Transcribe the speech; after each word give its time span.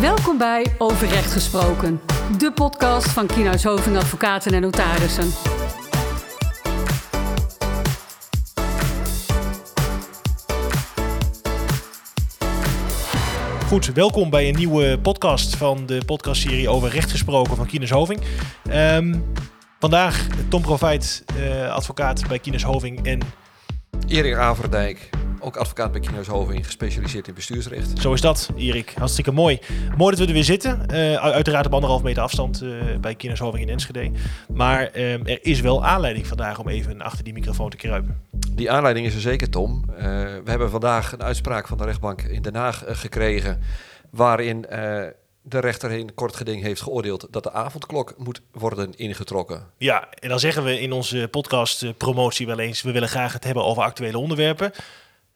Welkom 0.00 0.38
bij 0.38 0.66
Over 0.78 1.08
Recht 1.08 1.32
Gesproken, 1.32 2.00
de 2.38 2.52
podcast 2.52 3.08
van 3.08 3.26
Kienhuis 3.26 3.64
Hoving 3.64 3.96
Advocaten 3.96 4.52
en 4.52 4.60
Notarissen. 4.60 5.30
Goed, 13.66 13.92
welkom 13.92 14.30
bij 14.30 14.48
een 14.48 14.56
nieuwe 14.56 14.98
podcast 14.98 15.56
van 15.56 15.86
de 15.86 16.02
podcastserie 16.06 16.68
over 16.68 16.90
recht 16.90 17.10
gesproken 17.10 17.56
van 17.56 17.66
Kines 17.66 17.90
Hoving. 17.90 18.20
Ehm, 18.68 19.14
vandaag 19.78 20.26
Tom 20.48 20.62
Profijt, 20.62 21.24
eh, 21.36 21.72
advocaat 21.72 22.28
bij 22.28 22.38
Kines 22.38 22.62
Hoving 22.62 23.06
en 23.06 23.20
Erik 24.06 24.34
Averdijk, 24.34 25.10
ook 25.40 25.56
advocaat 25.56 25.92
bij 25.92 26.00
Kines 26.00 26.26
Hoving, 26.26 26.64
gespecialiseerd 26.64 27.28
in 27.28 27.34
bestuursrecht. 27.34 27.98
zo 28.00 28.12
is 28.12 28.20
dat, 28.20 28.50
Erik. 28.56 28.92
Hartstikke 28.98 29.32
mooi. 29.32 29.58
Mooi 29.96 30.10
dat 30.10 30.18
we 30.18 30.26
er 30.26 30.32
weer 30.32 30.44
zitten. 30.44 30.86
Eh, 30.88 31.14
uiteraard 31.14 31.66
op 31.66 31.74
anderhalf 31.74 32.02
meter 32.02 32.22
afstand 32.22 32.62
eh, 32.62 32.70
bij 33.00 33.14
Kines 33.14 33.38
Hoving 33.38 33.62
in 33.64 33.72
Enschede. 33.72 34.10
Maar 34.52 34.86
ehm, 34.86 35.26
er 35.26 35.38
is 35.42 35.60
wel 35.60 35.84
aanleiding 35.84 36.26
vandaag 36.26 36.58
om 36.58 36.68
even 36.68 37.02
achter 37.02 37.24
die 37.24 37.32
microfoon 37.32 37.70
te 37.70 37.76
kruipen. 37.76 38.20
Die 38.50 38.70
aanleiding 38.70 39.06
is 39.06 39.14
er 39.14 39.20
zeker, 39.20 39.50
Tom. 39.50 39.84
Eh, 39.96 40.04
we 40.44 40.50
hebben 40.50 40.70
vandaag 40.70 41.12
een 41.12 41.22
uitspraak 41.22 41.66
van 41.66 41.78
de 41.78 41.84
rechtbank 41.84 42.22
in 42.22 42.42
Den 42.42 42.54
Haag 42.54 42.84
eh, 42.84 42.96
gekregen, 42.96 43.62
waarin 44.10 44.66
eh, 44.66 45.06
de 45.48 45.60
rechter 45.60 45.90
in 45.90 46.14
kort 46.14 46.36
geding 46.36 46.62
heeft 46.62 46.82
geoordeeld 46.82 47.26
dat 47.30 47.42
de 47.42 47.52
avondklok 47.52 48.14
moet 48.16 48.40
worden 48.52 48.92
ingetrokken. 48.96 49.66
Ja, 49.78 50.08
en 50.18 50.28
dan 50.28 50.40
zeggen 50.40 50.64
we 50.64 50.80
in 50.80 50.92
onze 50.92 51.28
podcast 51.30 51.82
eh, 51.82 51.90
promotie 51.96 52.46
wel 52.46 52.58
eens... 52.58 52.82
we 52.82 52.92
willen 52.92 53.08
graag 53.08 53.32
het 53.32 53.44
hebben 53.44 53.64
over 53.64 53.82
actuele 53.82 54.18
onderwerpen. 54.18 54.72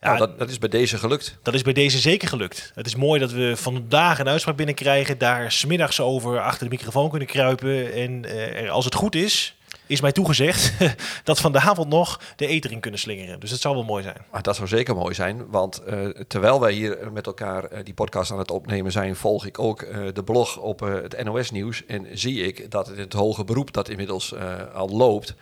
Ja, 0.00 0.06
Nou, 0.06 0.18
dat, 0.18 0.38
dat 0.38 0.50
is 0.50 0.58
bij 0.58 0.68
deze 0.68 0.98
gelukt. 0.98 1.38
Dat 1.42 1.54
is 1.54 1.62
bij 1.62 1.72
deze 1.72 1.98
zeker 1.98 2.28
gelukt. 2.28 2.72
Het 2.74 2.86
is 2.86 2.96
mooi 2.96 3.20
dat 3.20 3.30
we 3.30 3.56
vandaag 3.56 4.18
een 4.18 4.28
uitspraak 4.28 4.56
binnenkrijgen, 4.56 5.18
daar 5.18 5.52
smiddags 5.52 6.00
over 6.00 6.40
achter 6.40 6.68
de 6.68 6.76
microfoon 6.76 7.10
kunnen 7.10 7.28
kruipen. 7.28 7.92
En 7.92 8.24
eh, 8.24 8.70
als 8.70 8.84
het 8.84 8.94
goed 8.94 9.14
is, 9.14 9.54
is 9.90 10.00
mij 10.00 10.12
toegezegd 10.12 10.72
dat 11.24 11.40
van 11.40 11.52
de 11.52 11.60
avond 11.60 11.88
nog 11.88 12.20
de 12.36 12.46
eter 12.46 12.72
in 12.72 12.80
kunnen 12.80 13.00
slingeren. 13.00 13.40
Dus 13.40 13.50
dat 13.50 13.60
zou 13.60 13.74
wel 13.74 13.84
mooi 13.84 14.02
zijn. 14.02 14.16
Maar 14.30 14.42
dat 14.42 14.56
zou 14.56 14.68
zeker 14.68 14.94
mooi 14.94 15.14
zijn, 15.14 15.50
want 15.50 15.78
eh, 15.78 16.08
terwijl 16.08 16.60
wij 16.60 16.72
hier 16.72 17.12
met 17.12 17.26
elkaar 17.26 17.64
eh, 17.64 17.84
die 17.84 17.94
podcast 17.94 18.32
aan 18.32 18.38
het 18.38 18.50
opnemen 18.50 18.92
zijn, 18.92 19.16
volg 19.16 19.46
ik 19.46 19.58
ook 19.58 19.82
eh, 19.82 20.00
de 20.12 20.22
blog 20.22 20.56
op 20.56 20.80
het 20.80 21.24
NOS 21.24 21.50
Nieuws 21.50 21.86
en 21.86 22.06
zie 22.12 22.42
ik 22.42 22.70
dat 22.70 22.86
het 22.86 23.12
hoge 23.12 23.44
beroep 23.44 23.72
dat 23.72 23.88
inmiddels 23.88 24.34
al 24.74 24.88
loopt, 24.88 25.34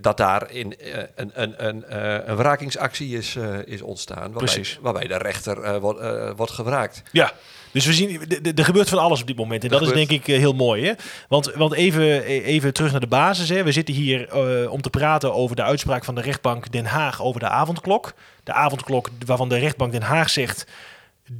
dat 0.00 0.16
daar 0.16 0.50
in, 0.50 0.78
eh, 0.78 1.02
een, 1.14 1.30
een, 1.34 1.66
een, 1.66 1.84
eh, 1.84 2.28
een 2.28 2.36
wrakingsactie 2.36 3.16
is, 3.16 3.36
eh, 3.36 3.58
is 3.64 3.82
ontstaan, 3.82 4.18
waarbij, 4.18 4.38
Precies. 4.54 4.78
waarbij 4.82 5.06
de 5.06 5.18
rechter 5.18 5.62
eh, 5.62 5.76
wordt, 5.78 6.00
eh, 6.00 6.30
wordt 6.36 6.52
gewraakt. 6.52 7.02
Ja. 7.12 7.32
Dus 7.72 7.86
we 7.86 7.92
zien, 7.92 8.20
er 8.56 8.64
gebeurt 8.64 8.88
van 8.88 8.98
alles 8.98 9.20
op 9.20 9.26
dit 9.26 9.36
moment. 9.36 9.64
En 9.64 9.70
dat 9.70 9.82
is 9.82 9.92
denk 9.92 10.10
ik 10.10 10.28
eh, 10.28 10.38
heel 10.38 10.52
mooi. 10.54 10.84
Hè? 10.86 10.92
Want, 11.28 11.52
want 11.54 11.72
even, 11.74 12.22
even 12.24 12.72
terug 12.72 12.90
naar 12.90 13.00
de 13.00 13.06
basis. 13.06 13.48
Hè? 13.48 13.62
We 13.64 13.72
zitten 13.72 13.94
hier 13.94 14.28
eh, 14.28 14.72
om 14.72 14.80
te 14.82 14.90
praten 14.90 15.34
over 15.34 15.56
de 15.56 15.62
uitspraak 15.62 16.04
van 16.04 16.14
de 16.14 16.20
rechtbank 16.20 16.72
Den 16.72 16.86
Haag 16.86 17.22
over 17.22 17.40
de 17.40 17.48
avondklok. 17.48 18.12
De 18.44 18.52
avondklok 18.52 19.08
waarvan 19.26 19.48
de 19.48 19.58
rechtbank 19.58 19.92
Den 19.92 20.02
Haag 20.02 20.30
zegt, 20.30 20.66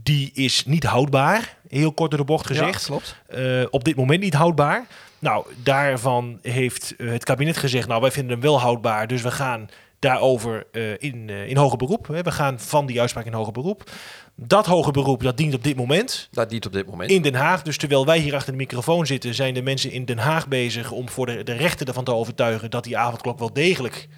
die 0.02 0.30
is 0.34 0.64
niet 0.66 0.84
houdbaar. 0.84 1.56
Heel 1.68 1.92
kort 1.92 2.10
door 2.10 2.20
de 2.20 2.26
bocht 2.26 2.46
gezegd. 2.46 2.84
klopt. 2.84 3.16
eh, 3.26 3.62
op 3.70 3.84
dit 3.84 3.96
moment 3.96 4.20
niet 4.20 4.34
houdbaar. 4.34 4.86
Nou, 5.26 5.46
daarvan 5.62 6.38
heeft 6.42 6.96
eh, 6.96 7.08
het 7.08 7.24
kabinet 7.24 7.56
gezegd, 7.56 7.88
nou 7.88 8.00
wij 8.00 8.10
vinden 8.10 8.32
hem 8.32 8.40
wel 8.40 8.60
houdbaar, 8.60 9.06
dus 9.06 9.22
we 9.22 9.30
gaan 9.30 9.68
daarover 9.98 10.66
eh, 10.72 10.90
in, 10.98 11.30
eh, 11.30 11.48
in 11.48 11.56
hoger 11.56 11.78
beroep. 11.78 12.06
We 12.06 12.32
gaan 12.32 12.60
van 12.60 12.86
die 12.86 13.00
uitspraak 13.00 13.24
in 13.24 13.32
hoger 13.32 13.52
beroep. 13.52 13.90
Dat 14.34 14.66
hoger 14.66 14.92
beroep, 14.92 15.22
dat 15.22 15.36
dient 15.36 15.54
op 15.54 15.64
dit 15.64 15.76
moment 15.76 16.28
Dat 16.30 16.50
niet 16.50 16.66
op 16.66 16.72
dit 16.72 16.86
moment. 16.86 17.10
in 17.10 17.22
Den 17.22 17.34
Haag. 17.34 17.62
Dus 17.62 17.76
terwijl 17.76 18.06
wij 18.06 18.18
hier 18.18 18.34
achter 18.34 18.52
de 18.52 18.58
microfoon 18.58 19.06
zitten, 19.06 19.34
zijn 19.34 19.54
de 19.54 19.62
mensen 19.62 19.90
in 19.90 20.04
Den 20.04 20.18
Haag 20.18 20.48
bezig 20.48 20.90
om 20.90 21.08
voor 21.08 21.26
de, 21.26 21.42
de 21.42 21.52
rechter 21.52 21.88
ervan 21.88 22.04
te 22.04 22.14
overtuigen 22.14 22.70
dat 22.70 22.84
die 22.84 22.98
avondklok 22.98 23.38
wel 23.38 23.52
degelijk 23.52 24.08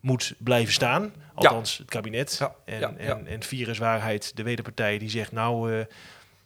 moet 0.00 0.34
blijven 0.38 0.72
staan. 0.72 1.12
Althans, 1.34 1.78
het 1.78 1.88
kabinet. 1.88 2.36
Ja, 2.38 2.54
en, 2.64 2.80
ja. 2.80 2.92
En, 2.96 3.26
en 3.26 3.42
viruswaarheid, 3.42 4.36
de 4.36 4.42
wederpartij, 4.42 4.98
die 4.98 5.10
zegt 5.10 5.32
nou, 5.32 5.84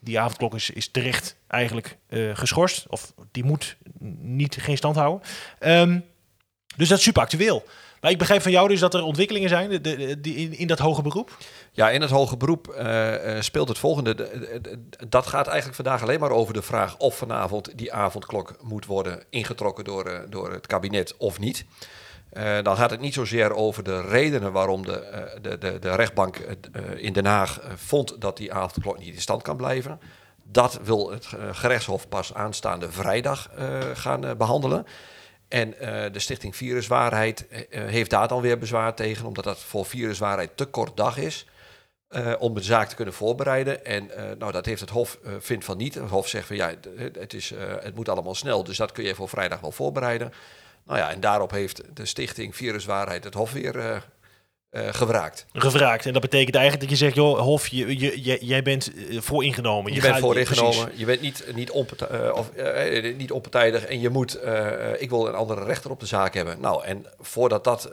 die 0.05 0.21
avondklok 0.21 0.55
is, 0.55 0.89
terecht 0.91 1.37
eigenlijk 1.49 1.97
eh, 2.09 2.31
geschorst. 2.33 2.87
Of 2.89 3.13
die 3.31 3.45
moet 3.45 3.77
niet, 4.21 4.57
geen 4.61 4.77
stand 4.77 4.97
houden. 4.97 5.29
Ehm, 5.59 6.01
dus 6.77 6.89
dat 6.89 6.99
is 6.99 7.05
super 7.05 7.23
actueel. 7.23 7.65
Maar 8.01 8.11
ik 8.11 8.19
begrijp 8.19 8.43
van 8.43 8.51
jou 8.53 8.69
dus 8.69 8.81
dat 8.81 8.95
er 8.95 9.03
ontwikkelingen 9.03 9.49
zijn 9.49 9.83
de, 9.83 10.19
in, 10.57 10.67
dat 10.67 10.79
hoge 10.79 11.03
beroep. 11.03 11.37
Ja, 11.73 11.91
in 11.91 12.01
het 12.01 12.11
hoge 12.11 12.37
beroep 12.37 12.69
eh, 12.69 13.37
eh, 13.37 13.43
speelt 13.43 13.69
het 13.69 13.79
volgende. 13.79 14.15
De- 14.15 14.31
de- 14.39 14.61
de- 14.61 15.07
dat 15.09 15.27
gaat 15.27 15.47
eigenlijk 15.47 15.77
vandaag 15.77 16.03
alleen 16.03 16.21
maar 16.21 16.31
over 16.31 16.55
de 16.55 16.63
vraag 16.63 16.97
of 16.99 17.17
vanavond 17.17 17.79
die 17.79 17.93
avondklok 17.93 18.57
moet 18.63 18.87
worden 18.87 19.23
ingetrokken 19.31 19.85
door, 19.85 20.27
door 20.31 20.53
het 20.53 20.67
kabinet 20.67 21.17
of 21.17 21.39
niet. 21.39 21.65
Eh, 22.33 22.63
dan 22.63 22.77
gaat 22.77 22.91
het 22.91 23.01
niet 23.01 23.15
zozeer 23.15 23.55
over 23.55 23.83
de 23.83 24.01
redenen 24.01 24.53
waarom 24.53 24.87
de, 24.87 25.01
eh, 25.01 25.43
de, 25.43 25.59
de, 25.59 25.79
de 25.79 25.95
rechtbank 25.95 26.37
eh, 26.37 26.55
in 26.97 27.13
Den 27.13 27.27
Haag 27.27 27.61
vond 27.75 28.21
dat 28.21 28.37
die 28.37 28.53
avondklok 28.53 28.99
niet 28.99 29.15
in 29.15 29.21
stand 29.21 29.43
kan 29.43 29.57
blijven. 29.57 30.01
Dat 30.43 30.81
wil 30.83 31.11
het 31.11 31.29
gerechtshof 31.53 32.09
pas 32.09 32.35
aanstaande 32.35 32.93
vrijdag 32.93 33.51
gaan 33.95 34.25
eh, 34.25 34.35
behandelen. 34.35 34.87
En 35.49 35.71
de 36.13 36.19
Stichting 36.19 36.57
Viruswaarheid 36.57 37.47
heeft 37.71 38.11
daar 38.11 38.29
dan 38.29 38.41
weer 38.41 38.59
bezwaar 38.59 38.95
tegen, 38.95 39.27
omdat 39.27 39.45
dat 39.45 39.59
voor 39.59 39.87
Viruswaarheid 39.87 40.51
te 40.55 40.65
kort 40.65 40.97
dag 40.97 41.17
is. 41.17 41.47
om 42.39 42.55
de 42.55 42.63
zaak 42.63 42.89
te 42.89 42.95
kunnen 42.95 43.15
voorbereiden. 43.15 43.85
En 43.85 44.11
nou, 44.39 44.53
dat 44.53 44.67
heeft 44.67 44.81
het 44.81 44.91
Hof, 44.91 45.19
vindt 45.39 45.65
van 45.65 45.77
niet. 45.77 45.95
Het 45.95 46.09
Hof 46.09 46.29
zegt 46.29 46.47
van 46.47 46.57
ja, 46.57 46.75
het, 46.97 47.35
is, 47.35 47.53
het 47.81 47.95
moet 47.95 48.09
allemaal 48.09 48.35
snel, 48.35 48.65
dus 48.65 48.77
dat 48.77 48.93
kun 48.93 49.05
je 49.05 49.15
voor 49.15 49.29
vrijdag 49.29 49.61
wel 49.61 49.73
voorbereiden. 49.73 50.33
Nou 50.87 50.99
ja, 50.99 51.11
en 51.11 51.21
daarop 51.21 51.51
heeft 51.51 51.83
de 51.95 52.07
Stichting 52.07 52.57
Viruswaarheid 52.57 53.25
het 53.25 53.35
Hof 53.35 53.53
weer 53.53 53.79
eh, 53.79 53.97
eh, 54.71 54.95
gewraakt. 54.95 55.47
Gevraagd. 55.53 56.07
En 56.07 56.13
dat 56.13 56.23
betekent 56.23 56.55
eigenlijk 56.55 56.89
dat 56.89 56.99
je 56.99 57.05
zegt, 57.05 57.17
joh, 57.17 57.39
Hof, 57.39 57.67
je, 57.67 57.99
je, 57.99 58.23
je- 58.25 58.39
jij 58.47 58.63
bent 58.63 58.93
eh, 58.95 59.21
vooringenomen. 59.21 59.93
Je, 59.93 60.01
bent 60.01 60.13
gaat- 60.13 60.23
vooringenomen, 60.23 60.81
precies. 60.83 60.99
je 61.01 61.05
bent 61.07 61.21
niet, 61.21 61.45
niet, 61.55 61.71
onpartij- 61.71 62.31
of, 62.31 62.51
niet 63.17 63.33
onpartijdig 63.33 63.85
en 63.85 64.01
je 64.01 64.09
moet, 64.09 64.39
ik 64.99 65.11
wil 65.11 65.29
een 65.29 65.35
andere 65.35 65.65
rechter 65.65 65.91
op 65.91 66.01
de 66.01 66.07
zaak 66.07 66.35
hebben. 66.35 66.61
Nou, 66.61 66.85
en 66.85 67.07
voordat 67.21 67.65
dat 67.65 67.91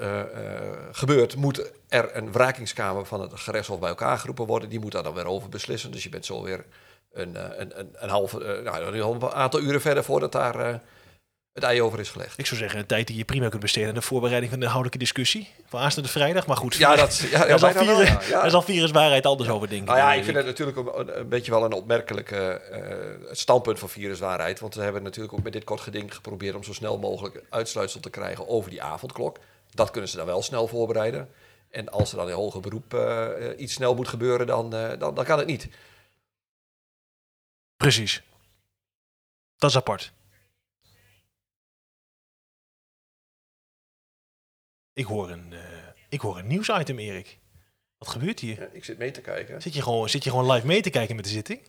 gebeurt, 0.92 1.36
moet 1.36 1.72
er 1.88 2.10
een 2.18 2.32
wrakingskamer 2.32 3.06
van 3.06 3.22
het 3.22 3.32
gerechtshof 3.36 3.80
bij 3.80 3.90
elkaar 3.90 4.18
geroepen 4.18 4.46
worden. 4.46 4.70
Die 4.70 4.80
moet 4.80 4.92
daar 4.92 5.04
dan 5.04 5.14
weer 5.14 5.26
over 5.26 5.50
beslissen. 5.50 5.92
Dus 5.92 6.04
je 6.04 6.10
bent 6.10 6.26
zo 6.26 6.42
weer 6.44 6.66
een, 7.14 7.36
een, 7.62 7.80
een, 7.80 7.90
een 7.94 8.10
halve, 8.10 8.44
eh, 8.44 8.64
nou, 8.64 8.98
een 9.22 9.32
aantal 9.34 9.60
uren 9.62 9.82
verder 9.82 10.04
voordat 10.04 10.32
daar 10.32 10.82
het 11.59 11.70
ei 11.70 11.81
over 11.81 12.00
is 12.00 12.09
gelegd. 12.09 12.38
Ik 12.38 12.46
zou 12.46 12.59
zeggen, 12.59 12.80
een 12.80 12.86
tijd 12.86 13.08
die 13.08 13.18
je 13.18 13.25
prima 13.25 13.50
kunt 13.50 13.62
besteden 13.62 13.90
aan 13.90 13.96
de 13.96 14.02
voorbereiding 14.02 14.50
van 14.50 14.59
de 14.59 14.66
inhoudelijke 14.66 15.06
discussie. 15.06 15.50
Van 15.66 15.80
aanstaande 15.80 16.09
vrijdag, 16.09 16.47
maar 16.47 16.58
goed. 16.58 16.75
Ja, 16.75 16.96
dat, 16.96 17.18
ja, 17.18 17.47
ja, 17.47 17.58
zal, 17.58 17.74
bijna 17.74 17.86
wel, 17.86 17.96
virus, 17.96 18.28
ja. 18.28 18.36
Ja. 18.36 18.42
daar 18.42 18.50
zal 18.50 18.62
viruswaarheid 18.62 19.25
anders 19.25 19.50
over 19.50 19.69
denken. 19.69 19.88
Nou 19.88 19.98
ja, 19.98 20.14
ik 20.14 20.24
vind 20.24 20.36
het 20.36 20.46
natuurlijk 20.46 20.78
een, 20.78 21.19
een 21.19 21.30
beetje 21.30 21.52
wel 21.52 21.64
een 21.64 21.74
opmerkelijk 21.74 22.31
eh, 22.31 22.56
standpunt 23.31 23.80
van 23.80 23.90
viruswaarheid. 23.90 24.59
Want 24.59 24.75
we 24.75 24.81
hebben 24.81 25.03
natuurlijk 25.03 25.34
ook 25.34 25.44
met 25.44 25.53
dit 25.53 25.64
kort 25.64 25.81
geding 25.81 26.16
geprobeerd 26.16 26.56
om 26.56 26.64
zo 26.64 26.74
snel 26.74 26.98
mogelijk 26.98 27.44
uitsluitsel 27.50 28.00
te 28.00 28.09
krijgen 28.09 28.48
over 28.48 28.69
die 28.69 28.81
avondklok. 28.81 29.38
Dat 29.74 29.92
kunnen 29.92 30.09
ze 30.09 30.18
dan 30.18 30.25
wel 30.25 30.42
snel 30.42 30.68
voorbereiden. 30.68 31.30
En 31.69 31.90
als 31.90 32.12
er 32.12 32.18
dan 32.18 32.30
in 32.30 32.36
hoger 32.36 32.62
beroep 32.62 32.94
eh, 32.94 33.28
iets 33.58 33.74
snel 33.74 33.96
moet 33.96 34.08
gebeuren, 34.08 34.48
dan, 34.48 34.74
eh, 34.74 35.00
dan, 35.00 35.16
dan 35.16 35.25
kan 35.25 35.38
het 35.38 35.48
niet. 35.48 35.68
Precies. 37.78 38.24
Dat 39.58 39.69
is 39.69 39.75
apart. 39.75 40.12
Ik 45.00 45.06
hoor 45.06 45.30
een, 45.30 45.46
eh, 45.52 45.60
ik 46.10 46.22
hoor 46.22 46.38
een 46.38 46.48
nieuwsitem, 46.48 47.00
Erik. 47.00 47.38
Wat 47.98 48.08
gebeurt 48.08 48.40
hier? 48.40 48.60
Ja, 48.60 48.68
ik 48.72 48.84
zit 48.86 48.98
mee 48.98 49.12
te 49.12 49.22
kijken. 49.22 49.62
Zit 49.62 49.74
je, 49.74 49.82
gewoon, 49.82 50.10
zit 50.10 50.24
je 50.24 50.30
gewoon 50.30 50.52
live 50.52 50.66
mee 50.66 50.82
te 50.82 50.90
kijken 50.90 51.16
met 51.16 51.26
de 51.26 51.32
zitting? 51.32 51.60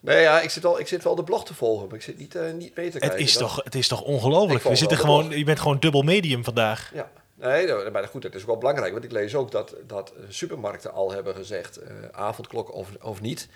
Nee, 0.00 0.20
ja, 0.20 0.40
ik 0.40 0.50
zit, 0.50 0.64
al, 0.64 0.80
ik 0.80 0.88
zit 0.88 1.04
wel 1.04 1.14
de 1.14 1.24
blog 1.24 1.44
te 1.44 1.54
volgen, 1.54 1.86
maar 1.86 1.96
ik 1.96 2.02
zit 2.02 2.18
niet, 2.18 2.34
eh, 2.34 2.52
niet 2.52 2.76
mee 2.76 2.90
te 2.90 2.98
kijken. 2.98 3.18
Het 3.18 3.26
is, 3.26 3.32
Dat- 3.32 3.42
toch, 3.42 3.64
het 3.64 3.74
is 3.74 3.88
toch 3.88 4.02
ongelooflijk? 4.02 4.62
We 4.64 4.76
zitten 4.76 4.98
gewoon, 4.98 5.30
je 5.30 5.44
bent 5.44 5.60
gewoon 5.60 5.78
dubbel 5.78 6.02
medium 6.02 6.44
vandaag. 6.44 6.90
Ja, 6.94 7.10
nee, 7.34 7.66
nou, 7.66 7.90
maar 7.90 8.08
goed, 8.08 8.22
het 8.22 8.34
is 8.34 8.40
ook 8.40 8.46
wel 8.46 8.58
belangrijk, 8.58 8.92
want 8.92 9.04
ik 9.04 9.12
lees 9.12 9.34
ook 9.34 9.50
dat, 9.50 9.74
dat 9.86 10.12
supermarkten 10.28 10.92
al 10.92 11.12
hebben 11.12 11.34
gezegd, 11.34 11.76
eh, 11.76 11.90
avondklok 12.12 12.74
of, 12.74 12.88
of 13.02 13.20
niet. 13.20 13.48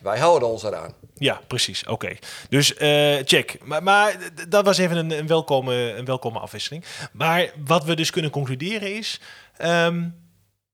Wij 0.00 0.18
houden 0.18 0.48
ons 0.48 0.62
eraan. 0.62 0.94
Ja, 1.14 1.40
precies. 1.46 1.86
Oké. 1.86 2.16
Dus 2.48 2.74
eh, 2.74 3.16
check. 3.24 3.58
Maar, 3.64 3.82
maar 3.82 4.16
dat 4.48 4.64
was 4.64 4.78
even 4.78 4.96
een, 4.96 5.10
een, 5.10 5.26
welkome, 5.26 5.74
een 5.74 6.04
welkome 6.04 6.38
afwisseling. 6.38 6.84
Maar 7.12 7.52
wat 7.64 7.84
we 7.84 7.96
dus 7.96 8.10
kunnen 8.10 8.30
concluderen 8.30 8.96
is... 8.96 9.20
ehm, 9.56 10.08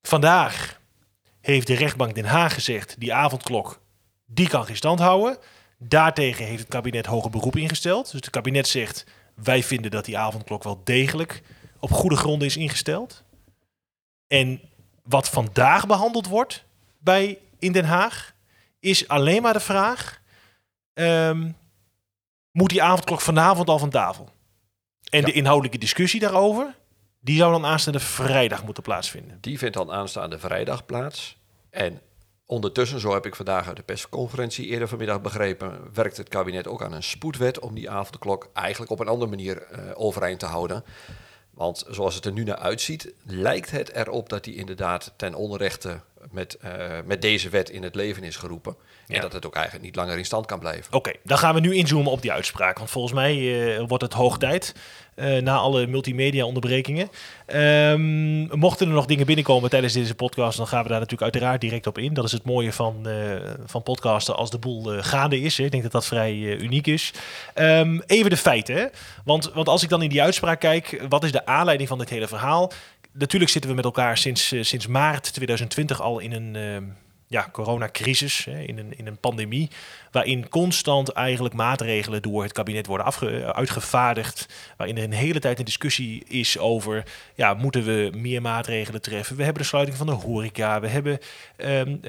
vandaag 0.03 0.81
heeft 1.41 1.67
de 1.67 1.75
rechtbank 1.75 2.15
Den 2.15 2.25
Haag 2.25 2.55
gezegd... 2.55 2.95
die 2.99 3.15
avondklok, 3.15 3.81
die 4.27 4.49
kan 4.49 4.65
geen 4.65 4.77
stand 4.77 5.01
houden. 5.01 5.39
Daartegen 5.79 6.45
heeft 6.45 6.61
het 6.61 6.69
kabinet 6.69 7.07
hoger 7.07 7.31
beroep 7.31 7.57
ingesteld. 7.57 8.05
Dus 8.05 8.21
het 8.21 8.31
kabinet 8.31 8.69
zegt... 8.69 9.05
wij 9.35 9.63
vinden 9.63 9.91
dat 9.91 10.05
die 10.05 10.19
avondklok 10.19 10.63
wel 10.63 10.81
degelijk... 10.85 11.43
op 11.79 11.93
goede 11.93 12.17
gronden 12.17 12.49
is 12.49 12.57
ingesteld. 12.57 13.23
En 14.27 14.61
wat 15.03 15.29
vandaag 15.29 15.87
behandeld 15.87 16.27
wordt 16.27 16.65
bij 16.99 17.39
in 17.59 17.73
Den 17.73 17.85
Haag... 17.85 18.35
is 18.83 19.09
alleen 19.09 19.43
maar 19.43 19.53
de 19.53 19.61
vraag 19.61 20.21
ehm, 20.95 21.51
moet 22.51 22.71
die 22.71 22.83
avondklok 22.83 23.21
vanavond 23.21 23.69
al 23.69 23.79
van 23.79 23.91
tafel. 23.91 24.29
En 25.11 25.21
Ja. 25.21 25.27
de 25.27 25.33
inhoudelijke 25.33 25.79
discussie 25.79 26.21
daarover, 26.21 26.75
die 27.21 27.37
zou 27.37 27.53
dan 27.53 27.67
aanstaande 27.67 28.01
vrijdag 28.01 28.65
moeten 28.65 28.83
plaatsvinden. 28.83 29.39
Die 29.41 29.59
vindt 29.59 29.77
dan 29.77 29.93
aanstaande 29.93 30.39
vrijdag 30.39 30.87
plaats. 30.87 31.37
En 31.71 32.01
ondertussen, 32.47 33.01
zo 33.01 33.13
heb 33.13 33.27
ik 33.27 33.35
vandaag 33.35 33.67
uit 33.67 33.77
de 33.77 33.83
persconferentie 33.83 34.67
eerder 34.67 34.89
vanmiddag 34.89 35.21
begrepen, 35.21 35.91
werkt 35.93 36.17
het 36.17 36.29
kabinet 36.29 36.67
ook 36.67 36.83
aan 36.83 36.93
een 36.93 37.03
spoedwet 37.03 37.59
om 37.59 37.75
die 37.75 37.91
avondklok 37.91 38.51
eigenlijk 38.53 38.91
op 38.91 39.01
een 39.01 39.09
andere 39.09 39.31
manier 39.31 39.63
eh, 39.63 39.85
overeind 39.95 40.39
te 40.39 40.47
houden. 40.47 40.85
Want 41.51 41.85
zoals 41.91 42.15
het 42.15 42.25
er 42.25 42.33
nu 42.33 42.45
naar 42.45 42.57
uitziet, 42.57 43.13
lijkt 43.25 43.71
het 43.71 43.93
erop 43.93 44.29
dat 44.29 44.45
die 44.45 44.55
inderdaad 44.55 45.13
ten 45.17 45.35
onrechte 45.35 46.01
met, 46.31 46.57
eh, 46.61 46.71
met 47.05 47.23
deze 47.23 47.49
wet 47.49 47.71
in 47.71 47.83
het 47.83 47.95
leven 47.95 48.25
is 48.25 48.37
geroepen. 48.37 48.77
Ja. 49.07 49.15
En 49.15 49.21
dat 49.21 49.33
het 49.33 49.47
ook 49.47 49.55
eigenlijk 49.55 49.85
niet 49.85 49.97
langer 49.97 50.19
in 50.19 50.25
stand 50.25 50.47
kan 50.47 50.59
blijven. 50.59 50.93
Oké, 50.95 51.13
dan 51.25 51.39
gaan 51.39 51.55
we 51.55 51.61
nu 51.61 51.75
inzoomen 51.75 52.13
op 52.13 52.23
die 52.23 52.33
uitspraak. 52.33 52.79
Want 52.79 52.91
volgens 52.91 53.15
mij 53.15 53.35
eh, 53.77 53.85
wordt 53.87 54.03
het 54.03 54.13
hoog 54.13 54.39
tijd. 54.39 54.75
eh, 55.15 55.37
na 55.37 55.57
alle 55.57 55.87
multimedia 55.87 56.45
onderbrekingen. 56.45 57.09
Ehm, 57.47 58.59
mochten 58.59 58.87
er 58.89 58.95
nog 58.95 59.07
dingen 59.07 59.27
binnenkomen 59.27 59.71
tijdens 59.71 59.93
deze 59.93 60.15
podcast, 60.15 60.57
dan 60.57 60.67
gaan 60.67 60.83
we 60.83 60.89
daar 60.89 61.01
natuurlijk 61.01 61.33
uiteraard 61.33 61.61
direct 61.61 61.87
op 61.87 61.99
in. 61.99 62.15
Dat 62.15 62.25
is 62.25 62.33
het 62.33 62.45
mooie 62.45 62.73
van, 62.73 63.07
van 63.67 63.83
podcasten 63.83 64.37
als 64.37 64.51
de 64.51 64.59
boel 64.59 65.03
gaande 65.03 65.41
is. 65.41 65.59
Hè. 65.59 65.65
Ik 65.65 65.71
denk 65.71 65.83
dat 65.83 65.93
dat 65.93 66.07
vrij 66.07 66.35
uniek 66.59 66.87
is. 66.87 67.13
Ehm, 67.55 67.99
even 68.07 68.31
de 68.31 68.37
feiten. 68.37 68.77
Hè. 68.77 68.87
Want, 69.25 69.51
want 69.55 69.69
als 69.69 69.83
ik 69.83 69.89
dan 69.89 70.03
in 70.03 70.09
die 70.09 70.23
uitspraak 70.23 70.61
kijk, 70.61 71.05
wat 71.09 71.25
is 71.25 71.33
de 71.33 71.47
aanleiding 71.47 71.89
van 71.89 71.99
dit 71.99 72.09
hele 72.09 72.29
verhaal? 72.29 72.73
Natuurlijk 73.13 73.51
zitten 73.51 73.71
we 73.71 73.77
met 73.77 73.85
elkaar 73.85 74.19
sinds, 74.19 74.53
eh, 74.53 74.63
sinds 74.63 74.87
maart 74.87 75.33
2020 75.33 76.01
al 76.01 76.19
in 76.19 76.33
een 76.33 76.57
ehm, 76.57 76.85
ja, 77.33 77.49
coronacrisis, 77.53 78.45
hè, 78.45 78.61
in, 78.61 78.79
een, 78.79 78.99
in 78.99 79.07
een 79.07 79.17
pandemie, 79.17 79.71
waarin 80.11 80.49
constant 80.49 81.09
eigenlijk 81.09 81.55
maatregelen 81.55 82.23
door 82.23 82.43
het 82.43 82.53
kabinet 82.53 82.87
worden 82.87 83.07
afge, 83.07 83.55
uitgevaardigd, 83.55 84.49
waarin 84.77 84.97
er 84.97 85.03
een 85.03 85.13
hele 85.13 85.39
tijd 85.39 85.59
een 85.59 85.65
discussie 85.65 86.25
is 86.29 86.59
over, 86.59 87.05
ja, 87.35 87.55
moeten 87.55 87.85
we 87.85 88.11
meer 88.17 88.43
maatregelen 88.43 89.03
treffen? 89.03 89.37
We 89.37 89.45
hebben 89.45 89.63
de 89.63 89.69
sluiting 89.69 89.97
van 89.97 90.07
de 90.07 90.13
horeca, 90.13 90.81
we 90.81 90.89
hebben 90.89 91.19
ehm, 91.57 91.89
eh, 91.89 92.01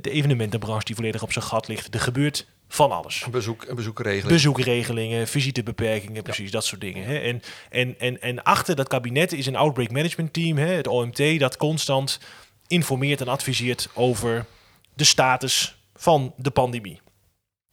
de 0.00 0.10
evenementenbranche 0.10 0.84
die 0.84 0.94
volledig 0.94 1.22
op 1.22 1.32
zijn 1.32 1.44
gat 1.44 1.68
ligt. 1.68 1.94
Er 1.94 2.00
gebeurt 2.00 2.46
van 2.68 2.92
alles. 2.92 3.26
Bezoek, 3.30 3.64
een 3.68 3.76
bezoekregeling. 3.76 4.28
Bezoekregelingen, 4.28 5.28
visitebeperkingen, 5.28 6.22
precies 6.22 6.50
dat 6.50 6.64
soort 6.64 6.80
dingen. 6.80 7.04
Hè? 7.04 7.18
En, 7.18 7.42
en, 7.70 7.94
en, 7.98 8.20
en 8.20 8.42
achter 8.42 8.76
dat 8.76 8.88
kabinet 8.88 9.32
is 9.32 9.46
een 9.46 9.56
outbreak 9.56 9.90
management 9.90 10.32
team, 10.32 10.56
hè, 10.56 10.66
het 10.66 10.86
OMT, 10.86 11.38
dat 11.38 11.56
constant 11.56 12.20
informeert 12.66 13.20
en 13.20 13.28
adviseert 13.28 13.88
over 13.94 14.46
de 14.98 15.04
status 15.04 15.76
van 15.94 16.34
de 16.36 16.50
pandemie. 16.50 17.00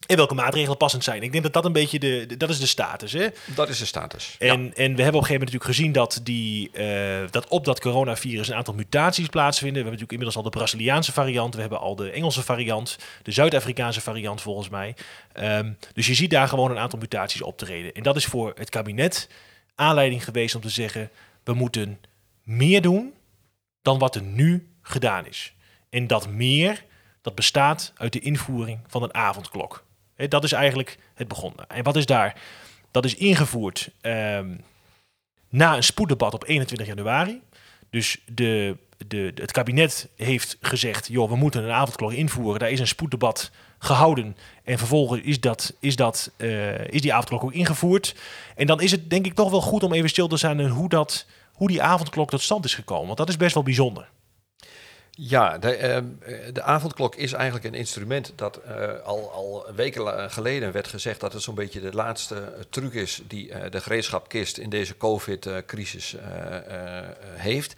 En 0.06 0.16
welke 0.16 0.34
maatregelen 0.34 0.76
passend 0.76 1.04
zijn. 1.04 1.22
Ik 1.22 1.32
denk 1.32 1.44
dat 1.44 1.52
dat 1.52 1.64
een 1.64 1.72
beetje 1.72 1.98
de, 1.98 2.24
de- 2.26 2.36
dat 2.36 2.48
is 2.48 2.58
de 2.60 2.66
status. 2.66 3.12
Hè? 3.12 3.28
Dat 3.54 3.68
is 3.68 3.78
de 3.78 3.84
status. 3.84 4.36
En, 4.38 4.50
en 4.50 4.74
we 4.74 4.82
hebben 4.82 4.94
op 4.94 4.98
een 4.98 5.12
gegeven 5.12 5.32
moment 5.32 5.52
natuurlijk 5.52 5.64
gezien 5.64 5.92
dat, 5.92 6.20
die, 6.22 6.70
eh, 6.70 7.30
dat 7.30 7.48
op 7.48 7.64
dat 7.64 7.80
coronavirus 7.80 8.48
een 8.48 8.54
aantal 8.54 8.74
mutaties 8.74 9.26
plaatsvinden. 9.26 9.82
We 9.82 9.88
hebben 9.88 10.00
natuurlijk 10.00 10.12
inmiddels 10.12 10.36
al 10.36 10.50
de 10.50 10.58
Braziliaanse 10.58 11.12
variant, 11.12 11.54
we 11.54 11.60
hebben 11.60 11.80
al 11.80 11.96
de 11.96 12.10
Engelse 12.10 12.42
variant, 12.42 12.98
de 13.22 13.32
Zuid-Afrikaanse 13.32 14.00
variant 14.00 14.40
volgens 14.40 14.68
mij. 14.68 14.94
Ehm, 15.32 15.72
dus 15.92 16.06
je 16.06 16.14
ziet 16.14 16.30
daar 16.30 16.48
gewoon 16.48 16.70
een 16.70 16.78
aantal 16.78 16.98
mutaties 16.98 17.42
optreden. 17.42 17.92
En 17.92 18.02
dat 18.02 18.16
is 18.16 18.24
voor 18.24 18.52
het 18.54 18.70
kabinet 18.70 19.28
aanleiding 19.74 20.24
geweest 20.24 20.54
om 20.54 20.60
te 20.60 20.68
zeggen, 20.68 21.10
we 21.44 21.52
moeten 21.52 22.00
meer 22.42 22.82
doen 22.82 23.12
dan 23.82 23.98
wat 23.98 24.14
er 24.14 24.22
nu 24.22 24.68
gedaan 24.82 25.26
is. 25.26 25.52
En 25.90 26.06
dat 26.06 26.28
meer, 26.28 26.84
dat 27.26 27.34
bestaat 27.34 27.92
uit 27.96 28.12
de 28.12 28.20
invoering 28.20 28.78
van 28.86 29.02
een 29.02 29.14
avondklok. 29.14 29.84
Dat 30.28 30.44
is 30.44 30.52
eigenlijk 30.52 30.98
het 31.14 31.28
begonnen. 31.28 31.66
En 31.68 31.82
wat 31.82 31.96
is 31.96 32.06
daar? 32.06 32.40
Dat 32.90 33.04
is 33.04 33.14
ingevoerd 33.14 33.90
ehm, 34.00 34.56
na 35.48 35.76
een 35.76 35.82
spoeddebat 35.82 36.34
op 36.34 36.44
21 36.46 36.86
januari. 36.86 37.40
Dus 37.90 38.18
de, 38.26 38.76
de, 39.06 39.32
het 39.34 39.52
kabinet 39.52 40.08
heeft 40.16 40.56
gezegd, 40.60 41.08
joh, 41.08 41.28
we 41.28 41.36
moeten 41.36 41.64
een 41.64 41.70
avondklok 41.70 42.12
invoeren. 42.12 42.60
Daar 42.60 42.70
is 42.70 42.80
een 42.80 42.86
spoeddebat 42.86 43.50
gehouden. 43.78 44.36
En 44.64 44.78
vervolgens 44.78 45.20
is, 45.20 45.40
dat, 45.40 45.74
is, 45.80 45.96
dat, 45.96 46.30
eh, 46.36 46.88
is 46.88 47.00
die 47.00 47.12
avondklok 47.12 47.44
ook 47.44 47.52
ingevoerd. 47.52 48.14
En 48.56 48.66
dan 48.66 48.80
is 48.80 48.90
het 48.90 49.10
denk 49.10 49.26
ik 49.26 49.34
toch 49.34 49.50
wel 49.50 49.60
goed 49.60 49.82
om 49.82 49.92
even 49.92 50.08
stil 50.08 50.28
te 50.28 50.36
staan 50.36 50.60
in 50.60 50.68
hoe, 50.68 50.88
dat, 50.88 51.26
hoe 51.52 51.68
die 51.68 51.82
avondklok 51.82 52.30
tot 52.30 52.42
stand 52.42 52.64
is 52.64 52.74
gekomen. 52.74 53.06
Want 53.06 53.18
dat 53.18 53.28
is 53.28 53.36
best 53.36 53.54
wel 53.54 53.62
bijzonder. 53.62 54.08
Ja, 55.18 55.58
de, 55.58 55.76
ehm, 55.76 56.04
eh, 56.20 56.34
de 56.52 56.62
avondklok 56.62 57.14
is 57.14 57.32
eigenlijk 57.32 57.64
een 57.64 57.74
instrument 57.74 58.32
dat 58.34 58.56
eh, 58.56 59.00
al, 59.04 59.30
al 59.32 59.66
weken 59.74 60.30
geleden 60.30 60.72
werd 60.72 60.88
gezegd 60.88 61.20
dat 61.20 61.32
het 61.32 61.42
zo'n 61.42 61.54
beetje 61.54 61.80
de 61.80 61.92
laatste 61.92 62.34
eh, 62.34 62.62
truc 62.70 62.92
is 62.92 63.22
die 63.26 63.52
eh, 63.52 63.70
de 63.70 63.80
gereedschapkist 63.80 64.58
in 64.58 64.70
deze 64.70 64.96
COVID-crisis 64.96 66.16
heeft. 67.36 67.74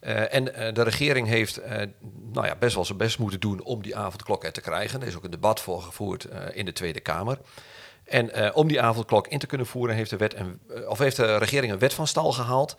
En 0.00 0.44
de 0.74 0.82
regering 0.82 1.28
heeft 1.28 1.60
nou 2.32 2.46
ja, 2.46 2.56
best 2.56 2.74
wel 2.74 2.84
zijn 2.84 2.98
best 2.98 3.18
moeten 3.18 3.40
doen 3.40 3.62
om 3.62 3.82
die 3.82 3.96
avondklok 3.96 4.44
er 4.44 4.52
te 4.52 4.60
krijgen. 4.60 5.00
Er 5.00 5.06
is 5.06 5.16
ook 5.16 5.24
een 5.24 5.30
debat 5.30 5.60
voor 5.60 5.82
gevoerd 5.82 6.28
in 6.52 6.64
de 6.64 6.72
Tweede 6.72 7.00
Kamer. 7.00 7.38
En 8.04 8.54
om 8.54 8.68
die 8.68 8.80
avondklok 8.80 9.28
in 9.28 9.38
te 9.38 9.46
kunnen 9.46 9.66
voeren, 9.66 9.96
heeft 9.96 10.10
de, 10.10 10.16
wet 10.16 10.34
of 10.88 10.98
heeft 10.98 11.16
de 11.16 11.36
regering 11.36 11.72
een 11.72 11.78
wet 11.78 11.94
van 11.94 12.06
stal 12.06 12.32
gehaald 12.32 12.76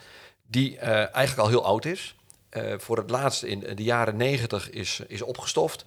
die 0.47 0.77
eigenlijk 0.79 1.37
al 1.37 1.47
heel 1.47 1.65
oud 1.65 1.85
is. 1.85 2.15
Eh, 2.49 2.73
voor 2.77 2.97
het 2.97 3.09
laatst 3.09 3.43
in 3.43 3.59
de 3.75 3.83
jaren 3.83 4.17
negentig 4.17 4.69
is, 4.69 5.01
is 5.07 5.21
opgestoft. 5.21 5.85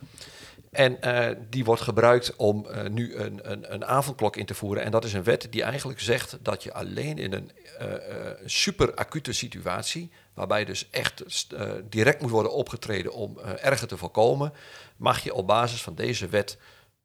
En 0.71 1.01
eh, 1.03 1.37
die 1.49 1.65
wordt 1.65 1.83
gebruikt 1.83 2.37
om 2.37 2.67
eh, 2.67 2.89
nu 2.89 3.15
een, 3.15 3.51
een, 3.51 3.73
een 3.73 3.85
avondklok 3.85 4.37
in 4.37 4.47
te 4.47 4.55
voeren. 4.55 4.83
En 4.83 4.91
dat 4.91 5.05
is 5.05 5.13
een 5.13 5.23
wet 5.23 5.47
die 5.51 5.63
eigenlijk 5.63 6.01
zegt 6.01 6.39
dat 6.43 6.63
je 6.63 6.73
alleen 6.73 7.19
in 7.19 7.33
een 7.33 7.51
super 8.45 8.95
acute 8.95 9.33
situatie, 9.33 10.11
waarbij 10.35 10.65
dus 10.65 10.89
echt 10.91 11.25
direct 11.85 12.21
moet 12.21 12.31
worden 12.31 12.53
opgetreden 12.53 13.13
om 13.13 13.39
erger 13.39 13.89
te 13.89 13.97
voorkomen, 13.97 14.53
mag 14.97 15.23
je 15.23 15.35
op 15.35 15.47
basis 15.47 15.83
van 15.83 15.95
deze 15.95 16.29
wet 16.29 16.59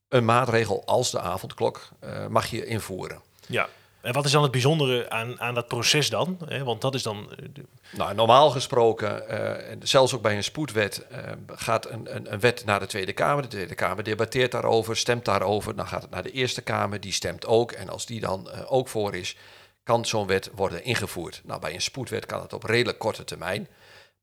een 0.08 0.26
maatregel 0.26 0.86
als 0.86 1.12
de 1.12 1.20
avondklok 1.20 1.90
mag 2.30 2.46
je 2.46 2.66
invoeren. 2.66 3.22
Ja. 3.48 3.70
En 4.06 4.14
wat 4.14 4.26
is 4.26 4.32
dan 4.32 4.42
het 4.44 4.52
bijzondere 4.52 5.10
aan, 5.10 5.42
aan 5.42 5.54
dat 5.54 5.68
proces 5.68 6.10
dan? 6.10 6.38
Want 6.64 6.82
dat 6.82 6.96
is 6.96 7.04
dan... 7.04 7.30
eh, 7.32 7.64
Nou, 7.98 8.16
normaal 8.16 8.50
gesproken, 8.50 9.30
eh, 9.30 9.78
zelfs 9.82 10.14
ook 10.14 10.22
bij 10.22 10.36
een 10.36 10.44
spoedwet, 10.44 11.08
eh, 11.08 11.32
gaat 11.48 11.90
een, 11.90 12.16
een, 12.16 12.34
een 12.34 12.40
wet 12.40 12.66
naar 12.66 12.80
de 12.80 12.86
Tweede 12.86 13.14
Kamer. 13.14 13.42
De 13.42 13.48
Tweede 13.50 13.76
Kamer 13.76 14.04
debatteert 14.04 14.52
daarover, 14.52 14.98
stemt 14.98 15.26
daarover. 15.26 15.76
Dan 15.76 15.88
gaat 15.88 16.02
het 16.02 16.12
naar 16.12 16.24
de 16.24 16.32
Eerste 16.32 16.62
Kamer, 16.62 17.00
die 17.00 17.12
stemt 17.12 17.46
ook. 17.46 17.72
En 17.72 17.90
als 17.90 18.06
die 18.06 18.20
dan 18.20 18.50
ook 18.66 18.88
voor 18.88 19.16
is, 19.16 19.36
kan 19.84 20.06
zo'n 20.06 20.28
wet 20.28 20.50
worden 20.56 20.84
ingevoerd. 20.84 21.42
Nou, 21.44 21.60
bij 21.60 21.74
een 21.74 21.82
spoedwet 21.82 22.26
kan 22.26 22.42
het 22.42 22.54
op 22.54 22.64
redelijk 22.64 23.00
korte 23.00 23.24
termijn. 23.24 23.68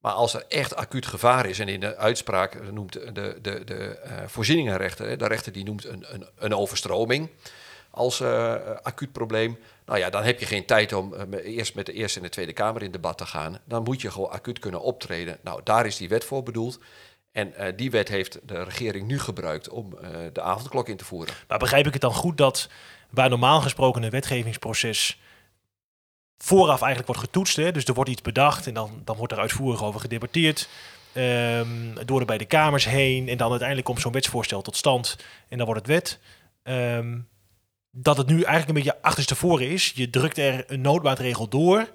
Maar 0.00 0.12
als 0.12 0.34
er 0.34 0.44
echt 0.48 0.76
acuut 0.76 1.06
gevaar 1.06 1.46
is, 1.46 1.58
en 1.58 1.68
in 1.68 1.80
de 1.80 1.96
uitspraak 1.96 2.70
noemt 2.72 2.92
de, 2.92 3.38
de, 3.42 3.64
de, 3.64 3.98
voorzieningenrechter, 4.26 5.18
de 5.18 5.26
rechter 5.26 5.52
die 5.52 5.64
noemt 5.64 5.84
een, 5.84 6.04
een, 6.08 6.26
een 6.38 6.54
overstroming 6.54 7.30
als 7.92 8.20
eh, 8.20 8.54
acuut 8.82 9.12
probleem. 9.12 9.58
Nou 9.86 9.98
ja, 9.98 10.10
dan 10.10 10.22
heb 10.22 10.40
je 10.40 10.46
geen 10.46 10.66
tijd 10.66 10.92
om 10.92 11.14
eh, 11.14 11.56
eerst 11.56 11.74
met 11.74 11.86
de 11.86 11.92
Eerste 11.92 12.18
en 12.18 12.24
de 12.24 12.30
Tweede 12.30 12.52
Kamer 12.52 12.82
in 12.82 12.90
debat 12.90 13.18
te 13.18 13.26
gaan. 13.26 13.58
Dan 13.64 13.82
moet 13.82 14.00
je 14.00 14.10
gewoon 14.10 14.30
acuut 14.30 14.58
kunnen 14.58 14.82
optreden. 14.82 15.38
Nou, 15.42 15.60
daar 15.64 15.86
is 15.86 15.96
die 15.96 16.08
wet 16.08 16.24
voor 16.24 16.42
bedoeld. 16.42 16.80
En 17.32 17.54
eh, 17.54 17.72
die 17.76 17.90
wet 17.90 18.08
heeft 18.08 18.38
de 18.48 18.62
regering 18.62 19.06
nu 19.06 19.18
gebruikt 19.18 19.68
om 19.68 19.96
de 20.32 20.42
avondklok 20.42 20.88
in 20.88 20.96
te 20.96 21.04
voeren. 21.04 21.34
Maar 21.48 21.58
begrijp 21.58 21.86
ik 21.86 21.92
het 21.92 22.02
dan 22.02 22.14
goed 22.14 22.36
dat 22.36 22.68
waar 23.10 23.28
normaal 23.28 23.60
gesproken 23.60 24.02
een 24.02 24.10
wetgevingsproces 24.10 25.18
vooraf 26.38 26.82
eigenlijk 26.82 27.06
wordt 27.06 27.20
getoetst, 27.20 27.56
hè? 27.56 27.72
dus 27.72 27.84
er 27.84 27.94
wordt 27.94 28.10
iets 28.10 28.22
bedacht 28.22 28.66
en 28.66 28.74
dan, 28.74 29.02
dan 29.04 29.16
wordt 29.16 29.32
er 29.32 29.38
uitvoerig 29.38 29.84
over 29.84 30.00
gedebatteerd 30.00 30.68
ehm, 31.12 32.04
door 32.04 32.18
de 32.18 32.24
beide 32.24 32.44
kamers 32.44 32.84
heen 32.84 33.28
en 33.28 33.36
dan 33.36 33.48
uiteindelijk 33.48 33.86
komt 33.86 34.00
zo'n 34.00 34.12
wetsvoorstel 34.12 34.62
tot 34.62 34.76
stand 34.76 35.16
en 35.48 35.56
dan 35.56 35.66
wordt 35.66 35.86
het 35.86 35.90
wet. 35.90 36.18
Ehm, 36.62 37.18
dat 37.92 38.16
het 38.16 38.26
nu 38.26 38.34
eigenlijk 38.34 38.68
een 38.68 38.84
beetje 38.84 39.02
achterstevoren 39.02 39.68
is. 39.68 39.92
Je 39.94 40.10
drukt 40.10 40.38
er 40.38 40.64
een 40.66 40.80
noodmaatregel 40.80 41.48
door 41.48 41.90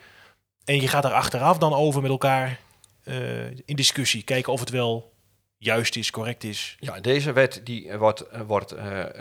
en 0.65 0.81
je 0.81 0.87
gaat 0.87 1.03
daar 1.03 1.13
achteraf 1.13 1.57
dan 1.57 1.73
over 1.73 2.01
met 2.01 2.11
elkaar 2.11 2.59
eh, 3.03 3.49
in 3.49 3.75
discussie. 3.75 4.23
Kijken 4.23 4.53
of 4.53 4.59
het 4.59 4.69
wel 4.69 5.13
juist 5.57 5.95
is, 5.95 6.11
correct 6.11 6.43
is. 6.43 6.77
Ja, 6.79 6.99
deze 6.99 7.33
wet 7.33 7.61
die, 7.63 7.89
eh, 7.89 7.97
wordt, 7.97 8.21
eh, 8.21 8.41
wordt, 8.41 8.75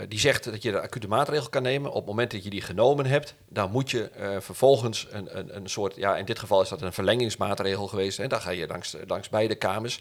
die 0.08 0.18
zegt 0.18 0.44
dat 0.44 0.62
je 0.62 0.70
de 0.70 0.80
acute 0.80 1.08
maatregel 1.08 1.48
kan 1.48 1.62
nemen. 1.62 1.90
Op 1.90 1.96
het 1.96 2.06
moment 2.06 2.30
dat 2.30 2.44
je 2.44 2.50
die 2.50 2.60
genomen 2.60 3.06
hebt, 3.06 3.34
dan 3.48 3.70
moet 3.70 3.90
je 3.90 4.10
vervolgens 4.40 5.06
een, 5.10 5.38
een, 5.38 5.56
een 5.56 5.68
soort, 5.68 5.96
ja, 5.96 6.16
in 6.16 6.24
dit 6.24 6.38
geval 6.38 6.62
is 6.62 6.68
dat 6.68 6.82
een 6.82 6.92
verlengingsmaatregel 6.92 7.86
geweest. 7.86 8.18
Hè. 8.18 8.26
Dan 8.26 8.40
ga 8.40 8.50
je 8.50 8.66
langs, 8.66 8.96
langs 9.06 9.28
beide 9.28 9.54
kamers 9.54 10.00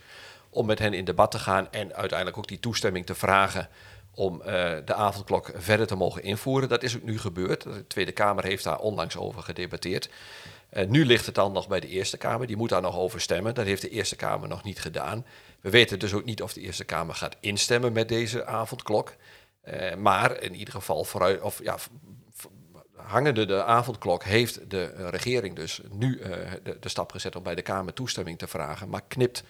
om 0.50 0.66
met 0.66 0.80
hen 0.80 0.94
in 0.94 1.06
debat 1.06 1.32
te 1.32 1.40
gaan 1.40 1.72
en 1.72 1.96
uiteindelijk 1.96 2.38
ook 2.38 2.48
die 2.48 2.60
toestemming 2.60 3.06
te 3.06 3.16
vragen 3.16 3.70
om 4.16 4.42
eh, 4.42 4.76
de 4.86 4.94
avondklok 4.94 5.52
verder 5.56 5.88
te 5.88 5.96
mogen 5.96 6.24
invoeren. 6.24 6.70
Dat 6.70 6.84
is 6.84 6.96
ook 6.96 7.04
nu 7.04 7.20
gebeurd. 7.20 7.64
De 7.64 7.88
Tweede 7.88 8.12
Kamer 8.12 8.44
heeft 8.44 8.64
daar 8.64 8.80
onlangs 8.80 9.18
over 9.18 9.44
gedebatteerd. 9.44 10.10
Eh, 10.70 10.88
nu 10.88 11.06
ligt 11.06 11.26
het 11.26 11.36
dan 11.36 11.52
nog 11.52 11.68
bij 11.68 11.80
de 11.80 11.88
Eerste 11.88 12.18
Kamer. 12.18 12.48
Die 12.48 12.58
moet 12.58 12.70
daar 12.70 12.82
nog 12.82 12.98
over 12.98 13.22
stemmen. 13.22 13.54
Dat 13.54 13.66
heeft 13.66 13.82
de 13.82 13.90
Eerste 13.90 14.16
Kamer 14.16 14.48
nog 14.48 14.64
niet 14.64 14.80
gedaan. 14.80 15.26
We 15.62 15.70
weten 15.70 16.00
dus 16.00 16.14
ook 16.14 16.26
niet 16.26 16.42
of 16.42 16.54
de 16.54 16.62
Eerste 16.62 16.84
Kamer 16.84 17.16
gaat 17.16 17.36
instemmen 17.40 17.94
met 17.94 18.10
deze 18.10 18.46
avondklok. 18.46 19.16
Eh, 19.62 19.96
maar 19.96 20.42
in 20.42 20.56
ieder 20.56 20.74
geval 20.74 21.04
vooruit, 21.04 21.42
of 21.42 21.64
ja, 21.64 21.78
hangende 22.96 23.46
de 23.46 23.64
avondklok 23.64 24.24
heeft 24.24 24.70
de 24.70 25.10
regering 25.10 25.56
dus 25.56 25.82
nu 25.92 26.22
de, 26.64 26.78
de 26.80 26.90
stap 26.90 27.12
gezet 27.12 27.36
om 27.36 27.44
bij 27.44 27.56
de 27.56 27.62
Kamer 27.62 27.94
toestemming 27.94 28.38
te 28.38 28.48
vragen, 28.48 28.90
maar 28.90 29.02
knipt 29.08 29.44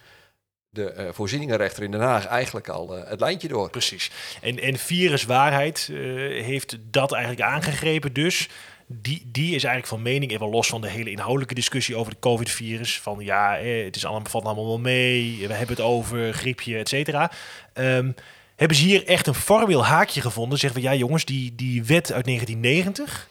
de 0.76 0.92
eh, 0.92 1.08
voorzieningenrechter 1.12 1.84
in 1.84 1.92
Den 1.92 2.02
Haag 2.02 2.26
eigenlijk 2.26 2.70
al 2.70 2.98
eh, 2.98 3.10
het 3.10 3.20
lijntje 3.20 3.48
door. 3.48 3.70
Precies. 3.70 4.12
En, 4.42 4.60
en 4.60 4.78
viruswaarheid 4.78 5.90
eh, 5.92 5.98
heeft 6.44 6.78
dat 6.92 7.12
eigenlijk 7.12 7.44
aangegrepen. 7.44 8.14
Dus 8.14 8.50
die, 8.88 9.22
die 9.32 9.56
is 9.56 9.64
eigenlijk 9.64 9.88
van 9.88 10.02
mening, 10.02 10.32
even 10.32 10.50
los 10.50 10.68
van 10.68 10.82
de 10.82 10.90
hele 10.90 11.12
inhoudelijke 11.12 11.54
discussie 11.54 11.96
over 11.96 12.12
de 12.12 12.20
COVID-virus. 12.20 13.00
Van 13.00 13.18
ja, 13.20 13.56
het 13.58 13.96
is 13.96 14.06
allemaal, 14.06 14.30
valt 14.30 14.46
allemaal 14.46 14.68
wel 14.68 14.80
mee. 14.80 15.48
We 15.48 15.54
hebben 15.54 15.76
het 15.76 15.86
over 15.86 16.34
griepje, 16.34 16.78
et 16.78 16.90
cetera. 16.90 17.32
Ehm, 17.74 18.12
hebben 18.56 18.78
ze 18.78 18.84
hier 18.84 19.08
echt 19.08 19.28
een 19.28 19.34
formeel 19.34 19.86
haakje 19.86 20.22
gevonden? 20.22 20.60
Zeggen 20.60 20.82
we, 20.82 20.88
ja 20.88 20.94
jongens, 20.96 21.26
die, 21.26 21.56
die 21.56 21.84
wet 21.84 22.12
uit 22.12 22.26
1990... 22.26 23.30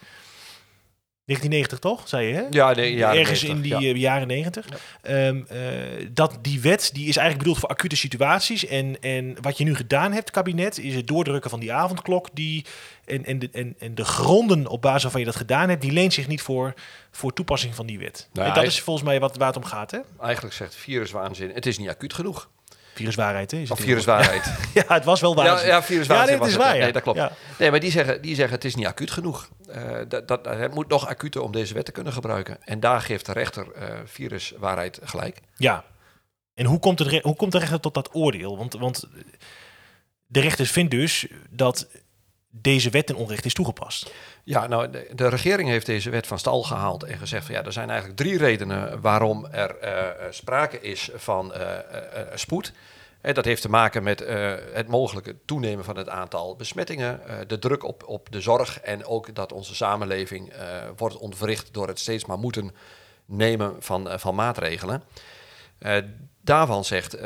1990 1.25 1.79
toch, 1.79 2.09
zei 2.09 2.27
je 2.27 2.35
hè? 2.35 2.47
Ja, 2.51 2.75
nee, 2.75 2.95
jaren 2.95 3.19
Ergens 3.19 3.43
90, 3.43 3.49
in 3.49 3.79
die 3.79 3.87
ja. 3.89 3.95
eh, 3.95 4.01
jaren 4.01 4.27
90. 4.27 4.67
Ehm, 5.03 5.43
eh, 5.49 5.59
dat 6.11 6.39
die 6.43 6.61
wet 6.61 6.91
die 6.93 7.09
is 7.09 7.17
eigenlijk 7.17 7.39
bedoeld 7.39 7.59
voor 7.59 7.69
acute 7.69 7.97
situaties. 7.97 8.67
En, 8.67 9.01
en 9.01 9.37
wat 9.41 9.59
je 9.59 9.65
nu 9.65 9.75
gedaan 9.75 10.13
hebt, 10.13 10.31
kabinet, 10.31 10.79
is 10.79 10.95
het 10.95 11.07
doordrukken 11.07 11.51
van 11.51 11.61
die 11.61 11.73
avondklok. 11.73 12.29
Die, 12.33 12.65
en, 13.05 13.25
en, 13.25 13.39
de, 13.39 13.49
en, 13.53 13.75
en 13.79 13.95
de 13.95 14.05
gronden 14.05 14.67
op 14.67 14.83
basis 14.83 15.03
waarvan 15.03 15.21
je 15.21 15.27
dat 15.27 15.37
gedaan 15.37 15.69
hebt, 15.69 15.83
die 15.83 15.93
leent 15.93 16.13
zich 16.13 16.27
niet 16.27 16.43
voor, 16.43 16.75
voor 17.11 17.33
toepassing 17.33 17.75
van 17.75 17.87
die 17.87 17.99
wet. 17.99 18.29
Nou, 18.33 18.49
en 18.49 18.55
dat 18.55 18.65
is 18.65 18.81
volgens 18.81 19.07
mij 19.07 19.21
wat, 19.21 19.37
waar 19.37 19.47
het 19.47 19.57
om 19.57 19.65
gaat, 19.65 19.91
hè? 19.91 19.99
Eigenlijk 20.21 20.55
zegt 20.55 20.75
viruswaanzin, 20.75 21.51
het 21.55 21.67
is 21.67 21.79
niet 21.79 21.89
acuut 21.89 22.15
genoeg. 22.15 22.49
Viruswaarheid, 22.95 23.51
hè? 23.51 23.59
Is 23.59 23.71
Of 23.71 23.81
viruswaarheid. 23.81 24.53
Ja, 24.75 24.85
het 24.87 25.05
was 25.05 25.21
wel 25.21 25.35
waar. 25.35 25.45
Ja, 25.45 25.67
ja 25.67 25.83
viruswaanzin 25.83 26.39
Ja, 26.39 26.47
is 26.47 26.57
waar, 26.57 26.77
ja. 26.77 26.83
Nee, 26.83 26.93
dat 26.93 27.03
klopt. 27.03 27.19
Ja. 27.19 27.33
Nee, 27.59 27.71
maar 27.71 27.81
die 27.81 27.91
zeggen, 27.91 28.23
die 28.23 28.35
zeggen 28.35 28.55
het 28.55 28.65
is 28.65 28.75
niet 28.75 28.87
acuut 28.87 29.11
genoeg. 29.11 29.49
Eh, 29.69 29.99
dat, 30.09 30.29
dat, 30.29 30.45
het 30.45 30.75
moet 30.75 30.89
nog 30.89 31.09
acuter 31.09 31.41
om 31.41 31.53
deze 31.53 31.75
wet 31.75 31.85
te 31.85 31.93
kunnen 31.93 32.13
gebruiken. 32.13 32.59
En 32.65 32.81
daar 32.81 33.01
geeft 33.01 33.27
de 33.27 33.33
rechter 33.33 33.73
eh, 33.73 33.99
viruswaarheid 34.05 34.99
gelijk. 35.03 35.41
Ja. 35.57 35.85
En 36.55 36.67
hoe 36.67 36.79
komt, 36.79 36.99
het, 36.99 37.23
hoe 37.23 37.37
komt 37.37 37.53
de 37.53 37.59
rechter 37.59 37.81
tot 37.81 37.95
dat 37.95 38.11
oordeel? 38.13 38.57
Want, 38.57 38.73
want 38.73 39.05
de 40.27 40.41
rechter 40.41 40.67
vindt 40.67 40.91
dus 40.91 41.27
dat 41.51 41.87
deze 42.61 42.91
wet 42.91 43.07
ten 43.07 43.17
onrecht 43.17 43.45
is 43.45 43.55
toegepast. 43.55 44.13
Ja, 44.45 44.67
nou, 44.67 44.91
de, 45.15 45.29
regering 45.29 45.69
heeft 45.69 45.87
deze 45.87 46.11
wet 46.11 46.27
van 46.27 46.39
stal 46.39 46.63
gehaald 46.63 47.03
en 47.03 47.19
gezegd 47.19 47.47
van 47.47 47.55
ja, 47.55 47.65
er 47.65 47.73
zijn 47.73 47.91
eigenlijk 47.91 48.19
drie 48.19 48.39
redenen 48.39 49.01
waarom 49.01 49.47
er 49.47 49.79
eh, 49.79 50.09
eh, 50.09 50.15
sprake 50.31 50.81
is 50.81 51.11
van 51.15 51.55
eh, 51.55 51.79
spoed. 52.35 52.73
Dat 53.21 53.45
heeft 53.45 53.63
te 53.63 53.71
maken 53.71 54.03
met 54.03 54.19
het 54.73 54.89
mogelijke 54.89 55.37
toenemen 55.45 55.85
van 55.85 55.97
het 55.97 56.09
aantal 56.09 56.57
besmettingen, 56.57 57.21
de 57.47 57.59
druk 57.59 57.85
op, 57.85 58.03
op 58.07 58.33
de 58.33 58.41
zorg 58.41 58.81
en 58.81 59.05
ook 59.05 59.35
dat 59.35 59.53
onze 59.53 59.75
samenleving 59.75 60.53
wordt 60.97 61.17
ontwricht 61.17 61.69
door 61.73 61.89
het 61.89 61.99
steeds 61.99 62.25
maar 62.25 62.39
moeten 62.39 62.75
nemen 63.25 63.77
van, 63.79 64.09
van 64.21 64.35
maatregelen. 64.35 65.03
Daarvan 66.41 66.85
zegt 66.85 67.17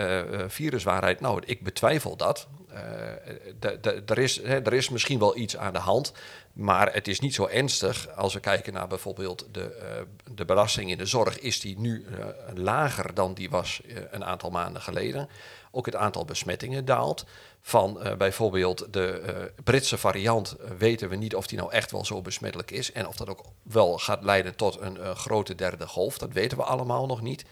viruswaarheid, 0.47 1.21
nou, 1.21 1.43
ik 1.45 1.63
betwijfel 1.63 2.17
dat. 2.17 2.49
Eh, 2.79 3.73
de- 3.81 4.03
er, 4.07 4.19
is, 4.19 4.39
is 4.71 4.89
misschien 4.89 5.19
wel 5.19 5.37
iets 5.37 5.57
aan 5.57 5.73
de 5.73 5.79
hand, 5.79 6.13
maar 6.53 6.93
het 6.93 7.09
is 7.09 7.21
niet 7.21 7.35
zo 7.35 7.47
ernstig. 7.47 8.09
Als 8.17 8.35
we 8.35 8.41
kijken 8.41 8.73
naar 8.73 8.87
bijvoorbeeld 8.89 9.47
de, 9.53 9.63
eh, 9.75 10.03
de 10.35 10.45
belasting 10.45 10.91
in 10.91 10.99
de 10.99 11.07
zorg, 11.07 11.39
is 11.39 11.61
die 11.61 11.79
nu 11.79 12.05
eh, 12.05 12.27
lager 12.55 13.15
dan 13.15 13.35
die 13.35 13.51
was 13.51 13.81
eh, 13.89 13.97
een 14.11 14.25
aantal 14.25 14.51
maanden 14.51 14.83
geleden. 14.83 15.29
Ook 15.71 15.87
het 15.87 15.97
aantal 15.97 16.25
besmettingen 16.25 16.85
daalt. 16.85 17.25
Van 17.61 18.03
eh, 18.03 18.17
bijvoorbeeld 18.17 18.87
de 18.93 19.09
eh, 19.11 19.35
Britse 19.65 19.99
variant 19.99 20.57
eh, 20.57 20.71
weten 20.79 21.09
we 21.09 21.17
niet 21.17 21.35
of 21.35 21.47
die 21.47 21.59
nou 21.59 21.73
echt 21.73 21.91
wel 21.91 22.05
zo 22.05 22.23
besmettelijk 22.23 22.71
is. 22.71 22.93
En 22.93 23.07
of 23.09 23.17
dat 23.17 23.29
ook 23.29 23.41
wel 23.63 23.99
gaat 23.99 24.23
leiden 24.23 24.55
tot 24.57 24.81
een 24.81 25.01
eh, 25.01 25.15
grote 25.15 25.55
derde 25.55 25.87
golf. 25.87 26.19
Dat 26.19 26.33
weten 26.33 26.59
we 26.59 26.65
allemaal 26.65 27.07
nog 27.07 27.21
niet. 27.23 27.45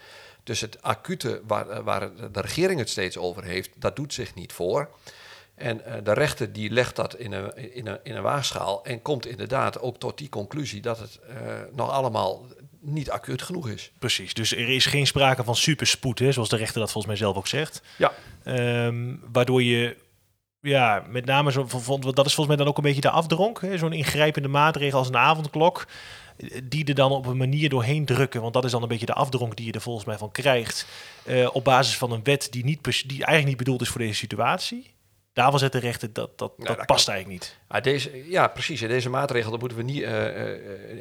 Dus 0.47 0.61
het 0.61 0.83
acute 0.83 1.41
waar, 1.47 1.69
eh, 1.69 1.79
waar 1.85 2.11
de 2.33 2.41
regering 2.41 2.79
het 2.79 2.89
steeds 2.89 3.17
over 3.19 3.45
heeft, 3.45 3.71
dat 3.75 3.97
doet 3.97 4.13
zich 4.13 4.35
niet 4.35 4.53
voor. 4.53 4.89
En 5.55 5.85
eh, 5.85 5.95
de 6.05 6.13
rechter 6.13 6.53
die 6.53 6.71
legt 6.71 6.97
dat 6.97 7.15
in 7.15 7.33
een, 7.33 7.75
in, 7.75 7.87
een, 7.87 7.99
in 8.03 8.17
een 8.17 8.23
waagschaal 8.23 8.85
en 8.85 9.03
komt 9.03 9.27
inderdaad 9.27 9.81
ook 9.81 9.99
tot 9.99 10.19
die 10.19 10.29
conclusie 10.29 10.81
dat 10.81 10.99
het 10.99 11.19
eh, 11.29 11.37
nog 11.73 11.91
allemaal 11.91 12.47
niet 12.81 13.11
acuut 13.11 13.43
genoeg 13.43 13.69
is. 13.69 13.93
Precies, 13.99 14.35
dus 14.35 14.53
er 14.53 14.69
is 14.69 14.87
geen 14.87 15.07
sprake 15.07 15.45
van 15.45 15.57
superspoed, 15.57 16.19
hè, 16.19 16.33
zoals 16.33 16.49
de 16.49 16.57
rechter 16.57 16.81
dat 16.81 16.93
volgens 16.93 17.13
mij 17.13 17.23
zelf 17.23 17.37
ook 17.37 17.47
zegt. 17.47 17.83
Ja, 17.97 18.13
Ehm, 18.47 19.15
waardoor 19.33 19.63
je, 19.63 19.97
ja, 20.67 21.03
met 21.09 21.25
name 21.25 21.53
zo 21.53 21.65
vond, 21.67 22.03
dat 22.03 22.27
is 22.27 22.35
volgens 22.35 22.47
mij 22.47 22.57
dan 22.57 22.67
ook 22.67 22.77
een 22.77 22.83
beetje 22.83 23.01
de 23.01 23.11
afdronk. 23.11 23.61
Zo'n 23.75 23.93
ingrijpende 23.93 24.49
maatregel 24.49 24.99
als 24.99 25.09
een 25.09 25.17
avondklok, 25.17 25.87
die 26.63 26.85
er 26.85 26.95
dan 26.95 27.13
op 27.13 27.27
een 27.27 27.37
manier 27.37 27.69
doorheen 27.69 28.05
drukken. 28.05 28.41
Want 28.41 28.55
dat 28.55 28.65
is 28.65 28.71
dan 28.71 28.83
een 28.83 28.89
beetje 28.89 29.07
de 29.07 29.13
afdronk 29.13 29.57
die 29.57 29.67
je 29.67 29.73
er 29.73 29.81
volgens 29.81 30.05
mij 30.05 30.19
van 30.19 30.31
krijgt. 30.31 30.87
eh, 31.25 31.49
op 31.53 31.65
basis 31.65 31.97
van 31.97 32.13
een 32.13 32.25
wet 32.25 32.49
die, 32.51 32.65
niet, 32.65 32.85
die 32.85 33.25
eigenlijk 33.25 33.47
niet 33.47 33.57
bedoeld 33.57 33.81
is 33.81 33.89
voor 33.89 34.01
deze 34.01 34.15
situatie. 34.15 34.96
Daarvan 35.37 35.59
zet 35.59 35.73
de 35.73 35.79
rechter 35.79 36.13
dat, 36.13 36.39
dat, 36.39 36.53
Ja, 36.59 36.65
dat 36.65 36.77
dat 36.77 36.87
past 36.87 37.09
eigenlijk 37.09 37.41
niet. 37.41 37.57
Maar 37.69 37.83
deze, 37.83 38.31
ja, 38.31 38.49
precies. 38.49 38.81
En 38.81 38.89
deze 38.89 39.11
maatregel, 39.11 39.51
dat 39.51 39.61
moeten 39.61 39.79
we 39.79 39.85
niet, 39.85 40.03
eh, 40.03 40.53
eh, 40.53 40.61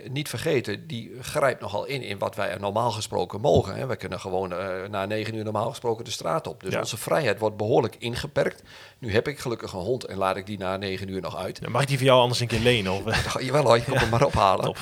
niet 0.09 0.29
vergeten, 0.29 0.87
die 0.87 1.11
grijpt 1.21 1.61
nogal 1.61 1.85
in 1.85 2.01
in 2.01 2.17
wat 2.17 2.35
wij 2.35 2.57
normaal 2.59 2.91
gesproken 2.91 3.41
mogen. 3.41 3.75
Hè. 3.75 3.85
We 3.85 3.95
kunnen 3.95 4.19
gewoon 4.19 4.53
eh, 4.53 4.89
na 4.89 5.05
negen 5.05 5.35
uur 5.35 5.43
normaal 5.43 5.69
gesproken 5.69 6.05
de 6.05 6.11
straat 6.11 6.47
op. 6.47 6.63
Dus 6.63 6.73
Ja. 6.73 6.79
onze 6.79 6.97
vrijheid 6.97 7.39
wordt 7.39 7.57
behoorlijk 7.57 7.95
ingeperkt. 7.99 8.63
Nu 8.99 9.11
heb 9.13 9.27
ik 9.27 9.39
gelukkig 9.39 9.73
een 9.73 9.79
hond 9.79 10.03
en 10.05 10.17
laat 10.17 10.35
ik 10.37 10.45
die 10.45 10.57
na 10.57 10.77
negen 10.77 11.09
uur 11.09 11.21
nog 11.21 11.35
uit. 11.37 11.61
Dan 11.61 11.71
mag 11.71 11.81
ik 11.81 11.87
die 11.87 11.97
voor 11.97 12.05
jou 12.07 12.19
anders 12.21 12.39
een 12.39 12.47
keer 12.47 12.59
lenen? 12.59 12.91
Of, 12.91 13.05
eh, 13.35 13.45
Jawel 13.45 13.63
hoor, 13.63 13.75
je 13.77 13.83
komt 13.83 13.99
hem 14.05 14.09
maar 14.09 14.25
ophalen. 14.25 14.65
Top. 14.65 14.77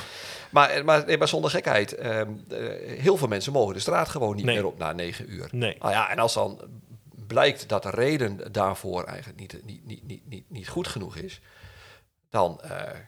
Maar, 0.49 0.85
maar, 0.85 1.05
nee, 1.05 1.17
maar 1.17 1.27
zonder 1.27 1.49
gekheid, 1.51 1.95
ehm, 1.95 2.29
eh, 2.49 2.57
heel 2.99 3.17
veel 3.17 3.27
mensen 3.27 3.51
mogen 3.53 3.73
de 3.73 3.79
straat 3.79 4.09
gewoon 4.09 4.35
niet 4.35 4.45
Nee. 4.45 4.55
meer 4.55 4.65
op 4.65 4.77
na 4.77 4.91
negen 4.91 5.31
uur. 5.33 5.47
nee. 5.51 5.75
Nou 5.79 5.91
ja, 5.91 6.09
en 6.09 6.19
als 6.19 6.33
dan 6.33 6.59
blijkt 7.33 7.69
dat 7.69 7.83
de 7.83 7.89
reden 7.89 8.51
daarvoor 8.51 9.03
eigenlijk 9.03 9.39
niet, 9.39 9.65
niet, 9.65 9.85
niet, 9.85 10.03
niet, 10.03 10.27
niet, 10.27 10.49
niet 10.49 10.67
goed 10.67 10.87
genoeg 10.87 11.15
is, 11.15 11.41
dan 12.29 12.61
eh, 12.61 12.99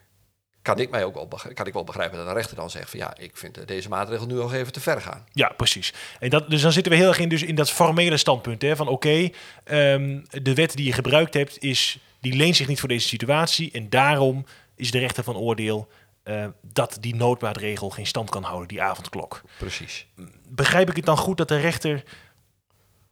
kan, 0.61 0.79
ik 0.79 0.89
mij 0.89 1.03
ook 1.03 1.13
wel 1.13 1.27
begrijpen, 1.27 1.55
kan 1.55 1.67
ik 1.67 1.73
wel 1.73 1.83
begrijpen 1.83 2.17
dat 2.17 2.27
de 2.27 2.33
rechter 2.33 2.55
dan 2.55 2.69
zegt 2.69 2.89
van 2.89 2.99
ja, 2.99 3.17
ik 3.17 3.37
vind 3.37 3.67
deze 3.67 3.89
maatregel 3.89 4.25
nu 4.25 4.33
nog 4.33 4.53
even 4.53 4.73
te 4.73 4.79
ver 4.79 5.01
gaan. 5.01 5.25
Ja, 5.31 5.53
precies. 5.57 5.93
En 6.19 6.29
dat, 6.29 6.49
dus 6.49 6.61
dan 6.61 6.71
zitten 6.71 6.91
we 6.91 6.97
heel 6.97 7.07
erg 7.07 7.19
in, 7.19 7.29
dus 7.29 7.43
in 7.43 7.55
dat 7.55 7.71
formele 7.71 8.17
standpunt. 8.17 8.61
Hè, 8.61 8.75
van 8.75 8.87
oké, 8.87 9.29
ehm, 9.63 10.21
de 10.29 10.53
wet 10.53 10.75
die 10.75 10.85
je 10.85 10.93
gebruikt 10.93 11.33
hebt, 11.33 11.59
is, 11.59 11.99
die 12.19 12.35
leent 12.35 12.55
zich 12.55 12.67
niet 12.67 12.79
voor 12.79 12.89
deze 12.89 13.07
situatie. 13.07 13.71
En 13.71 13.89
daarom 13.89 14.45
is 14.75 14.91
de 14.91 14.99
rechter 14.99 15.23
van 15.23 15.35
oordeel 15.35 15.87
eh, 16.23 16.45
dat 16.61 16.97
die 16.99 17.15
noodmaatregel 17.15 17.89
geen 17.89 18.07
stand 18.07 18.29
kan 18.29 18.43
houden, 18.43 18.67
die 18.67 18.81
avondklok. 18.81 19.41
Precies. 19.57 20.07
Begrijp 20.49 20.89
ik 20.89 20.95
het 20.95 21.05
dan 21.05 21.17
goed 21.17 21.37
dat 21.37 21.47
de 21.47 21.59
rechter 21.59 22.03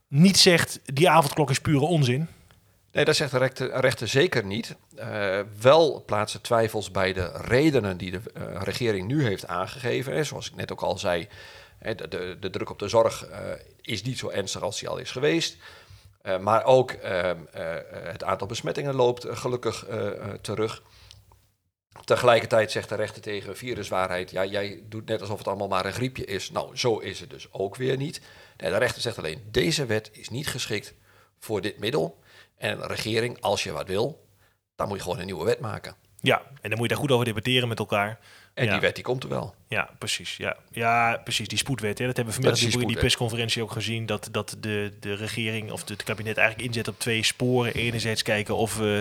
niet 0.08 0.38
zegt, 0.38 0.80
die 0.84 1.10
avondklok 1.10 1.50
is 1.50 1.60
pure 1.60 1.84
onzin? 1.84 2.28
Nee, 2.92 3.04
dat 3.04 3.16
zegt 3.16 3.30
de 3.30 3.70
rechter, 3.72 4.08
zeker 4.08 4.44
niet. 4.44 4.76
Eh, 4.96 5.40
wel 5.60 6.02
plaatsen 6.06 6.40
twijfels 6.40 6.90
bij 6.90 7.12
de 7.12 7.30
redenen 7.34 7.96
die 7.96 8.10
de 8.10 8.20
eh, 8.34 8.62
regering 8.62 9.06
nu 9.06 9.24
heeft 9.24 9.46
aangegeven. 9.46 10.12
Hè. 10.14 10.24
Zoals 10.24 10.46
ik 10.46 10.54
net 10.54 10.72
ook 10.72 10.80
al 10.80 10.98
zei, 10.98 11.28
de, 11.78 12.08
de, 12.08 12.36
de 12.40 12.50
druk 12.50 12.70
op 12.70 12.78
de 12.78 12.88
zorg 12.88 13.26
eh, 13.26 13.38
is 13.80 14.02
niet 14.02 14.18
zo 14.18 14.28
ernstig 14.28 14.62
als 14.62 14.78
die 14.78 14.88
al 14.88 14.98
is 14.98 15.10
geweest. 15.10 15.56
Maar 16.40 16.64
ook 16.64 16.90
ehm, 16.90 17.38
eh, 17.52 17.76
het 17.90 18.24
aantal 18.24 18.46
besmettingen 18.46 18.94
loopt 18.94 19.26
gelukkig 19.28 19.86
terug. 20.40 20.82
Tegelijkertijd 22.04 22.70
zegt 22.70 22.88
de 22.88 22.94
rechter 22.94 23.22
tegen 23.22 23.56
viruswaarheid: 23.56 24.30
ja, 24.30 24.44
jij 24.44 24.82
doet 24.88 25.06
net 25.06 25.20
alsof 25.20 25.38
het 25.38 25.48
allemaal 25.48 25.68
maar 25.68 25.86
een 25.86 25.92
griepje 25.92 26.24
is. 26.24 26.50
Nou, 26.50 26.76
zo 26.76 26.98
is 26.98 27.20
het 27.20 27.30
dus 27.30 27.52
ook 27.52 27.76
weer 27.76 27.96
niet. 27.96 28.20
Nee, 28.56 28.70
de 28.70 28.76
rechter 28.78 29.02
zegt 29.02 29.18
alleen: 29.18 29.42
deze 29.50 29.86
wet 29.86 30.10
is 30.12 30.28
niet 30.28 30.46
geschikt 30.48 30.94
voor 31.38 31.60
dit 31.60 31.78
middel. 31.78 32.18
En 32.56 32.78
de 32.78 32.86
regering, 32.86 33.40
als 33.40 33.62
je 33.62 33.72
wat 33.72 33.88
wil, 33.88 34.26
dan 34.76 34.88
moet 34.88 34.96
je 34.96 35.02
gewoon 35.02 35.18
een 35.18 35.24
nieuwe 35.24 35.44
wet 35.44 35.60
maken. 35.60 35.94
Ja, 36.20 36.42
en 36.60 36.68
dan 36.70 36.70
moet 36.70 36.80
je 36.80 36.88
daar 36.88 36.98
goed 37.02 37.10
over 37.10 37.24
debatteren 37.24 37.68
met 37.68 37.78
elkaar. 37.78 38.18
En 38.54 38.64
Ja. 38.64 38.70
die 38.72 38.80
wet 38.80 38.94
die 38.94 39.04
komt 39.04 39.22
er 39.22 39.28
wel. 39.28 39.54
Ja, 39.68 39.90
precies. 39.98 40.36
Ja, 40.36 40.56
ja 40.70 41.20
precies. 41.24 41.48
Die 41.48 41.58
spoedwet. 41.58 41.98
Hè. 41.98 42.06
Dat 42.06 42.16
hebben 42.16 42.34
we 42.34 42.40
vanmiddag 42.42 42.70
die 42.70 42.80
in 42.80 42.88
die 42.88 42.98
persconferentie 42.98 43.62
ook 43.62 43.70
gezien. 43.70 44.06
Dat, 44.06 44.28
dat 44.30 44.56
de, 44.60 44.92
de 45.00 45.14
regering 45.14 45.70
of 45.72 45.88
het 45.88 46.02
kabinet 46.02 46.36
eigenlijk 46.36 46.68
inzet 46.68 46.88
op 46.88 46.98
twee 46.98 47.22
sporen. 47.22 47.74
Enerzijds 47.74 48.22
kijken 48.22 48.56
of, 48.56 48.80
eh, 48.80 49.00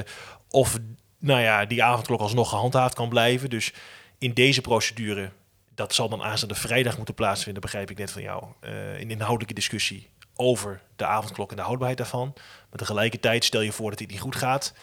of 0.50 0.78
nou 1.20 1.42
ja, 1.42 1.66
die 1.66 1.84
avondklok 1.84 2.20
alsnog 2.20 2.50
gehandhaafd 2.50 2.94
kan 2.96 3.10
blijven. 3.10 3.50
Dus 3.50 3.74
in 4.18 4.34
deze 4.34 4.62
procedure, 4.62 5.32
dat 5.76 5.94
zal 5.94 6.10
dan 6.10 6.24
aanstaande 6.24 6.56
vrijdag 6.56 6.98
moeten 6.98 7.16
plaatsvinden, 7.16 7.62
begrijp 7.62 7.90
ik 7.90 7.98
net 7.98 8.12
van 8.12 8.22
jou. 8.22 8.44
eh, 8.60 9.00
in 9.00 9.12
inhoudelijke 9.12 9.54
discussie 9.54 10.10
over 10.36 10.82
de 10.96 11.06
avondklok 11.06 11.50
en 11.50 11.56
de 11.56 11.62
houdbaarheid 11.62 11.98
daarvan. 12.00 12.32
Maar 12.70 12.80
tegelijkertijd 12.80 13.46
stel 13.46 13.62
je 13.62 13.72
voor 13.72 13.90
dat 13.90 14.00
dit 14.00 14.10
niet 14.10 14.20
goed 14.20 14.36
gaat. 14.36 14.74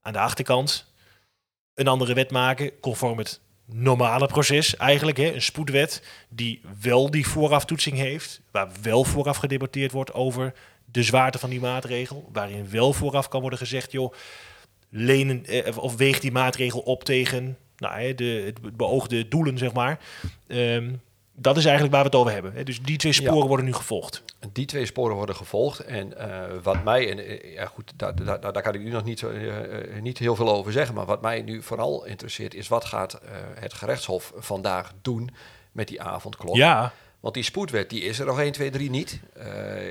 Aan 0.00 0.12
de 0.12 0.18
achterkant 0.18 0.92
een 1.74 1.88
andere 1.88 2.14
wet 2.14 2.30
maken, 2.30 2.80
conform 2.80 3.18
het 3.18 3.40
normale 3.64 4.26
proces 4.26 4.76
eigenlijk. 4.76 5.16
Hè, 5.16 5.32
een 5.32 5.42
spoedwet 5.42 6.02
die 6.28 6.60
wel 6.80 7.10
die 7.10 7.26
vooraftoetsing 7.26 7.96
heeft, 7.96 8.40
waar 8.50 8.68
wel 8.82 9.04
vooraf 9.04 9.36
gedebatteerd 9.36 9.92
wordt 9.92 10.12
over 10.12 10.54
de 10.84 11.02
zwaarte 11.02 11.38
van 11.38 11.50
die 11.50 11.60
maatregel, 11.60 12.28
waarin 12.32 12.70
wel 12.70 12.92
vooraf 12.92 13.28
kan 13.28 13.40
worden 13.40 13.58
gezegd, 13.58 13.92
joh, 13.92 14.14
lenen 14.88 15.44
eh, 15.44 15.76
of 15.76 15.96
weegt 15.96 16.22
die 16.22 16.32
maatregel 16.32 16.80
op 16.80 17.04
tegen 17.04 17.58
nou, 17.78 18.14
de, 18.14 18.42
het 18.64 18.76
beoogde 18.76 19.28
doelen, 19.28 19.58
zeg 19.58 19.72
maar. 19.72 19.98
Ehm, 20.46 20.92
dat 21.38 21.56
is 21.56 21.64
eigenlijk 21.64 21.94
waar 21.94 22.02
we 22.04 22.08
het 22.10 22.18
over 22.18 22.32
hebben. 22.32 22.64
Dus 22.64 22.82
die 22.82 22.96
twee 22.96 23.12
sporen 23.12 23.38
Ja. 23.42 23.46
worden 23.46 23.66
nu 23.66 23.72
gevolgd. 23.72 24.22
Die 24.52 24.66
twee 24.66 24.86
sporen 24.86 25.16
worden 25.16 25.36
gevolgd. 25.36 25.80
En 25.80 26.18
eh, 26.18 26.58
wat 26.62 26.84
mij, 26.84 27.10
en 27.10 27.18
eh, 27.18 27.54
ja 27.54 27.66
goed, 27.66 27.92
daar, 27.96 28.24
daar, 28.24 28.40
daar 28.52 28.62
kan 28.62 28.74
ik 28.74 28.80
nu 28.80 28.90
nog 28.90 29.04
niet, 29.04 29.22
eh, 29.22 30.00
niet 30.00 30.18
heel 30.18 30.36
veel 30.36 30.50
over 30.52 30.72
zeggen. 30.72 30.94
Maar 30.94 31.04
wat 31.06 31.22
mij 31.22 31.42
nu 31.42 31.62
vooral 31.62 32.04
interesseert 32.04 32.54
is 32.54 32.68
wat 32.68 32.84
gaat 32.84 33.20
het 33.54 33.72
gerechtshof 33.74 34.32
vandaag 34.36 34.92
doen 35.02 35.30
met 35.72 35.88
die 35.88 36.02
avondklok. 36.02 36.56
Ja, 36.56 36.92
Want 37.20 37.34
die 37.34 37.44
spoedwet 37.44 37.90
die 37.90 38.02
is 38.02 38.18
er 38.18 38.26
nog 38.26 38.40
1, 38.40 38.52
2, 38.52 38.70
3 38.70 38.90
niet. 38.90 39.20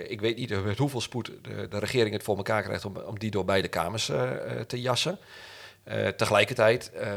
Ik 0.07 0.21
weet 0.21 0.37
niet 0.37 0.63
met 0.63 0.77
hoeveel 0.77 1.01
spoed 1.01 1.31
de, 1.41 1.67
de 1.69 1.79
regering 1.79 2.13
het 2.13 2.23
voor 2.23 2.37
elkaar 2.37 2.63
krijgt 2.63 2.85
om, 2.85 2.97
om 2.97 3.19
die 3.19 3.31
door 3.31 3.45
beide 3.45 3.67
kamers 3.67 4.05
te 4.67 4.81
jassen. 4.81 5.17
Tegelijkertijd, 6.17 6.91
eh, 6.91 7.13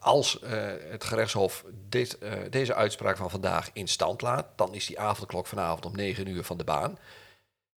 als 0.00 0.40
eh, 0.40 0.62
het 0.90 1.04
gerechtshof 1.04 1.64
dit, 1.88 2.18
eh, 2.18 2.32
deze 2.50 2.74
uitspraak 2.74 3.16
van 3.16 3.30
vandaag 3.30 3.70
in 3.72 3.88
stand 3.88 4.22
laat, 4.22 4.46
dan 4.56 4.74
is 4.74 4.86
die 4.86 4.98
avondklok 4.98 5.46
vanavond 5.46 5.86
om 5.86 5.96
9 5.96 6.26
uur 6.26 6.44
van 6.44 6.58
de 6.58 6.64
baan. 6.64 6.98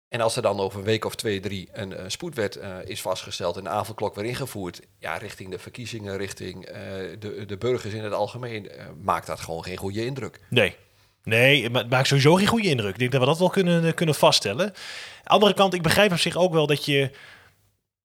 En 0.09 0.21
als 0.21 0.37
er 0.37 0.43
dan 0.43 0.61
over 0.61 0.79
een 0.79 0.85
week 0.85 1.05
of 1.05 1.15
twee, 1.15 1.41
drie 1.41 1.69
een 1.73 1.97
eh, 1.97 2.05
spoedwet 2.07 2.59
is 2.85 3.01
vastgesteld 3.01 3.57
en 3.57 3.65
de 3.65 3.71
avondklok 3.71 4.15
weer 4.15 4.25
ingevoerd, 4.25 4.81
ja, 4.99 5.17
richting 5.17 5.51
de 5.51 5.59
verkiezingen, 5.59 6.17
richting 6.17 6.67
de, 7.19 7.45
de 7.47 7.57
burgers 7.57 7.95
in 7.95 8.05
het 8.05 8.13
algemeen, 8.13 8.71
maakt 9.03 9.27
dat 9.27 9.41
gewoon 9.41 9.65
geen 9.65 9.77
goede 9.77 10.05
indruk. 10.05 10.41
nee. 10.49 10.77
Nee, 11.25 11.71
het 11.71 11.91
maakt 11.91 12.07
sowieso 12.07 12.35
geen 12.35 12.47
goede 12.47 12.69
indruk. 12.69 12.93
Ik 12.93 12.99
denk 12.99 13.13
dat 13.13 13.21
we 13.21 13.27
dat 13.27 13.39
wel 13.39 13.51
kunnen, 13.51 13.95
kunnen 13.95 14.15
vaststellen. 14.15 14.73
Andere 15.25 15.55
kant, 15.55 15.75
ik 15.75 15.83
begrijp 15.83 16.13
op 16.13 16.19
zich 16.19 16.37
ook 16.37 16.53
wel 16.53 16.67
dat 16.67 16.85
je... 16.85 17.11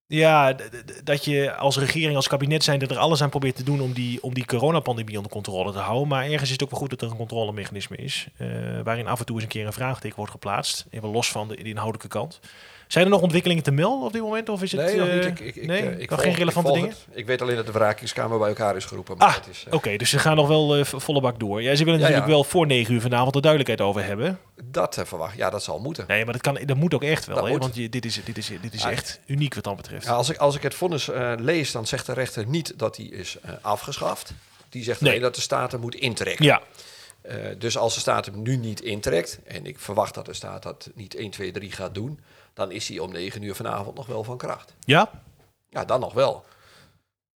Ja, 0.07 0.55
dat 1.03 1.25
je 1.25 1.55
als 1.55 1.77
regering, 1.77 2.15
als 2.15 2.27
kabinet 2.27 2.63
zijn 2.63 2.81
er 2.81 2.97
alles 2.97 3.21
aan 3.21 3.29
probeert 3.29 3.55
te 3.55 3.63
doen 3.63 3.81
om 3.81 3.93
die, 3.93 4.23
om 4.23 4.33
die 4.33 4.45
coronapandemie 4.45 5.17
onder 5.17 5.31
controle 5.31 5.71
te 5.71 5.77
houden. 5.79 6.07
Maar 6.07 6.23
ergens 6.23 6.41
is 6.41 6.49
het 6.51 6.63
ook 6.63 6.69
wel 6.69 6.79
goed 6.79 6.89
dat 6.89 7.01
er 7.01 7.09
een 7.09 7.17
controlemechanisme 7.17 7.95
is. 7.95 8.27
eh, 8.37 8.47
waarin 8.83 9.07
af 9.07 9.19
en 9.19 9.25
toe 9.25 9.35
eens 9.35 9.43
een 9.43 9.49
keer 9.49 9.65
een 9.65 9.73
vraagteken 9.73 10.15
wordt 10.17 10.31
geplaatst. 10.31 10.85
Even 10.89 11.09
los 11.09 11.31
van 11.31 11.47
de 11.47 11.55
inhoudelijke 11.55 12.07
kant. 12.07 12.39
Zijn 12.87 13.05
er 13.05 13.11
nog 13.11 13.21
ontwikkelingen 13.21 13.63
te 13.63 13.71
melden 13.71 14.05
op 14.05 14.13
dit 14.13 14.21
moment? 14.21 14.49
Of 14.49 14.61
is 14.61 14.71
het, 14.71 14.81
Nee, 14.81 14.95
nog 14.97 15.07
niet. 15.13 15.23
eh, 15.23 15.27
Ik, 15.29 15.39
ik, 15.39 15.55
ik, 15.55 15.69
eh, 15.69 16.09
nog 16.09 16.21
geen 16.21 16.33
relevante 16.33 16.71
dingen? 16.71 16.89
het. 16.89 17.05
Ik 17.11 17.25
weet 17.25 17.41
alleen 17.41 17.55
dat 17.55 17.65
de 17.65 17.71
wrakingskamer 17.71 18.37
bij 18.39 18.47
elkaar 18.47 18.75
is 18.75 18.85
geroepen. 18.85 19.17
Maar 19.17 19.27
Ah, 19.27 19.35
eh, 19.67 19.73
Oké, 19.73 19.95
dus 19.97 20.09
ze 20.09 20.19
gaan 20.19 20.35
nog 20.35 20.47
wel 20.47 20.85
volle 20.85 21.21
bak 21.21 21.39
door. 21.39 21.61
Ja, 21.61 21.75
ze 21.75 21.83
willen 21.83 21.99
Ja, 21.99 22.05
natuurlijk 22.05 22.29
ja. 22.31 22.35
wel 22.35 22.43
voor 22.43 22.65
negen 22.65 22.93
uur 22.93 23.01
vanavond 23.01 23.33
de 23.33 23.41
duidelijkheid 23.41 23.89
over 23.89 24.05
hebben. 24.05 24.39
dat 24.63 25.01
verwacht. 25.05 25.37
Ja, 25.37 25.49
dat 25.49 25.63
zal 25.63 25.79
moeten. 25.79 26.05
Nee, 26.07 26.23
maar 26.23 26.33
dat, 26.33 26.41
kan, 26.41 26.59
dat 26.65 26.77
moet 26.77 26.93
ook 26.93 27.03
echt 27.03 27.25
wel. 27.25 27.45
Hè? 27.45 27.57
Want 27.57 27.75
je, 27.75 27.89
dit 27.89 28.05
is, 28.05 28.21
dit 28.25 28.37
is, 28.37 28.51
dit 28.61 28.73
is 28.73 28.81
Ja. 28.83 28.91
echt 28.91 29.19
uniek 29.25 29.53
wat 29.55 29.63
dat 29.63 29.75
betreft. 29.75 30.05
Ja, 30.05 30.11
als, 30.11 30.29
ik, 30.29 30.37
als 30.37 30.55
ik 30.55 30.61
het 30.61 30.75
vonnis 30.75 31.09
lees, 31.37 31.71
dan 31.71 31.87
zegt 31.87 32.05
de 32.05 32.13
rechter 32.13 32.45
niet 32.47 32.73
dat 32.79 32.95
die 32.95 33.11
is 33.11 33.37
afgeschaft. 33.61 34.33
Die 34.69 34.83
zegt 34.83 35.01
Nee. 35.01 35.09
alleen 35.09 35.21
dat 35.21 35.35
de 35.35 35.41
staat 35.41 35.71
hem 35.71 35.81
moet 35.81 35.95
intrekken. 35.95 36.45
Ja, 36.45 36.61
dus 37.57 37.77
als 37.77 37.93
de 37.93 37.99
staat 37.99 38.25
hem 38.25 38.41
nu 38.41 38.55
niet 38.57 38.81
intrekt, 38.81 39.39
en 39.47 39.65
ik 39.65 39.79
verwacht 39.79 40.13
dat 40.13 40.25
de 40.25 40.33
staat 40.33 40.63
dat 40.63 40.89
niet 40.95 41.15
1, 41.15 41.29
2, 41.31 41.51
3 41.51 41.71
gaat 41.71 41.93
doen, 41.93 42.19
dan 42.55 42.71
is 42.71 42.87
hij 42.87 42.99
om 42.99 43.11
9 43.11 43.41
uur 43.43 43.55
vanavond 43.55 43.95
nog 43.95 44.05
wel 44.05 44.23
van 44.23 44.37
kracht. 44.37 44.73
ja? 44.85 45.11
Ja, 45.69 45.85
dan 45.85 45.99
nog 45.99 46.13
wel. 46.13 46.45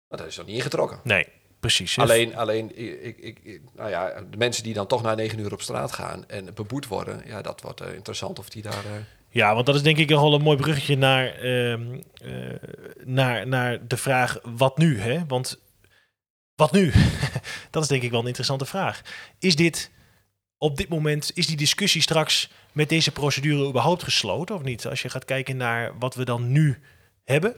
Maar 0.09 0.19
dat 0.19 0.27
is 0.27 0.37
nog 0.37 0.47
niet 0.47 0.57
ingetrokken. 0.57 1.01
Nee, 1.05 1.27
precies. 1.61 1.99
Alleen, 1.99 2.37
alleen 2.37 2.79
ik, 3.07 3.17
ik, 3.19 3.39
ik- 3.43 3.61
nou 3.75 3.91
ja, 3.91 4.23
de 4.31 4.37
mensen 4.37 4.63
die 4.63 4.75
dan 4.75 4.87
toch 4.87 5.03
na 5.03 5.15
9 5.15 5.39
uur 5.39 5.53
op 5.53 5.61
straat 5.63 5.93
gaan 5.93 6.29
en 6.29 6.55
beboet 6.55 6.87
worden, 6.87 7.23
ja, 7.27 7.43
dat 7.43 7.61
wordt 7.61 7.81
eh, 7.81 7.95
interessant 7.95 8.39
of 8.39 8.49
die 8.49 8.63
daar. 8.63 8.85
eh, 8.85 8.91
Ja, 9.31 9.55
want 9.55 9.67
dat 9.67 9.75
is 9.75 9.83
denk 9.83 9.97
ik 9.99 10.09
nog 10.09 10.21
wel 10.21 10.35
een 10.35 10.43
mooi 10.43 10.57
bruggetje 10.57 10.97
naar, 10.97 11.27
ehm, 11.35 12.01
eh, 12.23 12.55
naar, 13.05 13.47
naar 13.47 13.87
de 13.87 13.97
vraag 13.97 14.39
wat 14.43 14.79
nu? 14.79 15.01
Hè? 15.01 15.27
Want 15.27 15.59
wat 16.55 16.73
nu? 16.73 16.93
dat 17.71 17.83
is 17.83 17.89
denk 17.89 18.03
ik 18.03 18.11
wel 18.11 18.21
een 18.21 18.27
interessante 18.27 18.67
vraag. 18.67 19.03
Is 19.39 19.57
dit 19.57 19.91
op 20.59 20.77
dit 20.77 20.89
moment, 20.89 21.31
is 21.35 21.47
die 21.47 21.57
discussie 21.57 22.03
straks 22.03 22.51
met 22.73 22.89
deze 22.89 23.13
procedure 23.13 23.69
überhaupt 23.69 24.03
gesloten 24.03 24.55
of 24.55 24.63
niet? 24.63 24.87
Als 24.87 25.03
je 25.03 25.09
gaat 25.09 25.25
kijken 25.25 25.57
naar 25.57 25.99
wat 25.99 26.15
we 26.15 26.25
dan 26.25 26.53
nu 26.53 26.79
hebben. 27.25 27.57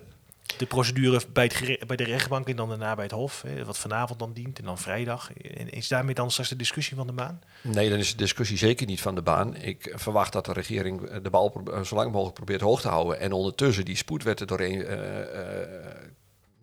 De 0.57 0.67
procedure 0.67 1.21
bij, 1.33 1.45
het 1.45 1.87
bij 1.87 1.97
de 1.97 2.05
rechtbank 2.05 2.49
en 2.49 2.57
dan 2.57 2.69
daarna 2.69 2.95
bij 2.95 3.05
het 3.05 3.13
Hof. 3.13 3.45
Wat 3.65 3.79
vanavond 3.79 4.19
dan 4.19 4.33
dient 4.33 4.59
en 4.59 4.65
dan 4.65 4.79
vrijdag. 4.79 5.33
Is 5.71 5.89
daarmee 5.89 6.15
dan 6.15 6.31
straks 6.31 6.49
de 6.49 6.57
discussie 6.57 6.97
van 6.97 7.07
de 7.07 7.13
baan? 7.13 7.41
Nee, 7.63 7.91
dan 7.91 7.99
is 7.99 8.11
de 8.11 8.17
discussie 8.17 8.57
zeker 8.57 8.87
niet 8.87 9.01
van 9.01 9.15
de 9.15 9.23
baan. 9.23 9.57
Ik 9.57 9.93
verwacht 9.95 10.33
dat 10.33 10.45
de 10.45 10.53
regering 10.53 11.03
eh, 11.03 11.23
de 11.23 11.31
bal 11.31 11.63
eh, 11.73 11.83
zo 11.83 11.95
lang 11.95 12.13
mogelijk 12.13 12.35
probeert 12.35 12.61
hoog 12.61 12.81
te 12.81 12.89
houden. 12.89 13.21
En 13.21 13.33
ondertussen 13.33 13.85
die 13.85 13.97
spoedwetten 13.97 14.47
doorheen 14.47 14.85
eh, 14.85 15.21
eh, 15.21 15.69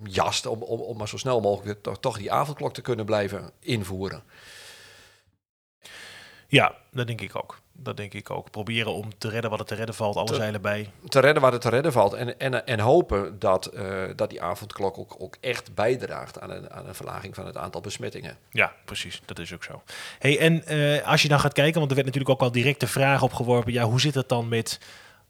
jast. 0.04 0.45
Om, 0.45 0.62
om, 0.62 0.98
maar 0.98 1.08
zo 1.08 1.17
snel 1.17 1.41
mogelijk 1.41 1.88
toch 2.00 2.17
die 2.17 2.32
avondklok 2.32 2.74
te 2.74 2.82
kunnen 2.82 3.06
blijven 3.06 3.52
invoeren. 3.60 4.24
Ja, 6.48 6.76
dat 6.92 7.08
denk 7.08 7.22
ik 7.22 7.36
ook. 7.36 7.60
Dat 7.72 7.98
denk 7.98 8.14
ik 8.14 8.30
ook. 8.30 8.52
Proberen 8.52 8.94
om 8.94 9.18
te 9.18 9.30
redden 9.30 9.50
wat 9.50 9.60
er 9.60 9.66
te 9.66 9.76
redden 9.76 9.96
valt. 9.96 10.16
Alle 10.16 10.26
Te- 10.26 10.36
zeilen 10.36 10.62
bij. 10.62 10.90
Te 11.08 11.20
redden 11.20 11.42
waar 11.42 11.52
het 11.52 11.62
te 11.62 11.70
redden 11.70 11.92
valt. 11.92 12.14
En, 12.14 12.40
en, 12.40 12.66
en 12.68 12.80
hopen 12.80 13.40
dat, 13.40 13.66
eh, 13.66 14.04
dat 14.16 14.30
die 14.30 14.42
avondklok 14.42 14.98
ook, 14.98 15.16
ook 15.18 15.38
echt 15.42 15.74
bijdraagt 15.76 16.40
aan 16.40 16.50
een, 16.52 16.72
aan 16.72 16.88
een 16.88 16.96
verlaging 16.96 17.36
van 17.36 17.46
het 17.46 17.58
aantal 17.58 17.82
besmettingen. 17.82 18.38
Ja, 18.52 18.74
precies. 18.86 19.22
Dat 19.26 19.40
is 19.40 19.54
ook 19.54 19.64
zo. 19.64 19.82
Hey, 20.20 20.40
en 20.40 20.66
eh, 20.66 21.08
als 21.08 21.22
je 21.22 21.28
dan 21.28 21.40
gaat 21.40 21.54
kijken, 21.54 21.78
want 21.78 21.90
er 21.90 21.96
werd 21.96 22.08
natuurlijk 22.08 22.34
ook 22.34 22.42
al 22.48 22.52
direct 22.52 22.80
de 22.80 22.88
vraag 22.88 23.22
opgeworpen. 23.22 23.74
Ja, 23.74 23.84
hoe 23.84 24.02
zit 24.02 24.16
het 24.16 24.30
dan 24.30 24.48
met 24.48 24.80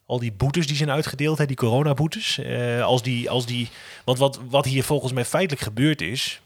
al 0.06 0.20
die 0.20 0.34
boetes 0.34 0.68
die 0.68 0.76
zijn 0.76 0.92
uitgedeeld, 0.92 1.38
hè, 1.38 1.46
die 1.46 1.56
coronaboetes? 1.56 2.38
Eh 2.38 2.84
als 2.84 3.04
die, 3.04 3.30
als 3.30 3.46
die, 3.46 3.70
want 4.04 4.18
wat, 4.18 4.40
wat 4.50 4.66
hier 4.66 4.84
volgens 4.84 5.14
mij 5.14 5.26
feitelijk 5.26 5.64
gebeurd 5.64 6.02
is, 6.02 6.42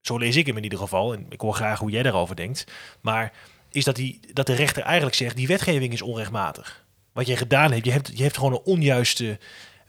zo 0.00 0.16
lees 0.18 0.36
ik 0.36 0.46
hem 0.46 0.56
in 0.56 0.62
ieder 0.62 0.78
geval, 0.78 1.12
en 1.12 1.26
ik 1.28 1.40
hoor 1.40 1.54
graag 1.54 1.78
hoe 1.78 1.90
jij 1.90 2.02
daarover 2.02 2.36
denkt, 2.36 2.64
maar 3.00 3.32
is 3.76 3.84
dat, 3.84 3.96
die, 3.96 4.20
dat 4.32 4.46
de 4.46 4.54
rechter 4.54 4.82
eigenlijk 4.82 5.16
zegt, 5.16 5.36
die 5.36 5.46
wetgeving 5.46 5.92
is 5.92 6.02
onrechtmatig. 6.02 6.84
Wat 7.12 7.26
je 7.26 7.36
gedaan 7.36 7.72
hebt, 7.72 7.84
je 7.84 7.92
hebt, 7.92 8.10
je 8.14 8.22
hebt 8.22 8.36
gewoon 8.36 8.52
een 8.52 8.64
onjuiste 8.64 9.38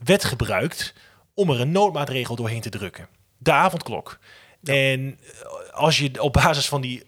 wet 0.03 0.23
gebruikt 0.23 0.93
om 1.33 1.49
er 1.49 1.61
een 1.61 1.71
noodmaatregel 1.71 2.35
doorheen 2.35 2.61
te 2.61 2.69
drukken. 2.69 3.07
De 3.37 3.51
avondklok. 3.51 4.19
En 4.63 5.19
eh, 5.21 5.73
als 5.73 5.97
je 5.97 6.21
op 6.21 6.33
basis 6.33 6.67
van 6.67 6.81
die 6.81 7.03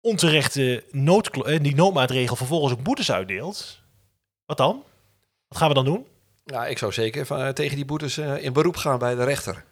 onterechte 0.00 0.84
eh, 0.92 1.60
die 1.62 1.74
noodmaatregel 1.74 2.36
vervolgens 2.36 2.72
ook 2.72 2.82
boetes 2.82 3.12
uitdeelt, 3.12 3.82
wat 4.46 4.56
dan? 4.56 4.82
Wat 5.48 5.58
gaan 5.58 5.68
we 5.68 5.74
dan 5.74 5.84
doen? 5.84 6.06
Ja, 6.44 6.66
ik 6.66 6.78
zou 6.78 6.92
zeker 6.92 7.26
van, 7.26 7.40
eh, 7.40 7.48
tegen 7.48 7.76
die 7.76 7.84
boetes 7.84 8.18
in 8.18 8.52
beroep 8.52 8.76
gaan 8.76 8.98
bij 8.98 9.14
de 9.14 9.24
rechter. 9.24 9.64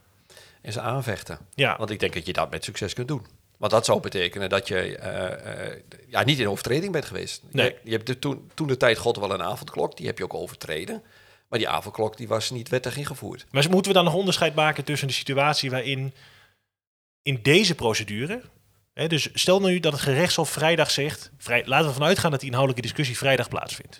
En 0.62 0.72
ze 0.72 0.80
aanvechten. 0.80 1.38
Ja, 1.54 1.76
Want 1.78 1.90
ik 1.90 2.00
denk 2.00 2.14
dat 2.14 2.26
je 2.26 2.32
dat 2.32 2.50
met 2.50 2.64
succes 2.64 2.94
kunt 2.94 3.08
doen. 3.08 3.26
Want 3.64 3.76
dat 3.76 3.84
zou 3.84 4.00
betekenen 4.00 4.48
dat 4.48 4.68
je 4.68 4.96
eh, 4.96 5.66
eh, 5.66 5.80
ja, 6.08 6.24
niet 6.24 6.38
in 6.38 6.48
overtreding 6.48 6.92
bent 6.92 7.04
geweest. 7.04 7.42
Nee. 7.50 7.66
Je, 7.66 7.76
je 7.84 7.90
hebt 7.90 8.06
de, 8.06 8.18
toen, 8.18 8.50
toen 8.54 8.66
de 8.66 8.76
tijd 8.76 8.98
God 8.98 9.16
wel 9.16 9.30
een 9.30 9.42
avondklok, 9.42 9.96
die 9.96 10.06
heb 10.06 10.18
je 10.18 10.24
ook 10.24 10.34
overtreden. 10.34 11.02
Maar 11.48 11.58
die 11.58 11.68
avondklok 11.68 12.16
die 12.16 12.28
was 12.28 12.50
niet 12.50 12.68
wettig 12.68 12.96
ingevoerd. 12.96 13.46
maar 13.50 13.70
moeten 13.70 13.92
we 13.92 13.96
dan 13.96 14.04
nog 14.04 14.14
onderscheid 14.14 14.54
maken 14.54 14.84
tussen 14.84 15.08
de 15.08 15.14
situatie 15.14 15.70
waarin 15.70 16.14
in 17.22 17.38
deze 17.42 17.74
procedure, 17.74 18.42
hè, 18.94 19.06
dus 19.06 19.28
stel 19.32 19.60
nu 19.60 19.80
dat 19.80 19.92
het 19.92 20.02
gerechtshof 20.02 20.50
vrijdag 20.50 20.90
zegt, 20.90 21.30
vrij, 21.38 21.62
laten 21.66 21.86
we 21.86 21.92
ervan 21.92 22.08
uitgaan 22.08 22.30
dat 22.30 22.40
die 22.40 22.48
inhoudelijke 22.48 22.88
discussie 22.88 23.18
vrijdag 23.18 23.48
plaatsvindt. 23.48 23.98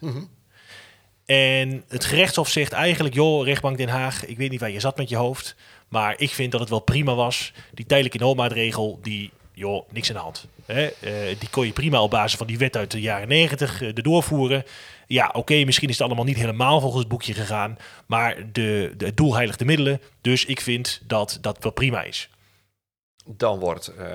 En 1.25 1.85
het 1.89 2.05
gerechtshof 2.05 2.49
zegt 2.49 2.73
eigenlijk, 2.73 3.15
joh, 3.15 3.45
rechtbank 3.45 3.77
Den 3.77 3.89
Haag, 3.89 4.27
ik 4.27 4.37
weet 4.37 4.51
niet 4.51 4.61
waar 4.61 4.71
je 4.71 4.81
zat 4.81 4.97
met 4.97 5.09
je 5.09 5.17
hoofd, 5.17 5.57
maar 5.89 6.15
ik 6.19 6.31
vind 6.31 6.53
dat 6.53 6.61
het 6.61 6.71
wel 6.71 6.81
prima 6.81 7.15
was. 7.15 7.53
Die 7.75 7.87
tijdelijke 7.87 8.19
noodmaatregel, 8.19 8.99
die, 9.03 9.31
joh, 9.55 9.89
niks 9.91 10.09
aan 10.09 10.15
de 10.15 10.23
hand. 10.23 10.47
Hè? 10.67 10.87
eh, 10.87 11.39
die 11.39 11.49
kon 11.51 11.67
je 11.67 11.73
prima 11.73 12.03
op 12.03 12.11
basis 12.11 12.39
van 12.39 12.47
die 12.47 12.59
wet 12.59 12.77
uit 12.77 12.91
de 12.91 13.01
jaren 13.01 13.29
negentig 13.29 13.83
uh, 13.83 13.91
doorvoeren. 13.95 14.65
Ja, 15.07 15.31
oké, 15.33 15.65
misschien 15.65 15.89
is 15.89 15.99
het 15.99 16.07
allemaal 16.07 16.25
niet 16.25 16.37
helemaal 16.37 16.81
volgens 16.81 17.01
het 17.01 17.11
boekje 17.11 17.35
gegaan, 17.35 17.77
maar 18.07 18.37
de, 18.53 18.95
de 18.97 19.05
het 19.05 19.17
doel 19.17 19.35
heiligt 19.35 19.59
de 19.59 19.65
middelen. 19.65 20.01
Dus 20.21 20.45
ik 20.45 20.61
vind 20.61 21.01
dat 21.07 21.39
dat 21.41 21.63
wel 21.63 21.73
prima 21.73 22.03
is. 22.03 22.29
Dan 23.27 23.59
wordt 23.59 23.87
eh, 23.87 24.07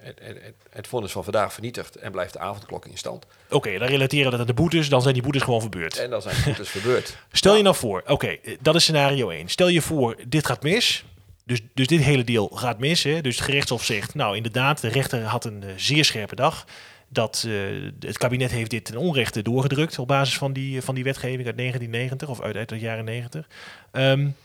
het, 0.00 0.54
het, 0.70 0.86
vonnis 0.86 1.12
van 1.12 1.24
vandaag 1.24 1.52
vernietigd 1.52 1.96
en 1.96 2.12
blijft 2.12 2.32
de 2.32 2.38
avondklok 2.38 2.86
in 2.86 2.98
stand. 2.98 3.26
Oké, 3.50 3.78
dan 3.78 3.88
relateren 3.88 4.24
we 4.24 4.30
dat 4.30 4.40
aan 4.40 4.46
de 4.46 4.54
boetes, 4.54 4.88
dan 4.88 5.02
zijn 5.02 5.14
die 5.14 5.22
boetes 5.22 5.42
gewoon 5.42 5.60
verbeurd. 5.60 5.98
En 5.98 6.10
dan 6.10 6.22
zijn 6.22 6.36
de 6.36 6.42
boetes 6.44 6.68
verbeurd. 6.68 7.16
Stel 7.32 7.56
je 7.56 7.62
nou 7.62 7.76
voor, 7.76 8.02
oké, 8.06 8.36
dat 8.60 8.74
is 8.74 8.82
scenario 8.82 9.30
1. 9.30 9.48
Stel 9.48 9.68
je 9.68 9.82
voor, 9.82 10.16
dit 10.28 10.46
gaat 10.46 10.62
mis. 10.62 11.04
Dus, 11.44 11.60
dus 11.74 11.86
dit 11.86 12.00
hele 12.00 12.24
deel 12.24 12.48
gaat 12.48 12.78
mis. 12.78 13.02
Hè? 13.02 13.20
Dus 13.20 13.36
het 13.36 13.44
gerechtshof 13.44 13.84
zegt, 13.84 14.14
nou 14.14 14.36
inderdaad, 14.36 14.80
de 14.80 14.88
rechter 14.88 15.22
had 15.22 15.44
een 15.44 15.62
uh, 15.64 15.70
zeer 15.76 16.04
scherpe 16.04 16.34
dag. 16.34 16.66
Dat 17.08 17.44
uh, 17.46 17.90
het 18.00 18.18
kabinet 18.18 18.50
heeft 18.50 18.70
dit 18.70 18.84
ten 18.84 18.96
onrechte 18.96 19.42
doorgedrukt 19.42 19.98
op 19.98 20.08
basis 20.08 20.38
van 20.38 20.52
die, 20.52 20.82
van 20.82 20.94
die 20.94 21.04
wetgeving 21.04 21.46
uit 21.46 21.56
1990 21.56 22.28
of 22.28 22.40
uit, 22.40 22.56
uit 22.56 22.68
de 22.68 22.78
jaren 22.78 23.04
90. 23.04 23.48
Um, 23.92 24.36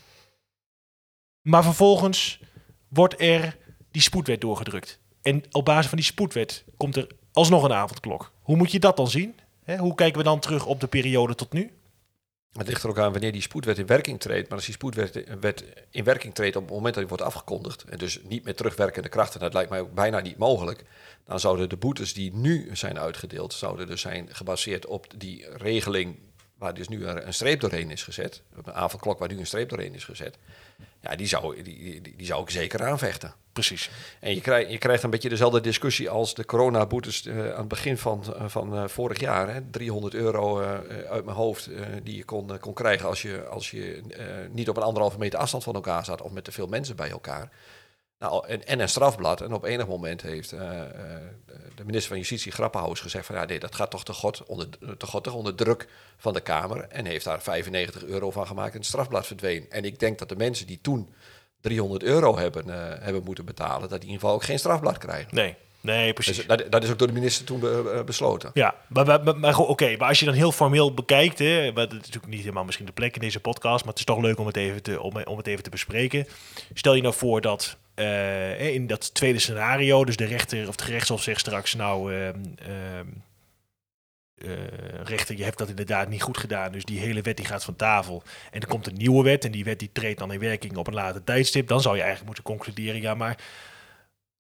maar 1.41 1.63
vervolgens 1.63 2.39
wordt 2.87 3.21
er 3.21 3.57
die 3.91 4.01
spoedwet 4.01 4.41
doorgedrukt. 4.41 4.99
En 5.21 5.43
op 5.51 5.65
basis 5.65 5.87
van 5.87 5.97
die 5.97 6.07
spoedwet 6.07 6.63
komt 6.77 6.95
er 6.95 7.07
alsnog 7.31 7.63
een 7.63 7.73
avondklok. 7.73 8.31
Hoe 8.41 8.55
moet 8.55 8.71
je 8.71 8.79
dat 8.79 8.97
dan 8.97 9.07
zien? 9.07 9.35
Hoe 9.77 9.95
kijken 9.95 10.17
we 10.17 10.23
dan 10.23 10.39
terug 10.39 10.65
op 10.65 10.79
de 10.79 10.87
periode 10.87 11.35
tot 11.35 11.53
nu? 11.53 11.71
Het 12.57 12.67
ligt 12.67 12.83
er 12.83 12.89
ook 12.89 12.97
aan 12.97 13.11
wanneer 13.11 13.31
die 13.31 13.41
spoedwet 13.41 13.77
in 13.77 13.85
werking 13.85 14.19
treedt. 14.19 14.47
Maar 14.47 14.57
als 14.57 14.65
die 14.65 14.73
spoedwet 14.73 15.39
wet 15.39 15.63
in 15.91 16.03
werking 16.03 16.35
treedt 16.35 16.55
op 16.55 16.61
het 16.61 16.71
moment 16.71 16.93
dat 16.95 17.07
die 17.07 17.17
wordt 17.17 17.23
afgekondigd, 17.23 17.83
en 17.83 17.97
dus 17.97 18.19
niet 18.23 18.43
met 18.43 18.57
terugwerkende 18.57 19.09
krachten, 19.09 19.39
dat 19.39 19.53
lijkt 19.53 19.69
mij 19.69 19.79
ook 19.79 19.93
bijna 19.93 20.19
niet 20.19 20.37
mogelijk, 20.37 20.83
dan 21.25 21.39
zouden 21.39 21.69
de 21.69 21.77
boetes 21.77 22.13
die 22.13 22.33
nu 22.33 22.69
zijn 22.73 22.99
uitgedeeld, 22.99 23.53
zouden 23.53 23.87
dus 23.87 24.01
zijn 24.01 24.27
gebaseerd 24.31 24.85
op 24.85 25.05
die 25.17 25.45
regeling 25.57 26.17
waar 26.57 26.73
dus 26.73 26.87
nu 26.87 27.05
een 27.05 27.33
streep 27.33 27.59
doorheen 27.59 27.91
is 27.91 28.03
gezet, 28.03 28.41
een 28.65 28.73
avondklok 28.73 29.19
waar 29.19 29.27
nu 29.27 29.39
een 29.39 29.47
streep 29.47 29.69
doorheen 29.69 29.93
is 29.93 30.05
gezet. 30.05 30.37
Ja, 31.01 31.15
die 31.15 31.27
zou, 31.27 31.63
die, 31.63 32.01
die, 32.01 32.15
die 32.15 32.25
zou 32.25 32.41
ik 32.41 32.49
zeker 32.49 32.85
aanvechten. 32.85 33.33
Precies. 33.53 33.89
En 34.19 34.33
je 34.33 34.41
krijgt, 34.41 34.71
je 34.71 34.77
krijgt 34.77 35.03
een 35.03 35.09
beetje 35.09 35.29
dezelfde 35.29 35.61
discussie 35.61 36.09
als 36.09 36.33
de 36.33 36.45
coronaboetes 36.45 37.25
uh, 37.25 37.51
aan 37.51 37.59
het 37.59 37.67
begin 37.67 37.97
van, 37.97 38.23
uh, 38.27 38.47
van 38.47 38.73
uh, 38.73 38.87
vorig 38.87 39.19
jaar. 39.19 39.53
Hè? 39.53 39.61
300 39.71 40.13
euro 40.13 40.59
uit 41.09 41.25
mijn 41.25 41.37
hoofd 41.37 41.69
die 42.03 42.15
je 42.15 42.23
kon, 42.23 42.59
kon 42.59 42.73
krijgen 42.73 43.07
als 43.07 43.21
je, 43.21 43.45
als 43.47 43.71
je 43.71 44.01
niet 44.51 44.69
op 44.69 44.77
een 44.77 44.83
anderhalve 44.83 45.17
meter 45.17 45.39
afstand 45.39 45.63
van 45.63 45.75
elkaar 45.75 46.05
zat 46.05 46.21
of 46.21 46.31
met 46.31 46.43
te 46.43 46.51
veel 46.51 46.67
mensen 46.67 46.95
bij 46.95 47.09
elkaar. 47.09 47.51
Nou, 48.19 48.47
en, 48.47 48.67
en 48.67 48.79
een 48.79 48.89
strafblad. 48.89 49.41
En 49.41 49.53
op 49.53 49.63
enig 49.63 49.87
moment 49.87 50.21
heeft 50.21 50.49
de 51.77 51.83
minister 51.85 52.09
van 52.09 52.17
Justitie 52.17 52.51
Grappenhaus 52.51 52.99
gezegd 52.99 53.25
van 53.25 53.35
ja, 53.35 53.45
nee, 53.45 53.59
dat 53.59 53.75
gaat 53.75 53.91
toch 53.91 54.03
te 54.03 54.13
god, 54.13 54.43
onder, 54.43 54.69
te 54.97 55.05
god 55.05 55.27
onder 55.27 55.55
druk 55.55 55.87
van 56.17 56.33
de 56.33 56.41
Kamer. 56.41 56.87
En 56.89 57.05
heeft 57.05 57.25
daar 57.25 57.41
95 57.41 58.03
euro 58.03 58.31
van 58.31 58.47
gemaakt 58.47 58.71
en 58.71 58.77
het 58.77 58.87
strafblad 58.87 59.27
verdween. 59.27 59.69
En 59.69 59.85
ik 59.85 59.99
denk 59.99 60.19
dat 60.19 60.29
de 60.29 60.35
mensen 60.35 60.67
die 60.67 60.79
toen 60.81 61.13
300 61.61 62.03
euro 62.03 62.37
hebben, 62.37 62.67
uh, 62.67 62.75
hebben 62.99 63.23
moeten 63.23 63.45
betalen, 63.45 63.89
dat 63.89 63.89
die 63.89 63.99
in 63.99 64.05
ieder 64.05 64.19
geval 64.19 64.35
ook 64.35 64.43
geen 64.43 64.59
strafblad 64.59 64.97
krijgen. 64.97 65.35
Nee. 65.35 65.55
Nee, 65.81 66.13
precies. 66.13 66.35
Dus 66.35 66.45
dat, 66.45 66.71
dat, 66.71 66.83
is 66.83 66.89
ook 66.89 66.97
door 66.97 67.07
de 67.07 67.13
minister 67.13 67.45
toen 67.45 67.59
be, 67.59 68.03
besloten. 68.05 68.51
Ja, 68.53 68.75
maar, 68.87 69.05
maar, 69.05 69.37
maar 69.37 69.57
oké, 69.57 69.97
maar 69.97 70.07
als 70.07 70.19
je 70.19 70.25
dan 70.25 70.33
heel 70.33 70.51
formeel 70.51 70.93
bekijkt, 70.93 71.39
hè, 71.39 71.71
maar 71.71 71.87
dat 71.87 71.91
is 71.91 71.97
natuurlijk 71.97 72.27
niet 72.27 72.41
helemaal 72.41 72.65
misschien 72.65 72.85
de 72.85 72.91
plek 72.91 73.15
in 73.15 73.21
deze 73.21 73.39
podcast, 73.39 73.83
maar 73.83 73.93
het 73.93 73.99
is 73.99 74.05
toch 74.05 74.21
leuk 74.21 74.39
om 74.39 74.45
het 74.45 74.57
even 74.57 74.83
te, 74.83 75.01
om, 75.01 75.23
om 75.23 75.37
het 75.37 75.47
even 75.47 75.63
te 75.63 75.69
bespreken. 75.69 76.27
Stel 76.73 76.93
je 76.93 77.01
nou 77.01 77.13
voor 77.13 77.41
dat 77.41 77.77
uh, 77.95 78.73
in 78.73 78.87
dat 78.87 79.13
tweede 79.13 79.39
scenario, 79.39 80.05
dus 80.05 80.15
de 80.15 80.25
rechter 80.25 80.61
of 80.61 80.71
het 80.71 80.81
gerechtshof 80.81 81.21
zegt 81.23 81.39
straks, 81.39 81.73
nou, 81.73 82.13
uh, 82.13 82.29
uh, 84.37 84.51
rechter, 85.03 85.37
je 85.37 85.43
hebt 85.43 85.57
dat 85.57 85.69
inderdaad 85.69 86.09
niet 86.09 86.21
goed 86.21 86.37
gedaan, 86.37 86.71
dus 86.71 86.85
die 86.85 86.99
hele 86.99 87.21
wet 87.21 87.37
die 87.37 87.45
gaat 87.45 87.63
van 87.63 87.75
tafel. 87.75 88.23
En 88.51 88.61
er 88.61 88.67
komt 88.67 88.87
een 88.87 88.97
nieuwe 88.97 89.23
wet 89.23 89.45
en 89.45 89.51
die 89.51 89.63
wet 89.63 89.79
die 89.79 89.89
treedt 89.91 90.19
dan 90.19 90.31
in 90.31 90.39
werking 90.39 90.77
op 90.77 90.87
een 90.87 90.93
later 90.93 91.23
tijdstip. 91.23 91.67
Dan 91.67 91.81
zou 91.81 91.95
je 91.95 92.01
eigenlijk 92.01 92.25
moeten 92.25 92.55
concluderen, 92.55 93.01
ja, 93.01 93.13
maar 93.13 93.37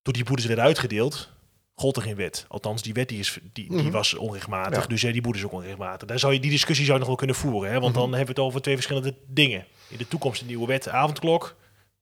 toen 0.07 0.15
die 0.15 0.25
boetes 0.25 0.45
werden 0.45 0.65
uitgedeeld, 0.65 1.29
gold 1.75 1.95
er 1.95 2.01
geen 2.01 2.15
wet. 2.15 2.45
Althans, 2.47 2.81
die 2.81 2.93
wet 2.93 3.09
die, 3.09 3.19
is, 3.19 3.37
die, 3.53 3.77
die 3.77 3.91
was 3.91 4.13
onrechtmatig, 4.13 4.81
ja. 4.81 4.87
dus 4.87 5.01
die 5.01 5.21
boetes 5.21 5.43
ook 5.43 5.51
onrechtmatig. 5.51 6.07
Daar 6.07 6.19
zou 6.19 6.33
je 6.33 6.39
die 6.39 6.51
discussie 6.51 6.85
zou 6.85 6.93
je 6.93 6.99
nog 6.99 7.07
wel 7.07 7.17
kunnen 7.17 7.35
voeren, 7.35 7.71
hè? 7.71 7.79
want 7.79 7.93
dan 7.93 8.09
hebben 8.09 8.35
we 8.35 8.41
het 8.41 8.49
over 8.49 8.61
twee 8.61 8.75
verschillende 8.75 9.15
dingen. 9.27 9.65
In 9.89 9.97
de 9.97 10.07
toekomst 10.07 10.41
een 10.41 10.47
nieuwe 10.47 10.67
wet, 10.67 10.89
avondklok, 10.89 11.55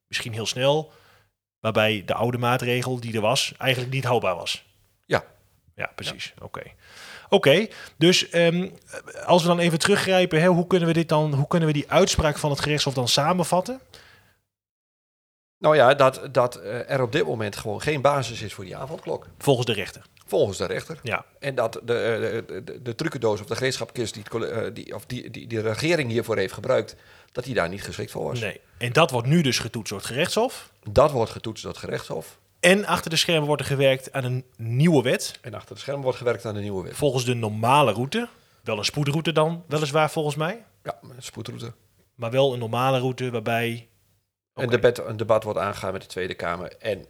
misschien 0.07 0.33
heel 0.33 0.45
snel, 0.45 0.91
waarbij 1.59 2.03
de 2.05 2.13
oude 2.13 2.37
maatregel 2.37 2.99
die 2.99 3.13
er 3.13 3.21
was 3.21 3.53
eigenlijk 3.57 3.93
niet 3.93 4.05
houdbaar 4.05 4.35
was. 4.35 4.65
Ja. 5.05 5.23
Ja, 5.75 5.91
precies. 5.95 6.33
Ja. 6.35 6.45
Oké. 6.45 6.61
Oké, 7.29 7.67
dus 7.97 8.33
um, 8.33 8.73
als 9.25 9.41
we 9.41 9.47
dan 9.47 9.59
even 9.59 9.79
teruggrijpen, 9.79 10.41
hè, 10.41 10.47
hoe 10.47 10.67
kunnen 10.67 10.87
we 10.87 10.93
dit 10.93 11.09
dan, 11.09 11.33
hoe 11.33 11.47
kunnen 11.47 11.67
we 11.67 11.73
die 11.73 11.91
uitspraak 11.91 12.37
van 12.37 12.49
het 12.49 12.59
gerechtshof 12.59 12.93
dan 12.93 13.07
samenvatten? 13.07 13.79
Nou 15.57 15.75
ja, 15.75 15.93
dat, 15.93 16.21
dat 16.31 16.59
uh, 16.63 16.91
er 16.91 17.01
op 17.01 17.11
dit 17.11 17.25
moment 17.25 17.55
gewoon 17.55 17.81
geen 17.81 18.01
basis 18.01 18.41
is 18.41 18.53
voor 18.53 18.63
die 18.63 18.77
avondklok. 18.77 19.27
Volgens 19.37 19.65
de 19.65 19.73
rechter. 19.73 20.01
Volgens 20.25 20.57
de 20.57 20.65
rechter. 20.65 20.99
Ja. 21.03 21.25
En 21.39 21.55
dat 21.55 21.81
de, 21.83 21.93
eh, 21.93 22.47
de, 22.47 22.63
de, 22.63 22.81
de 22.81 22.95
trucendoos 22.95 23.41
of 23.41 23.45
de 23.45 23.55
gereedschapkist 23.55 24.13
die, 24.13 24.23
uh, 24.33 24.73
die, 24.73 24.95
of 24.95 25.05
die, 25.05 25.29
die, 25.29 25.47
die 25.47 25.61
de 25.61 25.69
regering 25.69 26.11
hiervoor 26.11 26.37
heeft 26.37 26.53
gebruikt, 26.53 26.95
dat 27.31 27.43
die 27.43 27.53
daar 27.53 27.69
niet 27.69 27.83
geschikt 27.83 28.11
voor 28.11 28.23
was. 28.23 28.39
Nee. 28.39 28.61
En 28.77 28.93
dat 28.93 29.11
wordt 29.11 29.27
nu 29.27 29.41
dus 29.41 29.59
getoetst 29.59 29.89
door 29.89 29.99
het 29.99 30.07
gerechtshof? 30.07 30.71
Dat 30.89 31.11
wordt 31.11 31.31
getoetst 31.31 31.63
door 31.63 31.71
het 31.71 31.81
gerechtshof. 31.81 32.37
En 32.59 32.85
achter 32.85 33.09
de 33.09 33.15
schermen 33.15 33.47
wordt 33.47 33.61
er 33.61 33.67
gewerkt 33.67 34.11
aan 34.11 34.23
een 34.23 34.45
nieuwe 34.57 35.03
wet. 35.03 35.39
En 35.41 35.53
achter 35.53 35.75
de 35.75 35.81
schermen 35.81 36.03
wordt 36.03 36.17
gewerkt 36.17 36.45
aan 36.45 36.55
een 36.55 36.61
nieuwe 36.61 36.83
wet. 36.83 36.95
Volgens 36.95 37.25
de 37.25 37.33
normale 37.33 37.91
route. 37.91 38.27
Wel 38.63 38.77
een 38.77 38.85
spoedroute 38.85 39.31
dan, 39.31 39.63
weliswaar 39.67 40.11
volgens 40.11 40.35
mij. 40.35 40.63
Ja, 40.83 40.97
een 41.01 41.23
spoedroute. 41.23 41.73
Maar 42.15 42.31
wel 42.31 42.53
een 42.53 42.59
normale 42.59 42.99
route 42.99 43.31
waarbij... 43.31 43.87
Okay. 44.55 44.73
Een, 44.73 44.81
debat, 44.81 45.07
een 45.07 45.17
debat 45.17 45.43
wordt 45.43 45.59
aangegaan 45.59 45.91
met 45.91 46.01
de 46.01 46.07
Tweede 46.07 46.33
Kamer 46.33 46.75
en 46.79 47.05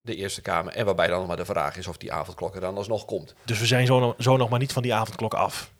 de 0.00 0.14
Eerste 0.14 0.42
Kamer. 0.42 0.72
En 0.72 0.84
waarbij 0.84 1.06
dan 1.06 1.18
nog 1.18 1.26
maar 1.26 1.36
de 1.36 1.44
vraag 1.44 1.76
is 1.76 1.86
of 1.86 1.96
die 1.96 2.12
avondklok 2.12 2.54
er 2.54 2.60
dan 2.60 2.76
alsnog 2.76 3.04
komt. 3.04 3.34
Dus 3.44 3.58
we 3.58 3.66
zijn 3.66 3.86
zo, 3.86 4.14
zo 4.18 4.36
nog 4.36 4.48
maar 4.48 4.58
niet 4.58 4.72
van 4.72 4.82
die 4.82 4.94
avondklok 4.94 5.34
af. 5.34 5.70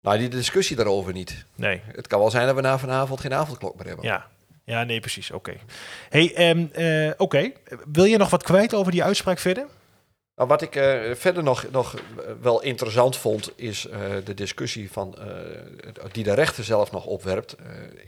Nou, 0.00 0.18
die 0.18 0.28
discussie 0.28 0.76
daarover 0.76 1.12
niet. 1.12 1.44
Nee. 1.54 1.80
Het 1.84 2.06
kan 2.06 2.18
wel 2.18 2.30
zijn 2.30 2.46
dat 2.46 2.54
we 2.54 2.60
na 2.60 2.78
vanavond 2.78 3.20
geen 3.20 3.34
avondklok 3.34 3.76
meer 3.76 3.86
hebben. 3.86 4.04
Ja, 4.04 4.26
ja, 4.64 4.84
nee, 4.84 5.00
precies. 5.00 5.30
Oké. 5.30 5.56
Hey, 6.08 6.50
um, 6.50 6.70
uh, 6.76 7.12
oké. 7.16 7.52
Wil 7.92 8.04
je 8.04 8.16
nog 8.16 8.30
wat 8.30 8.42
kwijt 8.42 8.74
over 8.74 8.92
die 8.92 9.04
uitspraak 9.04 9.38
verder? 9.38 9.66
Nou, 10.40 10.52
wat 10.52 10.62
ik 10.62 10.76
uh, 10.76 11.14
verder 11.14 11.42
nog, 11.42 11.70
nog 11.70 11.94
wel 12.40 12.62
interessant 12.62 13.16
vond, 13.16 13.52
is 13.56 13.86
uh, 13.86 14.00
de 14.24 14.34
discussie 14.34 14.92
van, 14.92 15.18
die 16.12 16.24
de 16.24 16.34
rechter 16.34 16.64
zelf 16.64 16.90
nog 16.90 17.06
opwerpt. 17.06 17.56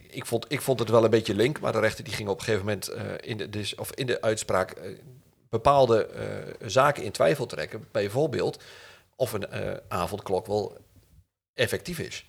ik, 0.08 0.26
vond, 0.26 0.44
ik 0.48 0.60
vond 0.60 0.78
het 0.78 0.88
wel 0.88 1.04
een 1.04 1.10
beetje 1.10 1.34
link, 1.34 1.60
maar 1.60 1.72
de 1.72 1.80
rechter 1.80 2.04
die 2.04 2.12
ging 2.12 2.28
op 2.28 2.38
een 2.38 2.44
gegeven 2.44 2.64
moment 2.64 2.90
in, 3.20 3.36
de, 3.36 3.72
of 3.76 3.94
in 3.94 4.06
de 4.06 4.20
uitspraak 4.20 4.74
bepaalde 5.48 6.08
zaken 6.66 7.02
in 7.02 7.12
twijfel 7.12 7.46
trekken. 7.46 7.88
Bijvoorbeeld 7.90 8.62
of 9.16 9.32
een 9.32 9.46
avondklok 9.88 10.46
wel 10.46 10.76
effectief 11.54 11.98
is. 11.98 12.26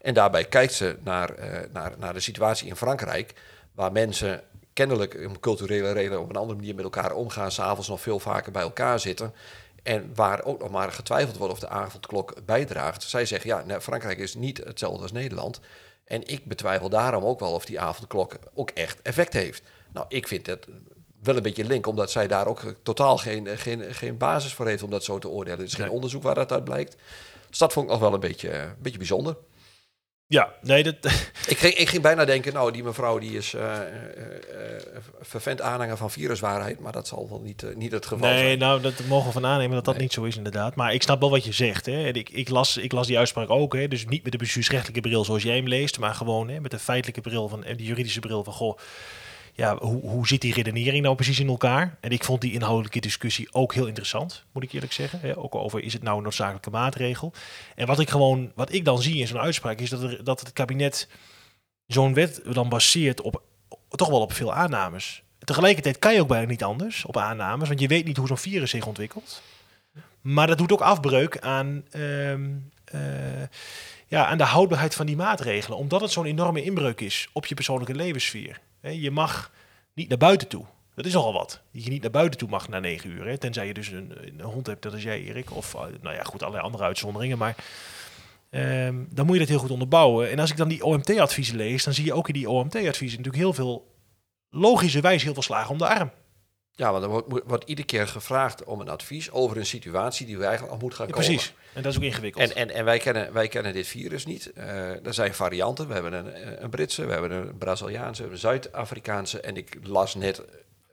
En 0.00 0.14
daarbij 0.14 0.44
kijkt 0.44 0.72
ze 0.72 0.96
naar, 1.04 1.34
naar, 1.72 1.92
naar 1.98 2.14
de 2.14 2.20
situatie 2.20 2.68
in 2.68 2.76
Frankrijk 2.76 3.34
waar 3.74 3.92
mensen 3.92 4.42
kennelijk 4.78 5.18
om 5.26 5.40
culturele 5.40 5.92
redenen 5.92 6.20
op 6.20 6.30
een 6.30 6.36
andere 6.36 6.58
manier 6.58 6.74
met 6.74 6.84
elkaar 6.84 7.12
omgaan, 7.12 7.52
s'avonds 7.52 7.88
nog 7.88 8.00
veel 8.00 8.18
vaker 8.18 8.52
bij 8.52 8.62
elkaar 8.62 9.00
zitten. 9.00 9.34
En 9.82 10.10
waar 10.14 10.44
ook 10.44 10.60
nog 10.60 10.70
maar 10.70 10.92
getwijfeld 10.92 11.36
wordt 11.36 11.52
of 11.52 11.58
de 11.58 11.68
avondklok 11.68 12.34
bijdraagt. 12.44 13.02
Zij 13.02 13.26
zeggen, 13.26 13.50
ja, 13.50 13.64
nou, 13.66 13.80
Frankrijk 13.80 14.18
is 14.18 14.34
niet 14.34 14.58
hetzelfde 14.64 15.02
als 15.02 15.12
Nederland. 15.12 15.60
En 16.04 16.26
ik 16.26 16.44
betwijfel 16.44 16.88
daarom 16.88 17.24
ook 17.24 17.40
wel 17.40 17.52
of 17.52 17.64
die 17.64 17.80
avondklok 17.80 18.38
ook 18.54 18.70
echt 18.70 19.02
effect 19.02 19.32
heeft. 19.32 19.62
Nou, 19.92 20.06
ik 20.08 20.28
vind 20.28 20.46
het 20.46 20.66
wel 21.22 21.36
een 21.36 21.42
beetje 21.42 21.64
link, 21.64 21.86
omdat 21.86 22.10
zij 22.10 22.26
daar 22.26 22.46
ook 22.46 22.62
totaal 22.82 23.16
geen, 23.16 23.58
geen, 23.58 23.94
geen 23.94 24.16
basis 24.16 24.54
voor 24.54 24.66
heeft 24.66 24.82
om 24.82 24.90
dat 24.90 25.04
zo 25.04 25.18
te 25.18 25.28
oordelen. 25.28 25.58
Er 25.58 25.64
is 25.64 25.74
geen 25.74 25.90
onderzoek 25.90 26.22
waar 26.22 26.34
dat 26.34 26.52
uit 26.52 26.64
blijkt. 26.64 26.96
Dus 27.48 27.58
dat 27.58 27.72
vond 27.72 27.86
ik 27.86 27.92
nog 27.92 28.00
wel 28.00 28.14
een 28.14 28.20
beetje, 28.20 28.52
een 28.52 28.74
beetje 28.78 28.98
bijzonder. 28.98 29.36
Ja, 30.30 30.52
nee, 30.62 30.82
dat... 30.82 30.94
ik, 31.46 31.58
ging, 31.58 31.74
ik 31.74 31.88
ging 31.88 32.02
bijna 32.02 32.24
denken, 32.24 32.52
nou, 32.52 32.72
die 32.72 32.82
mevrouw 32.82 33.18
die 33.18 33.36
is 33.36 33.54
uh, 33.54 33.62
uh, 33.62 33.70
vervent 35.20 35.60
aanhanger 35.60 35.96
van 35.96 36.10
viruswaarheid, 36.10 36.80
maar 36.80 36.92
dat 36.92 37.08
zal 37.08 37.28
wel 37.28 37.40
niet, 37.40 37.62
uh, 37.62 37.76
niet 37.76 37.92
het 37.92 38.06
geval 38.06 38.28
nee, 38.28 38.36
zijn. 38.36 38.46
Nee, 38.48 38.56
nou, 38.56 38.80
dat 38.80 38.92
mogen 39.08 39.26
we 39.26 39.32
van 39.32 39.46
aannemen 39.46 39.74
dat 39.74 39.84
dat 39.84 39.98
niet 39.98 40.12
zo 40.12 40.24
is 40.24 40.36
inderdaad. 40.36 40.74
Maar 40.74 40.94
ik 40.94 41.02
snap 41.02 41.20
wel 41.20 41.30
wat 41.30 41.44
je 41.44 41.52
zegt. 41.52 41.86
Hè. 41.86 42.06
En 42.06 42.14
ik, 42.14 42.30
ik, 42.30 42.48
las, 42.48 42.76
ik 42.76 42.92
las 42.92 43.06
die 43.06 43.18
uitspraak 43.18 43.50
ook, 43.50 43.74
hè. 43.74 43.88
dus 43.88 44.06
niet 44.06 44.22
met 44.22 44.32
de 44.32 44.38
bestuursrechtelijke 44.38 45.00
bril 45.08 45.24
zoals 45.24 45.42
jij 45.42 45.56
hem 45.56 45.68
leest, 45.68 45.98
maar 45.98 46.14
gewoon 46.14 46.48
hè, 46.48 46.60
met 46.60 46.70
de 46.70 46.78
feitelijke 46.78 47.20
bril 47.20 47.48
van, 47.48 47.64
en 47.64 47.76
de 47.76 47.84
juridische 47.84 48.20
bril 48.20 48.44
van, 48.44 48.52
goh, 48.52 48.78
ja, 49.58 49.76
hoe, 49.78 50.00
hoe 50.00 50.26
zit 50.26 50.40
die 50.40 50.54
redenering 50.54 51.02
nou 51.02 51.14
precies 51.14 51.40
in 51.40 51.48
elkaar? 51.48 51.96
En 52.00 52.10
ik 52.10 52.24
vond 52.24 52.40
die 52.40 52.52
inhoudelijke 52.52 53.00
discussie 53.00 53.48
ook 53.52 53.74
heel 53.74 53.86
interessant, 53.86 54.44
moet 54.52 54.62
ik 54.62 54.72
eerlijk 54.72 54.92
zeggen. 54.92 55.20
Hè? 55.20 55.38
Ook 55.38 55.54
over 55.54 55.82
is 55.82 55.92
het 55.92 56.02
nou 56.02 56.16
een 56.16 56.22
noodzakelijke 56.22 56.70
maatregel. 56.70 57.32
En 57.74 57.86
wat 57.86 58.00
ik 58.00 58.10
gewoon, 58.10 58.52
wat 58.54 58.72
ik 58.72 58.84
dan 58.84 59.02
zie 59.02 59.16
in 59.16 59.26
zo'n 59.26 59.38
uitspraak, 59.38 59.80
is 59.80 59.90
dat, 59.90 60.02
er, 60.02 60.24
dat 60.24 60.40
het 60.40 60.52
kabinet 60.52 61.08
zo'n 61.86 62.14
wet 62.14 62.40
dan 62.52 62.68
baseert 62.68 63.20
op 63.20 63.42
toch 63.88 64.08
wel 64.08 64.20
op 64.20 64.32
veel 64.32 64.54
aannames. 64.54 65.22
Tegelijkertijd 65.38 65.98
kan 65.98 66.14
je 66.14 66.20
ook 66.20 66.28
bijna 66.28 66.46
niet 66.46 66.64
anders 66.64 67.04
op 67.04 67.16
aannames, 67.16 67.68
want 67.68 67.80
je 67.80 67.88
weet 67.88 68.04
niet 68.04 68.16
hoe 68.16 68.26
zo'n 68.26 68.38
virus 68.38 68.70
zich 68.70 68.86
ontwikkelt. 68.86 69.42
Maar 70.20 70.46
dat 70.46 70.58
doet 70.58 70.72
ook 70.72 70.80
afbreuk 70.80 71.38
aan, 71.38 71.84
um, 71.96 72.70
uh, 72.94 73.00
ja, 74.06 74.26
aan 74.26 74.38
de 74.38 74.44
houdbaarheid 74.44 74.94
van 74.94 75.06
die 75.06 75.16
maatregelen, 75.16 75.78
omdat 75.78 76.00
het 76.00 76.10
zo'n 76.10 76.26
enorme 76.26 76.62
inbreuk 76.62 77.00
is 77.00 77.28
op 77.32 77.46
je 77.46 77.54
persoonlijke 77.54 77.94
levenssfeer. 77.94 78.60
Je 78.90 79.10
mag 79.10 79.52
niet 79.94 80.08
naar 80.08 80.18
buiten 80.18 80.48
toe. 80.48 80.64
Dat 80.94 81.06
is 81.06 81.12
nogal 81.12 81.32
wat. 81.32 81.60
Dat 81.72 81.84
je 81.84 81.90
niet 81.90 82.02
naar 82.02 82.10
buiten 82.10 82.38
toe 82.38 82.48
mag 82.48 82.68
na 82.68 82.78
negen 82.78 83.10
uur. 83.10 83.26
Hè? 83.26 83.38
Tenzij 83.38 83.66
je 83.66 83.74
dus 83.74 83.88
een, 83.88 84.12
een, 84.20 84.40
hond 84.40 84.66
hebt, 84.66 84.82
dat 84.82 84.94
is 84.94 85.02
jij, 85.02 85.22
Erik. 85.22 85.56
Of 85.56 85.76
nou 86.00 86.14
ja, 86.14 86.22
goed, 86.22 86.42
allerlei 86.42 86.64
andere 86.64 86.84
uitzonderingen. 86.84 87.38
Maar 87.38 87.56
um, 88.50 89.08
dan 89.10 89.26
moet 89.26 89.34
je 89.34 89.40
dat 89.40 89.48
heel 89.48 89.58
goed 89.58 89.70
onderbouwen. 89.70 90.30
En 90.30 90.38
als 90.38 90.50
ik 90.50 90.56
dan 90.56 90.68
die 90.68 90.84
OMT-adviezen 90.84 91.56
lees, 91.56 91.84
dan 91.84 91.94
zie 91.94 92.04
je 92.04 92.12
ook 92.12 92.28
in 92.28 92.34
die 92.34 92.50
OMT-adviezen 92.50 93.18
natuurlijk 93.18 93.44
heel 93.44 93.52
veel, 93.52 93.94
logischerwijs 94.50 95.22
heel 95.22 95.34
veel 95.34 95.42
slagen 95.42 95.70
om 95.70 95.78
de 95.78 95.88
arm. 95.88 96.10
Ja, 96.78 96.92
want 96.92 97.04
er 97.04 97.10
wordt, 97.10 97.44
wordt, 97.46 97.68
iedere 97.68 97.86
keer 97.86 98.08
gevraagd 98.08 98.64
om 98.64 98.80
een 98.80 98.88
advies 98.88 99.30
over 99.30 99.56
een 99.56 99.66
situatie 99.66 100.26
die 100.26 100.38
we 100.38 100.44
eigenlijk 100.44 100.72
al 100.72 100.78
moet 100.80 100.94
gaan 100.94 101.06
ja, 101.06 101.12
komen. 101.12 101.28
Precies, 101.28 101.54
en 101.72 101.82
dat 101.82 101.92
is 101.92 101.98
ook 101.98 102.04
ingewikkeld. 102.04 102.50
En, 102.50 102.56
en, 102.56 102.70
en 102.70 102.84
wij, 102.84 102.98
kennen, 102.98 103.32
wij 103.32 103.48
kennen 103.48 103.72
dit 103.72 103.86
virus 103.86 104.26
niet. 104.26 104.50
Uh, 104.56 105.06
er 105.06 105.14
zijn 105.14 105.34
varianten. 105.34 105.88
We 105.88 105.92
hebben 105.92 106.12
een, 106.12 106.62
een 106.62 106.70
Britse, 106.70 107.06
we 107.06 107.12
hebben 107.12 107.30
een 107.30 107.58
Braziliaanse, 107.58 108.22
we 108.22 108.28
hebben 108.28 108.32
een 108.32 108.38
Zuid-Afrikaanse. 108.38 109.40
En 109.40 109.56
ik 109.56 109.76
las 109.82 110.14
net 110.14 110.42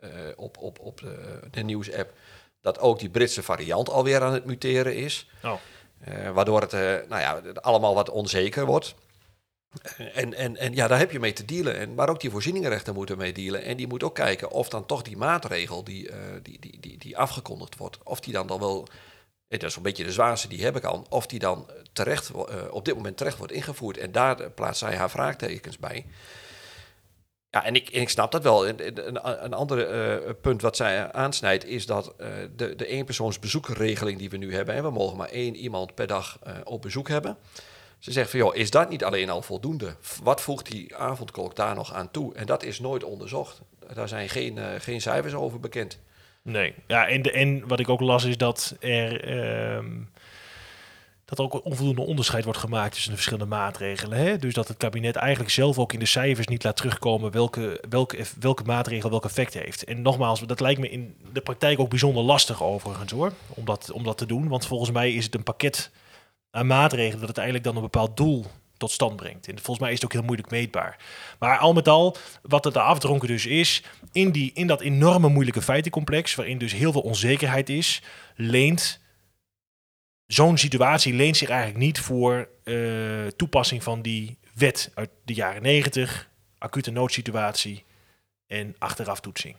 uh, 0.03 0.09
op, 0.35 0.57
op, 0.57 0.79
op 0.79 0.99
de, 0.99 1.39
de 1.51 1.61
nieuws-app 1.61 2.13
dat 2.61 2.79
ook 2.79 2.99
die 2.99 3.09
Britse 3.09 3.43
variant 3.43 3.89
alweer 3.89 4.21
aan 4.21 4.33
het 4.33 4.45
muteren 4.45 4.95
is. 4.95 5.29
Oh. 5.43 5.53
Uh, 6.07 6.31
waardoor 6.31 6.61
het 6.61 6.71
nou 7.09 7.21
ja, 7.21 7.41
allemaal 7.61 7.93
wat 7.93 8.09
onzeker 8.09 8.65
wordt. 8.65 8.95
En, 10.13 10.33
en, 10.33 10.57
en 10.57 10.73
ja, 10.73 10.87
daar 10.87 10.99
heb 10.99 11.11
je 11.11 11.19
mee 11.19 11.33
te 11.33 11.45
dealen. 11.45 11.77
En, 11.77 11.93
maar 11.93 12.09
ook 12.09 12.19
die 12.19 12.29
voorzieningenrechten 12.29 12.93
moeten 12.93 13.17
mee 13.17 13.33
dealen. 13.33 13.63
En 13.63 13.77
die 13.77 13.87
moet 13.87 14.03
ook 14.03 14.15
kijken 14.15 14.51
of 14.51 14.69
dan 14.69 14.85
toch 14.85 15.01
die 15.01 15.17
maatregel 15.17 15.83
die, 15.83 16.09
uh, 16.09 16.15
die, 16.41 16.59
die, 16.59 16.79
die, 16.79 16.97
die 16.97 17.17
afgekondigd 17.17 17.77
wordt, 17.77 17.97
of 18.03 18.19
die 18.19 18.33
dan 18.33 18.47
dan 18.47 18.59
wel, 18.59 18.87
dat 19.47 19.63
is 19.63 19.75
een 19.75 19.81
beetje 19.81 20.03
de 20.03 20.11
zwaarste 20.11 20.47
die 20.47 20.63
heb 20.63 20.75
ik 20.75 20.83
al, 20.83 21.05
of 21.09 21.27
die 21.27 21.39
dan 21.39 21.69
terecht, 21.93 22.29
uh, 22.29 22.43
op 22.69 22.85
dit 22.85 22.95
moment 22.95 23.17
terecht 23.17 23.37
wordt 23.37 23.53
ingevoerd. 23.53 23.97
En 23.97 24.11
daar 24.11 24.49
plaatst 24.49 24.79
zij 24.79 24.95
haar 24.95 25.09
vraagtekens 25.09 25.77
bij. 25.77 26.05
Ja, 27.49 27.63
en 27.63 27.75
ik, 27.75 27.89
ik 27.89 28.09
snap 28.09 28.31
dat 28.31 28.43
wel. 28.43 28.67
Een, 28.67 29.07
een, 29.43 29.53
ander 29.53 30.35
punt 30.35 30.61
wat 30.61 30.75
zij 30.75 31.11
aansnijdt 31.11 31.65
is 31.65 31.85
dat 31.85 32.13
de, 32.55 32.75
de 32.75 32.87
eenpersoonsbezoekregeling 32.87 34.19
die 34.19 34.29
we 34.29 34.37
nu 34.37 34.53
hebben, 34.55 34.75
en 34.75 34.83
we 34.83 34.89
mogen 34.89 35.17
maar 35.17 35.29
één 35.29 35.55
iemand 35.55 35.95
per 35.95 36.07
dag 36.07 36.39
op 36.63 36.81
bezoek 36.81 37.07
hebben. 37.07 37.37
Ze 38.05 38.11
zegt 38.11 38.29
van, 38.29 38.39
joh, 38.39 38.55
is 38.55 38.69
dat 38.69 38.89
niet 38.89 39.03
alleen 39.03 39.29
al 39.29 39.41
voldoende? 39.41 39.95
Wat 40.23 40.41
voegt 40.41 40.71
die 40.71 40.95
avondklok 40.95 41.55
daar 41.55 41.75
nog 41.75 41.93
aan 41.93 42.11
toe? 42.11 42.35
En 42.35 42.45
dat 42.45 42.63
is 42.63 42.79
nooit 42.79 43.03
onderzocht. 43.03 43.61
Daar 43.93 44.07
zijn 44.07 44.29
geen, 44.29 44.59
geen 44.79 45.01
cijfers 45.01 45.33
over 45.33 45.59
bekend. 45.59 45.99
Nee, 46.41 46.73
ja, 46.87 47.07
en, 47.07 47.21
de, 47.21 47.31
en 47.31 47.67
wat 47.67 47.79
ik 47.79 47.89
ook 47.89 47.99
las 47.99 48.23
is 48.23 48.37
dat 48.37 48.75
er... 48.79 49.19
dat 51.25 51.37
er 51.37 51.43
ook 51.43 51.65
onvoldoende 51.65 52.01
onderscheid 52.01 52.43
wordt 52.43 52.59
gemaakt 52.59 52.91
tussen 52.91 53.09
de 53.09 53.15
verschillende 53.15 53.55
maatregelen. 53.55 54.17
Hè? 54.17 54.37
Dus 54.37 54.53
dat 54.53 54.67
het 54.67 54.77
kabinet 54.77 55.15
eigenlijk 55.15 55.51
zelf 55.51 55.79
ook 55.79 55.93
in 55.93 55.99
de 55.99 56.05
cijfers 56.05 56.47
niet 56.47 56.63
laat 56.63 56.77
terugkomen 56.77 57.31
welke, 57.31 57.83
welke, 57.89 58.25
welke 58.39 58.63
maatregel 58.63 59.09
welk 59.09 59.25
effect 59.25 59.53
heeft. 59.53 59.83
En 59.83 60.01
nogmaals, 60.01 60.39
dat 60.39 60.59
lijkt 60.59 60.79
me 60.79 60.89
in 60.89 61.15
de 61.33 61.41
praktijk 61.41 61.79
ook 61.79 61.89
bijzonder 61.89 62.23
lastig 62.23 62.63
overigens 62.63 63.11
hoor, 63.11 63.31
om 63.47 63.65
dat, 63.65 63.91
om 63.91 64.03
dat 64.03 64.17
te 64.17 64.25
doen. 64.25 64.47
Want 64.47 64.65
volgens 64.65 64.91
mij 64.91 65.13
is 65.13 65.25
het 65.25 65.35
een 65.35 65.43
pakket 65.43 65.91
aan 66.55 66.67
maatregelen 66.67 67.19
dat 67.19 67.27
het 67.27 67.37
eigenlijk 67.37 67.67
dan 67.67 67.75
een 67.75 67.81
bepaald 67.81 68.17
doel 68.17 68.45
tot 68.77 68.91
stand 68.91 69.15
brengt. 69.15 69.47
En 69.47 69.55
volgens 69.55 69.79
mij 69.79 69.89
is 69.89 69.95
het 69.95 70.05
ook 70.05 70.13
heel 70.13 70.23
moeilijk 70.23 70.49
meetbaar. 70.49 70.97
Maar 71.39 71.57
al 71.57 71.73
met 71.73 71.87
al, 71.87 72.17
wat 72.41 72.63
het 72.63 72.77
afdronken 72.77 73.27
dus 73.27 73.45
is, 73.45 73.83
in, 74.11 74.31
die, 74.31 74.51
in 74.53 74.67
dat 74.67 74.81
enorme 74.81 75.29
moeilijke 75.29 75.61
feitencomplex, 75.61 76.35
waarin 76.35 76.57
dus 76.57 76.73
heel 76.73 76.91
veel 76.91 77.01
onzekerheid 77.01 77.69
is, 77.69 78.01
leent 78.35 78.99
zo'n 80.27 80.57
situatie 80.57 81.13
leent 81.13 81.37
zich 81.37 81.49
eigenlijk 81.49 81.79
niet 81.79 81.99
voor 81.99 82.49
uh, 82.63 83.27
toepassing 83.27 83.83
van 83.83 84.01
die 84.01 84.37
wet 84.53 84.91
uit 84.93 85.09
de 85.23 85.33
jaren 85.33 85.61
90, 85.61 86.29
acute 86.57 86.91
noodsituatie 86.91 87.83
en 88.47 88.75
achteraf 88.77 89.19
toetsing. 89.19 89.55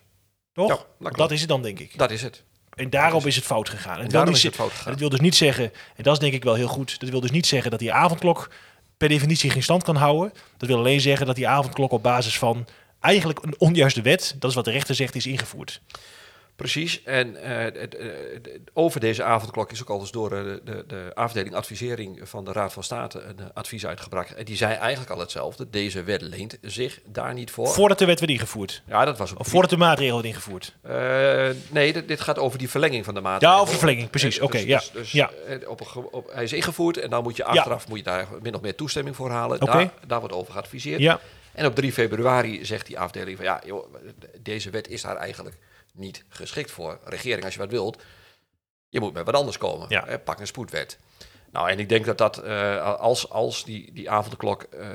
Toch? 0.53 0.69
Ja, 0.69 0.87
dat, 0.99 1.17
dat 1.17 1.31
is 1.31 1.41
het 1.41 1.49
dan, 1.49 1.63
denk 1.63 1.79
ik. 1.79 1.99
Dat 1.99 2.11
is 2.11 2.23
het. 2.23 2.45
En 2.77 2.91
daarop 2.91 3.21
is, 3.21 3.27
is, 3.27 3.37
het 3.37 3.45
fout 3.45 3.69
gegaan. 3.69 3.97
En 3.97 4.03
het 4.03 4.13
wil, 4.13 4.25
niet 4.25 4.43
het 4.43 4.55
fout 4.55 4.71
gegaan. 4.71 4.91
dat 4.91 5.01
wil 5.01 5.09
dus 5.09 5.21
niet 5.21 5.35
zeggen, 5.35 5.73
en 5.97 6.03
dat 6.03 6.13
is 6.13 6.19
denk 6.19 6.33
ik 6.33 6.45
wel 6.45 6.55
heel 6.55 6.69
goed, 6.69 7.01
dat 7.01 7.09
wil 7.09 7.21
dus 7.21 7.31
niet 7.31 7.47
zeggen 7.47 7.71
dat 7.71 7.81
die 7.81 7.93
avondklok 7.93 8.51
per 8.97 9.09
definitie 9.09 9.51
geen 9.51 9.63
stand 9.63 9.83
kan 9.83 9.97
houden. 9.97 10.33
Dat 10.57 10.69
wil 10.69 10.79
alleen 10.79 11.01
zeggen 11.01 11.27
dat 11.27 11.37
die 11.37 11.49
avondklok 11.49 11.93
op 11.93 12.03
basis 12.03 12.39
van 12.39 12.67
eigenlijk 13.01 13.43
een 13.43 13.55
onjuiste 13.59 14.03
wet, 14.03 14.37
dat 14.39 14.51
is 14.51 14.57
wat 14.57 14.65
de 14.65 14.71
rechter 14.71 14.95
zegt, 14.95 15.15
is 15.15 15.27
ingevoerd. 15.27 15.81
Precies. 16.57 17.03
En 17.03 17.37
uh, 17.45 17.67
over 18.73 19.01
deze 19.01 19.23
avondklok 19.23 19.73
is 19.73 19.81
ook 19.83 19.89
al 19.89 20.01
eens 20.01 20.11
door 20.11 20.31
de, 20.31 20.61
de, 20.65 20.85
de, 20.87 21.11
afdeling 21.15 21.55
advisering 21.55 22.21
van 22.23 22.45
de 22.45 22.53
Raad 22.53 22.73
van 22.73 22.83
State 22.83 23.21
een 23.21 23.53
advies 23.55 23.87
uitgebracht. 23.87 24.35
En 24.35 24.45
die 24.45 24.57
zei 24.57 24.75
eigenlijk 24.75 25.11
al 25.11 25.19
hetzelfde. 25.19 25.71
Deze 25.71 26.03
wet 26.03 26.23
leent 26.23 26.59
zich 26.63 27.01
daar 27.05 27.35
niet 27.35 27.51
voor. 27.51 27.69
Voordat 27.69 27.99
de 27.99 28.05
wet 28.05 28.21
werd 28.21 28.33
ingevoerd? 28.33 28.83
Ja, 28.87 29.05
dat 29.05 29.19
was 29.19 29.33
ook. 29.33 29.39
Of 29.39 29.47
voordat 29.47 29.71
de 29.71 29.77
maatregel 29.77 30.15
werd 30.15 30.27
ingevoerd? 30.27 30.75
Nee, 31.69 32.05
dit, 32.05 32.21
gaat 32.21 32.39
over 32.39 32.59
die 32.59 32.71
verlenging 32.71 33.05
van 33.05 33.15
de 33.15 33.21
maatregel. 33.21 33.57
Ja, 33.57 33.63
over 33.63 33.77
verlenging, 33.77 34.11
precies. 34.11 34.41
Oké, 34.41 34.59
dus, 34.59 34.67
ja. 34.67 34.83
Dus, 34.93 35.13
ja. 35.13 35.31
Op, 35.67 36.09
op, 36.11 36.31
hij 36.33 36.45
is 36.45 36.53
ingevoerd 36.53 36.99
en 36.99 37.11
dan 37.11 37.23
moet 37.23 37.37
je 37.37 37.45
achteraf 37.45 37.89
moet 37.89 37.99
je 37.99 38.05
daar 38.05 38.27
min 38.43 38.55
of 38.55 38.61
meer 38.61 38.75
toestemming 38.75 39.17
voor 39.17 39.31
halen. 39.31 39.61
Daar, 39.61 39.91
daar 40.07 40.21
wordt 40.21 40.35
over 40.35 40.53
geadviseerd. 40.53 41.01
Ja. 41.01 41.21
En 41.53 41.67
op 41.67 41.75
3 41.75 41.93
februari 41.93 42.65
zegt 42.65 42.87
die 42.87 42.99
afdeling 42.99 43.37
van 43.37 43.47
ja, 43.47 43.61
joh, 43.67 43.95
deze 44.43 44.71
wet 44.71 44.89
is 44.89 45.03
daar 45.03 45.17
eigenlijk 45.17 45.57
niet 45.97 46.25
geschikt 46.29 46.71
voor. 46.71 46.99
Regering, 47.05 47.45
als 47.45 47.55
je 47.55 47.61
wat 47.61 47.71
wilt, 47.71 48.03
je 48.89 49.01
moet 49.01 49.13
met 49.13 49.27
wat 49.27 49.35
anders 49.35 49.59
komen. 49.59 49.87
Ja. 49.89 50.05
Hè, 50.07 50.19
pak 50.19 50.41
een 50.41 50.47
spoedwet. 50.47 50.99
Nou, 51.51 51.71
en 51.71 51.79
ik 51.79 51.89
denk 51.89 52.05
dat 52.05 52.19
dat 52.19 52.45
uh, 52.45 52.95
als, 52.99 53.31
als 53.31 53.65
die, 53.65 53.93
die 53.93 54.11
avondklok 54.11 54.67
uh, 54.75 54.89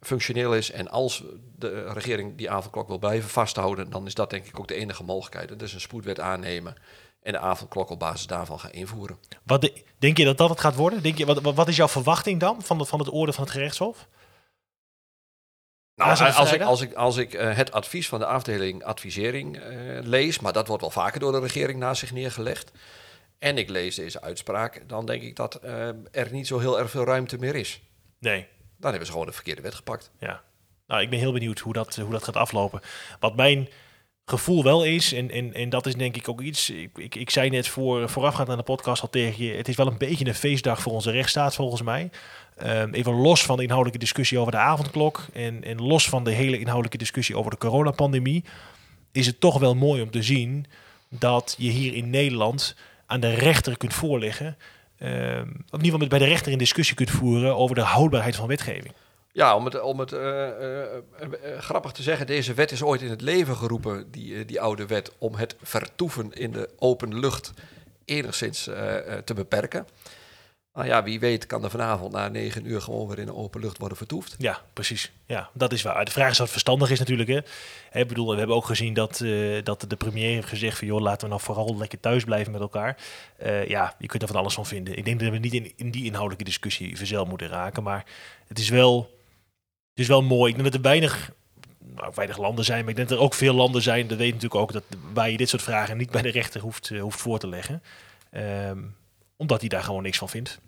functioneel 0.00 0.54
is 0.54 0.70
en 0.70 0.88
als 0.88 1.24
de 1.56 1.92
regering 1.92 2.36
die 2.36 2.50
avondklok 2.50 2.88
wil 2.88 2.98
blijven 2.98 3.30
vasthouden, 3.30 3.90
dan 3.90 4.06
is 4.06 4.14
dat 4.14 4.30
denk 4.30 4.46
ik 4.46 4.58
ook 4.58 4.68
de 4.68 4.74
enige 4.74 5.04
mogelijkheid. 5.04 5.48
Dat 5.48 5.62
is 5.62 5.74
een 5.74 5.80
spoedwet 5.80 6.20
aannemen 6.20 6.74
en 7.22 7.32
de 7.32 7.38
avondklok 7.38 7.90
op 7.90 7.98
basis 7.98 8.26
daarvan 8.26 8.60
gaan 8.60 8.70
invoeren. 8.70 9.18
Wat 9.42 9.60
de, 9.60 9.82
denk 9.98 10.16
je 10.16 10.24
dat 10.24 10.38
dat 10.38 10.48
het 10.48 10.60
gaat 10.60 10.74
worden? 10.74 11.02
Denk 11.02 11.18
je, 11.18 11.26
wat, 11.26 11.40
wat 11.40 11.68
is 11.68 11.76
jouw 11.76 11.88
verwachting 11.88 12.40
dan 12.40 12.62
van, 12.62 12.78
de, 12.78 12.84
van 12.84 12.98
het 12.98 13.12
oordeel 13.12 13.34
van 13.34 13.44
het 13.44 13.52
gerechtshof? 13.52 14.08
Nou, 15.98 16.10
als, 16.10 16.52
ik, 16.52 16.62
als 16.62 16.80
ik, 16.80 16.94
als 16.94 17.16
ik 17.16 17.34
uh, 17.34 17.56
het 17.56 17.72
advies 17.72 18.08
van 18.08 18.18
de 18.18 18.26
afdeling 18.26 18.84
advisering 18.84 19.56
uh, 19.56 19.98
lees, 20.02 20.40
maar 20.40 20.52
dat 20.52 20.66
wordt 20.66 20.82
wel 20.82 20.90
vaker 20.90 21.20
door 21.20 21.32
de 21.32 21.40
regering 21.40 21.78
naast 21.78 22.00
zich 22.00 22.12
neergelegd, 22.12 22.72
en 23.38 23.58
ik 23.58 23.68
lees 23.68 23.94
deze 23.94 24.20
uitspraak, 24.20 24.82
dan 24.86 25.06
denk 25.06 25.22
ik 25.22 25.36
dat 25.36 25.60
uh, 25.64 25.88
er 26.10 26.28
niet 26.30 26.46
zo 26.46 26.58
heel 26.58 26.78
erg 26.78 26.90
veel 26.90 27.04
ruimte 27.04 27.38
meer 27.38 27.54
is. 27.54 27.80
Nee. 28.18 28.46
Dan 28.76 28.90
hebben 28.90 29.06
ze 29.06 29.12
gewoon 29.12 29.26
de 29.26 29.32
verkeerde 29.32 29.62
wet 29.62 29.74
gepakt. 29.74 30.10
Ja. 30.18 30.42
Nou, 30.86 31.02
ik 31.02 31.10
ben 31.10 31.18
heel 31.18 31.32
benieuwd 31.32 31.58
hoe 31.58 31.72
dat, 31.72 31.96
hoe 31.96 32.12
dat 32.12 32.24
gaat 32.24 32.36
aflopen. 32.36 32.80
Wat 33.20 33.36
mijn 33.36 33.68
gevoel 34.28 34.62
wel 34.62 34.84
is, 34.84 35.12
en, 35.12 35.30
en, 35.30 35.54
en 35.54 35.68
dat 35.68 35.86
is 35.86 35.94
denk 35.94 36.16
ik 36.16 36.28
ook 36.28 36.40
iets, 36.40 36.70
ik, 36.70 36.90
ik, 36.94 37.14
ik 37.14 37.30
zei 37.30 37.50
net 37.50 37.68
voor, 37.68 38.08
voorafgaand 38.08 38.48
aan 38.48 38.56
de 38.56 38.62
podcast 38.62 39.02
al 39.02 39.10
tegen 39.10 39.44
je, 39.44 39.52
het 39.52 39.68
is 39.68 39.76
wel 39.76 39.86
een 39.86 39.98
beetje 39.98 40.26
een 40.26 40.34
feestdag 40.34 40.82
voor 40.82 40.92
onze 40.92 41.10
rechtsstaat 41.10 41.54
volgens 41.54 41.82
mij. 41.82 42.10
Um, 42.64 42.94
even 42.94 43.12
los 43.12 43.42
van 43.42 43.56
de 43.56 43.62
inhoudelijke 43.62 43.98
discussie 43.98 44.38
over 44.38 44.52
de 44.52 44.58
avondklok 44.58 45.26
en, 45.32 45.64
en 45.64 45.82
los 45.82 46.08
van 46.08 46.24
de 46.24 46.30
hele 46.30 46.58
inhoudelijke 46.58 46.98
discussie 46.98 47.36
over 47.36 47.50
de 47.50 47.58
coronapandemie, 47.58 48.44
is 49.12 49.26
het 49.26 49.40
toch 49.40 49.58
wel 49.58 49.74
mooi 49.74 50.02
om 50.02 50.10
te 50.10 50.22
zien 50.22 50.66
dat 51.08 51.54
je 51.58 51.70
hier 51.70 51.94
in 51.94 52.10
Nederland 52.10 52.76
aan 53.06 53.20
de 53.20 53.34
rechter 53.34 53.76
kunt 53.76 53.94
voorleggen, 53.94 54.56
um, 55.02 55.64
of 55.70 55.82
in 55.82 56.08
bij 56.08 56.18
de 56.18 56.24
rechter 56.24 56.52
in 56.52 56.58
discussie 56.58 56.96
kunt 56.96 57.10
voeren 57.10 57.56
over 57.56 57.74
de 57.74 57.80
houdbaarheid 57.80 58.36
van 58.36 58.46
wetgeving. 58.46 58.92
Ja, 59.38 59.56
om 59.56 59.64
het, 59.64 59.80
om 59.80 60.00
het 60.00 60.12
uh, 60.12 60.20
uh, 60.20 60.82
uh, 61.20 61.58
grappig 61.58 61.92
te 61.92 62.02
zeggen, 62.02 62.26
deze 62.26 62.54
wet 62.54 62.72
is 62.72 62.82
ooit 62.82 63.02
in 63.02 63.10
het 63.10 63.20
leven 63.20 63.56
geroepen, 63.56 64.10
die, 64.10 64.44
die 64.44 64.60
oude 64.60 64.86
wet, 64.86 65.12
om 65.18 65.34
het 65.34 65.56
vertoeven 65.62 66.32
in 66.32 66.52
de 66.52 66.68
open 66.78 67.18
lucht 67.18 67.52
enigszins 68.04 68.62
te 69.24 69.34
beperken. 69.34 69.86
Nou 70.72 70.86
ja, 70.86 71.02
wie 71.02 71.20
weet 71.20 71.46
kan 71.46 71.64
er 71.64 71.70
vanavond 71.70 72.12
na 72.12 72.28
negen 72.28 72.66
uur 72.66 72.80
gewoon 72.80 73.08
weer 73.08 73.18
in 73.18 73.26
de 73.26 73.34
open 73.34 73.60
lucht 73.60 73.78
worden 73.78 73.96
vertoefd. 73.96 74.34
Ja, 74.38 74.62
precies. 74.72 75.12
Ja, 75.26 75.50
dat 75.52 75.72
is 75.72 75.82
waar. 75.82 76.04
De 76.04 76.10
vraag 76.10 76.30
is 76.30 76.38
het 76.38 76.50
verstandig 76.50 76.90
is 76.90 76.98
natuurlijk. 76.98 77.28
Hè. 77.28 77.40
Ik 78.00 78.08
bedoel, 78.08 78.30
we 78.30 78.38
hebben 78.38 78.56
ook 78.56 78.64
gezien 78.64 78.94
dat, 78.94 79.24
dat 79.62 79.84
de 79.88 79.96
premier 79.96 80.34
heeft 80.34 80.48
gezegd 80.48 80.78
van... 80.78 80.86
joh, 80.86 81.00
laten 81.00 81.20
we 81.20 81.28
nou 81.28 81.40
vooral 81.40 81.76
lekker 81.76 82.00
thuis 82.00 82.24
blijven 82.24 82.52
met 82.52 82.60
elkaar. 82.60 82.96
Ja, 83.66 83.94
je 83.98 84.06
kunt 84.06 84.22
er 84.22 84.28
van 84.28 84.36
alles 84.36 84.54
van 84.54 84.66
vinden. 84.66 84.96
Ik 84.96 85.04
denk 85.04 85.20
dat 85.20 85.30
we 85.30 85.38
niet 85.38 85.54
in, 85.54 85.72
in 85.76 85.90
die 85.90 86.04
inhoudelijke 86.04 86.44
discussie 86.44 86.96
verzeld 86.96 87.28
moeten 87.28 87.48
raken. 87.48 87.82
Maar 87.82 88.04
het 88.48 88.58
is 88.58 88.68
wel, 88.68 89.16
is 89.98 90.08
wel 90.08 90.22
mooi. 90.22 90.50
Ik 90.50 90.58
denk 90.58 90.72
dat 90.72 90.74
er 90.74 90.88
weinig 90.88 91.32
nou, 91.94 92.12
weinig 92.14 92.38
landen 92.38 92.64
zijn, 92.64 92.80
maar 92.80 92.90
ik 92.90 92.96
denk 92.96 93.08
dat 93.08 93.18
er 93.18 93.24
ook 93.24 93.34
veel 93.34 93.54
landen 93.54 93.82
zijn. 93.82 94.06
Dat 94.06 94.18
weet 94.18 94.32
natuurlijk 94.32 94.60
ook 94.60 94.72
dat 94.72 94.84
waar 95.12 95.30
je 95.30 95.36
dit 95.36 95.48
soort 95.48 95.62
vragen 95.62 95.96
niet 95.96 96.10
bij 96.10 96.22
de 96.22 96.30
rechter 96.30 96.60
hoeft, 96.60 96.90
uh, 96.90 97.00
hoeft 97.00 97.20
voor 97.20 97.38
te 97.38 97.48
leggen. 97.48 97.82
Um, 98.32 98.96
omdat 99.36 99.60
hij 99.60 99.68
daar 99.68 99.82
gewoon 99.82 100.02
niks 100.02 100.18
van 100.18 100.28
vindt. 100.28 100.60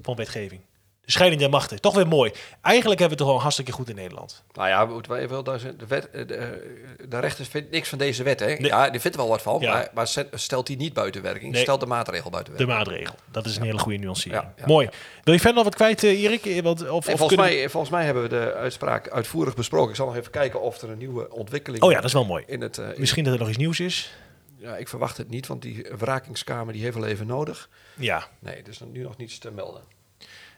Van 0.00 0.16
wetgeving. 0.16 0.60
De 1.04 1.10
scheiding 1.12 1.40
der 1.40 1.50
machten. 1.50 1.80
Toch 1.80 1.94
weer 1.94 2.06
mooi. 2.06 2.32
Eigenlijk 2.60 3.00
hebben 3.00 3.18
we 3.18 3.22
het 3.22 3.24
toch 3.24 3.26
wel 3.26 3.40
hartstikke 3.40 3.72
goed 3.72 3.88
in 3.88 3.94
Nederland. 3.94 4.42
Nou 4.52 4.68
ja, 4.68 4.84
moeten 4.84 5.12
wij 5.12 5.28
wel, 5.28 5.42
de, 5.42 5.74
wet, 5.88 6.08
de, 6.12 7.06
de 7.08 7.18
rechter 7.18 7.44
vindt 7.44 7.70
niks 7.70 7.88
van 7.88 7.98
deze 7.98 8.22
wet. 8.22 8.40
Hè? 8.40 8.46
Nee. 8.46 8.64
Ja, 8.64 8.90
die 8.90 9.00
vindt 9.00 9.16
er 9.16 9.22
wel 9.22 9.30
wat 9.30 9.42
van, 9.42 9.60
ja. 9.60 9.72
maar, 9.72 9.90
maar, 9.94 10.26
stelt 10.32 10.66
die 10.66 10.76
niet 10.76 10.92
buiten 10.92 11.22
werking. 11.22 11.52
Nee. 11.52 11.62
Stelt 11.62 11.80
de 11.80 11.86
maatregel 11.86 12.30
buiten 12.30 12.52
werking. 12.52 12.78
De 12.78 12.84
maatregel. 12.84 13.14
Dat 13.30 13.46
is 13.46 13.56
een 13.56 13.62
hele 13.62 13.78
goede 13.78 13.98
nuancering. 13.98 14.42
Ja, 14.56 14.66
mooi. 14.66 14.88
Wil 15.24 15.34
je 15.34 15.40
verder 15.40 15.56
nog 15.56 15.64
wat 15.64 15.74
kwijt, 15.74 16.02
uh, 16.02 16.22
Erik? 16.22 16.62
Want, 16.62 16.88
of, 16.88 17.08
of 17.08 17.18
volgens, 17.18 17.40
mij, 17.40 17.68
volgens 17.68 17.92
mij 17.92 18.04
hebben 18.04 18.22
we 18.22 18.28
de 18.28 18.54
uitspraak 18.54 19.08
uitvoerig 19.08 19.54
besproken. 19.54 19.90
Ik 19.90 19.96
zal 19.96 20.06
nog 20.06 20.16
even 20.16 20.30
kijken 20.30 20.60
of 20.60 20.80
er 20.80 20.90
een 20.90 20.98
nieuwe 20.98 21.30
ontwikkeling 21.30 21.82
Oh 21.82 21.90
ja, 21.90 21.96
dat 21.96 22.04
is 22.04 22.12
wel 22.12 22.24
mooi. 22.24 22.44
In 22.46 22.60
het, 22.60 22.78
uh, 22.78 22.86
Misschien 22.96 23.24
dat 23.24 23.32
er 23.32 23.38
nog 23.38 23.48
iets 23.48 23.58
nieuws 23.58 23.80
is. 23.80 24.14
Ja, 24.56 24.76
ik 24.76 24.88
verwacht 24.88 25.16
het 25.16 25.30
niet, 25.30 25.46
want 25.46 25.62
die 25.62 25.86
wrakingskamer 25.98 26.72
die 26.72 26.82
heeft 26.82 26.94
wel 26.94 27.06
even 27.06 27.26
nodig. 27.26 27.68
Ja. 27.94 28.28
Nee, 28.38 28.62
dus 28.62 28.80
nu 28.92 29.02
nog 29.02 29.16
niets 29.16 29.38
te 29.38 29.50
melden. 29.50 29.82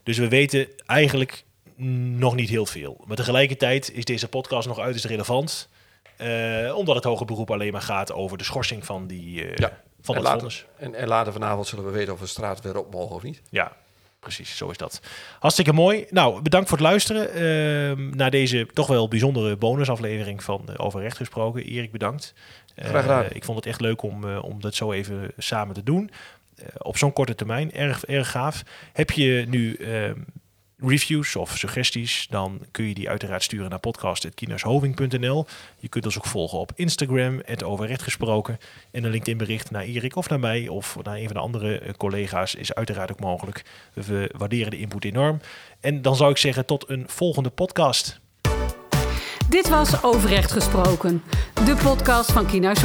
Dus 0.07 0.19
we 0.19 0.29
weten 0.29 0.69
eigenlijk 0.87 1.45
nog 2.17 2.35
niet 2.35 2.49
heel 2.49 2.67
veel. 2.67 3.05
Maar 3.07 3.17
tegelijkertijd 3.17 3.93
is 3.93 4.05
deze 4.05 4.29
podcast 4.29 4.69
nog 4.69 4.79
uiterst 4.79 5.05
relevant. 5.05 5.69
Uh, 6.21 6.77
omdat 6.77 6.95
het 6.95 7.05
hoger 7.05 7.27
beroep 7.27 7.51
alleen 7.51 7.73
maar 7.73 7.83
gaat 7.83 8.13
over 8.13 8.39
de 8.39 8.45
schorsing 8.45 8.85
van 8.85 9.07
die 9.07 9.45
uh, 9.45 9.55
ja. 9.55 9.81
van 10.01 10.15
en 10.15 10.21
het 10.21 10.33
later, 10.33 10.67
en, 10.77 10.95
en, 10.95 11.09
later 11.09 11.33
vanavond 11.33 11.67
zullen 11.67 11.85
we 11.85 11.91
weten 11.91 12.13
of 12.13 12.21
we 12.21 12.27
straat 12.27 12.61
weer 12.61 12.79
op 12.79 12.93
mogen 12.93 13.17
of 13.17 13.23
niet. 13.23 13.43
Ja, 13.51 13.73
precies. 14.21 14.57
Zo 14.57 14.71
is 14.71 14.77
dat. 14.77 15.01
Hartstikke 15.39 15.73
mooi. 15.73 16.07
Nou, 16.11 16.43
bedankt 16.43 16.69
voor 16.69 16.79
het 16.79 16.87
luisteren 16.87 17.29
uh, 17.29 18.15
naar 18.15 18.31
deze 18.31 18.67
toch 18.73 18.87
wel 18.87 19.09
bijzondere 19.09 19.57
bonusaflevering 19.57 20.43
van 20.43 20.67
uh, 20.71 20.75
Over 20.77 21.01
Recht 21.01 21.17
Gesproken. 21.17 21.63
Erik, 21.63 21.93
bedankt. 21.93 22.35
Graag 22.77 23.03
gedaan. 23.03 23.27
ik 23.33 23.45
vond 23.45 23.57
het 23.57 23.67
echt 23.67 23.81
leuk 23.81 24.03
om, 24.03 24.37
om 24.37 24.61
dat 24.61 24.75
zo 24.75 24.93
even 24.93 25.33
samen 25.37 25.75
te 25.75 25.83
doen. 25.83 26.11
Op 26.79 26.97
zo'n 26.97 27.13
korte 27.13 27.35
termijn. 27.35 27.73
Erg, 27.73 28.05
erg 28.05 28.31
gaaf. 28.31 28.63
Heb 28.93 29.11
je 29.11 29.45
nu 29.49 29.77
uh, 29.77 30.11
reviews 30.79 31.37
of 31.37 31.57
suggesties, 31.57 32.27
dan 32.31 32.61
kun 32.71 32.89
je 32.89 32.95
die 32.95 33.09
uiteraard 33.09 33.43
sturen 33.43 33.71
naar 33.71 33.79
podcast.kienashoving.nl. 33.79 35.47
Je 35.79 35.89
kunt 35.89 36.05
ons 36.05 36.17
ook 36.17 36.27
volgen 36.27 36.59
op 36.59 36.73
Instagram, 36.75 37.41
het 37.45 37.65
over 37.65 37.99
gesproken. 37.99 38.59
En 38.91 39.05
een 39.05 39.11
LinkedIn 39.11 39.39
bericht 39.39 39.71
naar 39.71 39.83
Erik 39.83 40.17
of 40.17 40.29
naar 40.29 40.41
mij 40.41 40.69
of 40.69 40.97
naar 41.03 41.17
een 41.17 41.27
van 41.27 41.35
de 41.35 41.41
andere 41.41 41.79
eh, 41.79 41.95
collega's 41.95 42.55
is 42.55 42.75
uiteraard 42.75 43.13
ook 43.13 43.21
mogelijk. 43.21 43.65
We 43.93 44.31
waarderen 44.37 44.71
de 44.71 44.79
input 44.79 45.05
enorm. 45.05 45.41
En 45.81 46.03
dan 46.03 46.17
zou 46.17 46.31
ik 46.31 46.37
zeggen 46.37 46.67
tot 46.67 46.89
een 46.89 47.05
volgende 47.09 47.51
podcast. 47.51 48.21
Dit 49.49 49.69
was 49.69 50.03
Overrecht 50.03 50.53
Gesproken, 50.53 51.23
de 51.55 51.77
podcast 51.83 52.33
van 52.33 52.47
Kienhuis. 52.47 52.85